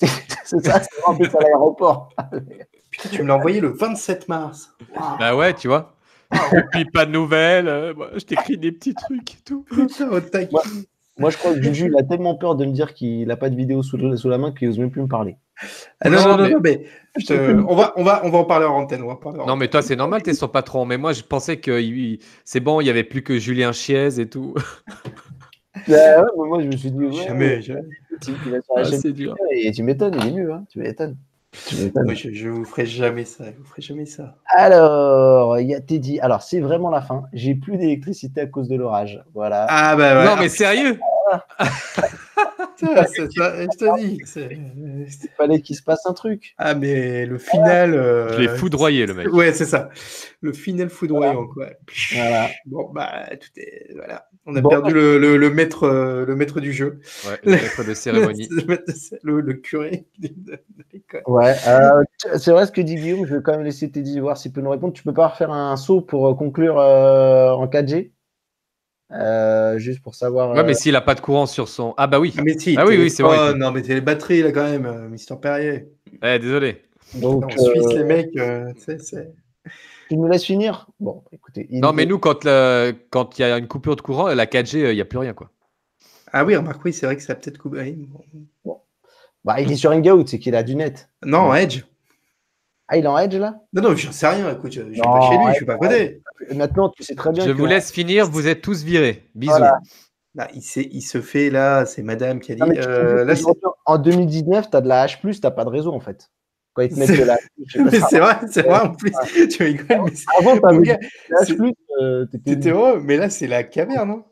[0.00, 2.10] c'est ça, c'est en plus à l'aéroport.
[2.98, 4.74] Putain, tu me l'as envoyé le 27 mars.
[5.18, 5.94] Bah ouais, tu vois.
[6.52, 7.68] Et puis pas de nouvelles.
[7.68, 9.64] Euh, je t'écris des petits trucs et tout.
[11.18, 13.50] Moi, je crois que Juju, il a tellement peur de me dire qu'il n'a pas
[13.50, 15.36] de vidéo sous, sous la main qu'il n'ose même plus me parler.
[16.00, 16.84] Ah non, non, non, mais,
[17.28, 19.02] on, va, on, va, on va en parler en antenne.
[19.02, 20.84] non, mais toi, c'est normal, tu es son patron.
[20.84, 21.80] Mais moi, je pensais que
[22.44, 24.54] c'est bon, il n'y avait plus que Julien Chiez et tout.
[25.86, 27.82] Bah moi, je me suis dit, ouais, jamais, jamais.
[28.76, 29.36] Ah, c'est dur.
[29.52, 31.16] Et tu m'étonnes, il est mieux, hein, tu m'étonnes.
[31.54, 33.44] Je, je vous ferai jamais ça.
[33.46, 34.36] Je vous ferai jamais ça.
[34.54, 36.20] Alors, il y a Teddy.
[36.20, 37.24] Alors, c'est vraiment la fin.
[37.32, 39.22] J'ai plus d'électricité à cause de l'orage.
[39.34, 39.66] Voilà.
[39.68, 40.24] Ah bah ouais.
[40.26, 41.00] Non, mais sérieux?
[42.80, 44.20] je te dis.
[45.22, 46.54] Il fallait qu'il se passe un truc.
[46.58, 47.94] Ah, mais le final.
[47.94, 48.32] Euh...
[48.34, 49.32] Je l'ai foudroyé, le mec.
[49.32, 49.90] Ouais, c'est ça.
[50.40, 51.66] Le final foudroyant, quoi.
[52.14, 52.48] Voilà.
[52.66, 53.92] Bon, bah, tout est.
[53.94, 54.26] Voilà.
[54.46, 57.00] On a perdu le, le, le, maître, euh, le maître du jeu.
[57.26, 58.48] Ouais, le maître de cérémonie.
[59.22, 60.30] le, le, curé de,
[60.92, 61.22] l'école.
[61.26, 62.02] Ouais, euh,
[62.38, 63.26] c'est vrai ce que dit Guillaume.
[63.26, 64.94] Je vais quand même laisser Teddy voir s'il peut nous répondre.
[64.94, 68.12] Tu peux pas refaire un saut pour euh, conclure en 4G
[69.12, 70.50] euh, juste pour savoir.
[70.50, 71.94] Ouais, mais euh, s'il n'a pas de courant sur son.
[71.96, 72.34] Ah, bah oui.
[72.36, 73.54] Ah, mais si, ah, oui, oui, c'est vrai.
[73.54, 75.88] Non, mais c'est les batteries, là, quand même, euh, Mister Perrier.
[76.22, 76.82] Eh, désolé.
[77.14, 78.38] Donc, en Suisse, les mecs,
[78.76, 79.32] c'est.
[80.08, 80.86] Tu nous laisses finir?
[81.00, 81.68] Bon, écoutez.
[81.70, 84.94] Non, mais nous, quand il quand y a une coupure de courant, la 4G, il
[84.94, 85.50] n'y a plus rien, quoi.
[86.32, 87.96] Ah oui, remarque, oui, c'est vrai que ça peut-être coupé.
[88.64, 88.80] Bon.
[89.44, 91.08] Bah, il est sur Hangout, c'est qu'il a du net.
[91.24, 91.84] Non, Edge.
[92.88, 93.60] Ah, il est en Edge là?
[93.72, 94.50] Non, non, j'en sais rien.
[94.50, 96.22] Écoute, je ne suis pas chez lui, je suis pas à côté.
[96.54, 97.46] Maintenant, tu sais très bien.
[97.46, 99.28] Je vous laisse finir, vous êtes tous virés.
[99.34, 99.52] Bisous.
[100.34, 100.62] Là, il,
[100.92, 102.62] il, se fait là, c'est madame qui a dit.
[102.62, 103.34] euh, là,
[103.86, 106.30] en 2019, tu as de la H, tu n'as pas de réseau en fait.
[106.74, 107.38] Quand ils te mettent de la
[108.08, 109.12] C'est vrai, c'est vrai en plus.
[109.48, 110.98] tu rigoles, mais Avant, tu avais
[111.30, 114.10] la H, euh, t'étais heureux, mais là, c'est la caverne.
[114.10, 114.24] Hein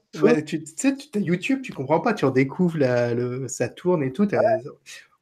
[0.47, 4.29] tu sais, tu YouTube, tu comprends pas, tu redécouvres la, le, ça tourne et tout.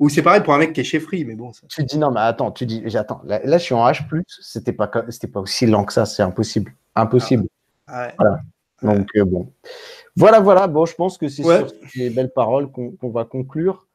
[0.00, 1.52] Ou c'est pareil pour un mec qui est chez Free, mais bon.
[1.52, 1.66] Ça...
[1.68, 3.20] Tu dis non, mais attends, tu dis, j'attends.
[3.24, 4.02] Là, là, je suis en H,
[4.40, 6.72] c'était pas, c'était pas aussi lent que ça, c'est impossible.
[6.96, 7.46] Impossible.
[7.86, 8.40] Ah, voilà.
[8.82, 9.52] Donc, euh, bon.
[10.16, 10.66] Voilà, voilà.
[10.66, 13.86] Bon, je pense que c'est sur ces belles paroles qu'on va conclure.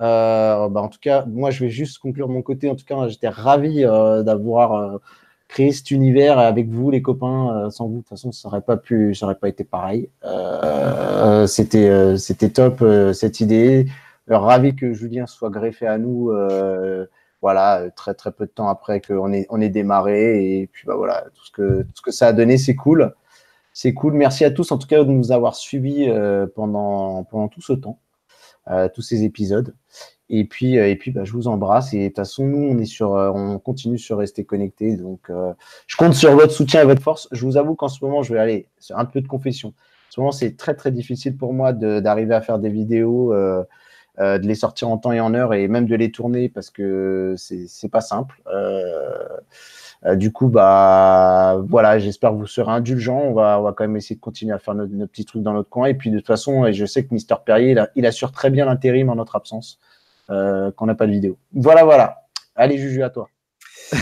[0.00, 2.70] Euh, bah, en tout cas, moi, je vais juste conclure mon côté.
[2.70, 5.00] En tout cas, j'étais ravi euh, d'avoir
[5.48, 7.68] créer cet univers avec vous, les copains.
[7.70, 10.08] Sans vous, de toute façon, ça n'aurait pas pu, ça aurait pas été pareil.
[10.24, 13.86] Euh, c'était, c'était top cette idée.
[14.36, 16.32] Ravi que Julien soit greffé à nous.
[17.40, 20.96] voilà, très très peu de temps après qu'on ait, on est démarré et puis bah
[20.96, 23.14] voilà, tout ce que tout ce que ça a donné, c'est cool.
[23.72, 24.14] C'est cool.
[24.14, 26.10] Merci à tous en tout cas de nous avoir suivis
[26.54, 27.98] pendant pendant tout ce temps,
[28.94, 29.74] tous ces épisodes.
[30.30, 31.94] Et puis, euh, et puis bah, je vous embrasse.
[31.94, 34.96] Et de toute façon, nous, on, est sur, euh, on continue sur rester connectés.
[34.96, 35.52] Donc, euh,
[35.86, 37.28] je compte sur votre soutien et votre force.
[37.32, 39.68] Je vous avoue qu'en ce moment, je vais aller sur un peu de confession.
[39.68, 43.62] En ce moment, c'est très, très difficile pour moi d'arriver à faire des vidéos, euh,
[44.18, 47.34] de les sortir en temps et en heure et même de les tourner parce que
[47.36, 48.42] c'est pas simple.
[50.14, 53.20] du coup, bah voilà, j'espère que vous serez indulgents.
[53.20, 55.52] On va, on va quand même essayer de continuer à faire nos, petits trucs dans
[55.52, 55.86] notre coin.
[55.86, 59.08] Et puis de toute façon, je sais que Mister Perrier, il, assure très bien l'intérim
[59.10, 59.78] en notre absence.
[60.30, 61.38] Euh, qu'on n'a pas de vidéo.
[61.54, 62.26] Voilà, voilà.
[62.54, 63.28] Allez, Juju, à toi.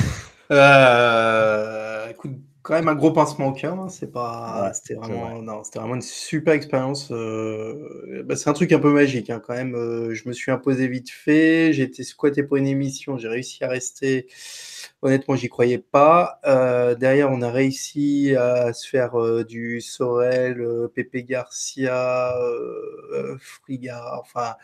[0.53, 2.37] Euh, écoute,
[2.67, 3.79] quand même un gros pincement au cœur.
[3.79, 3.89] Hein.
[3.89, 7.13] C'est pas, c'était vraiment, non, c'était vraiment une super expérience.
[7.13, 9.73] Euh, bah, c'est un truc un peu magique hein, quand même.
[10.13, 11.73] je me suis imposé vite fait.
[11.73, 13.19] J'ai été squatté pour une émission.
[13.19, 14.27] J'ai réussi à rester.
[15.03, 16.41] Honnêtement, j'y croyais pas.
[16.99, 22.35] derrière, on a réussi à se faire du Sorel, Pepe Garcia,
[23.39, 24.21] Frigard.
[24.23, 24.57] Enfin,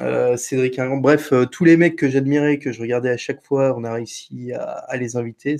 [0.00, 3.74] euh, Cédric Bref, euh, tous les mecs que j'admirais, que je regardais à chaque fois,
[3.76, 5.58] on a réussi à, à les inviter.